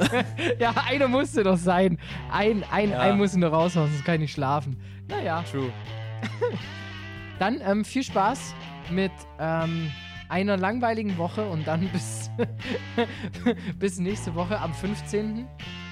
Ja, 0.60 0.72
einer 0.88 1.08
musste 1.08 1.42
doch 1.44 1.58
sein. 1.58 1.98
Ein, 2.32 2.64
ein, 2.70 2.92
Ja. 2.92 3.00
ein 3.00 3.18
muss 3.18 3.36
nur 3.36 3.50
raushauen, 3.50 3.90
sonst 3.90 4.06
kann 4.06 4.16
ich 4.16 4.22
nicht 4.22 4.34
schlafen. 4.34 4.80
Naja, 5.08 5.44
True. 5.50 5.72
dann 7.40 7.60
ähm, 7.62 7.84
viel 7.84 8.04
Spaß 8.04 8.54
mit 8.92 9.12
ähm, 9.40 9.92
einer 10.30 10.58
langweiligen 10.58 11.18
Woche 11.18 11.48
und 11.48 11.68
dann 11.68 11.88
bis, 11.94 12.30
bis 13.80 14.00
nächste 14.00 14.36
Woche 14.36 14.60
am 14.60 14.74
15. 14.74 15.48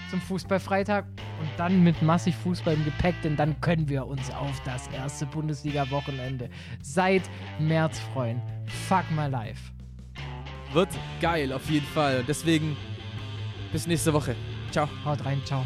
zum 0.10 0.22
Fußballfreitag 0.22 1.06
und 1.40 1.50
dann 1.58 1.84
mit 1.84 2.02
massig 2.02 2.36
Fußball 2.36 2.74
im 2.74 2.86
Gepäck, 2.86 3.16
denn 3.24 3.36
dann 3.36 3.60
können 3.62 3.90
wir 3.90 4.06
uns 4.06 4.32
auf 4.32 4.62
das 4.64 4.88
erste 4.88 5.26
Bundesliga-Wochenende 5.26 6.50
seit 6.82 7.24
März 7.60 8.00
freuen. 8.14 8.42
Fuck 8.88 9.06
my 9.12 9.28
life. 9.28 9.72
Wird 10.74 10.90
geil, 11.22 11.54
auf 11.54 11.70
jeden 11.70 11.86
Fall. 11.88 12.24
Deswegen, 12.28 12.76
bis 13.72 13.88
nächste 13.88 14.14
Woche. 14.14 14.36
Ciao. 14.72 14.90
Haut 15.06 15.24
rein, 15.24 15.42
ciao. 15.46 15.66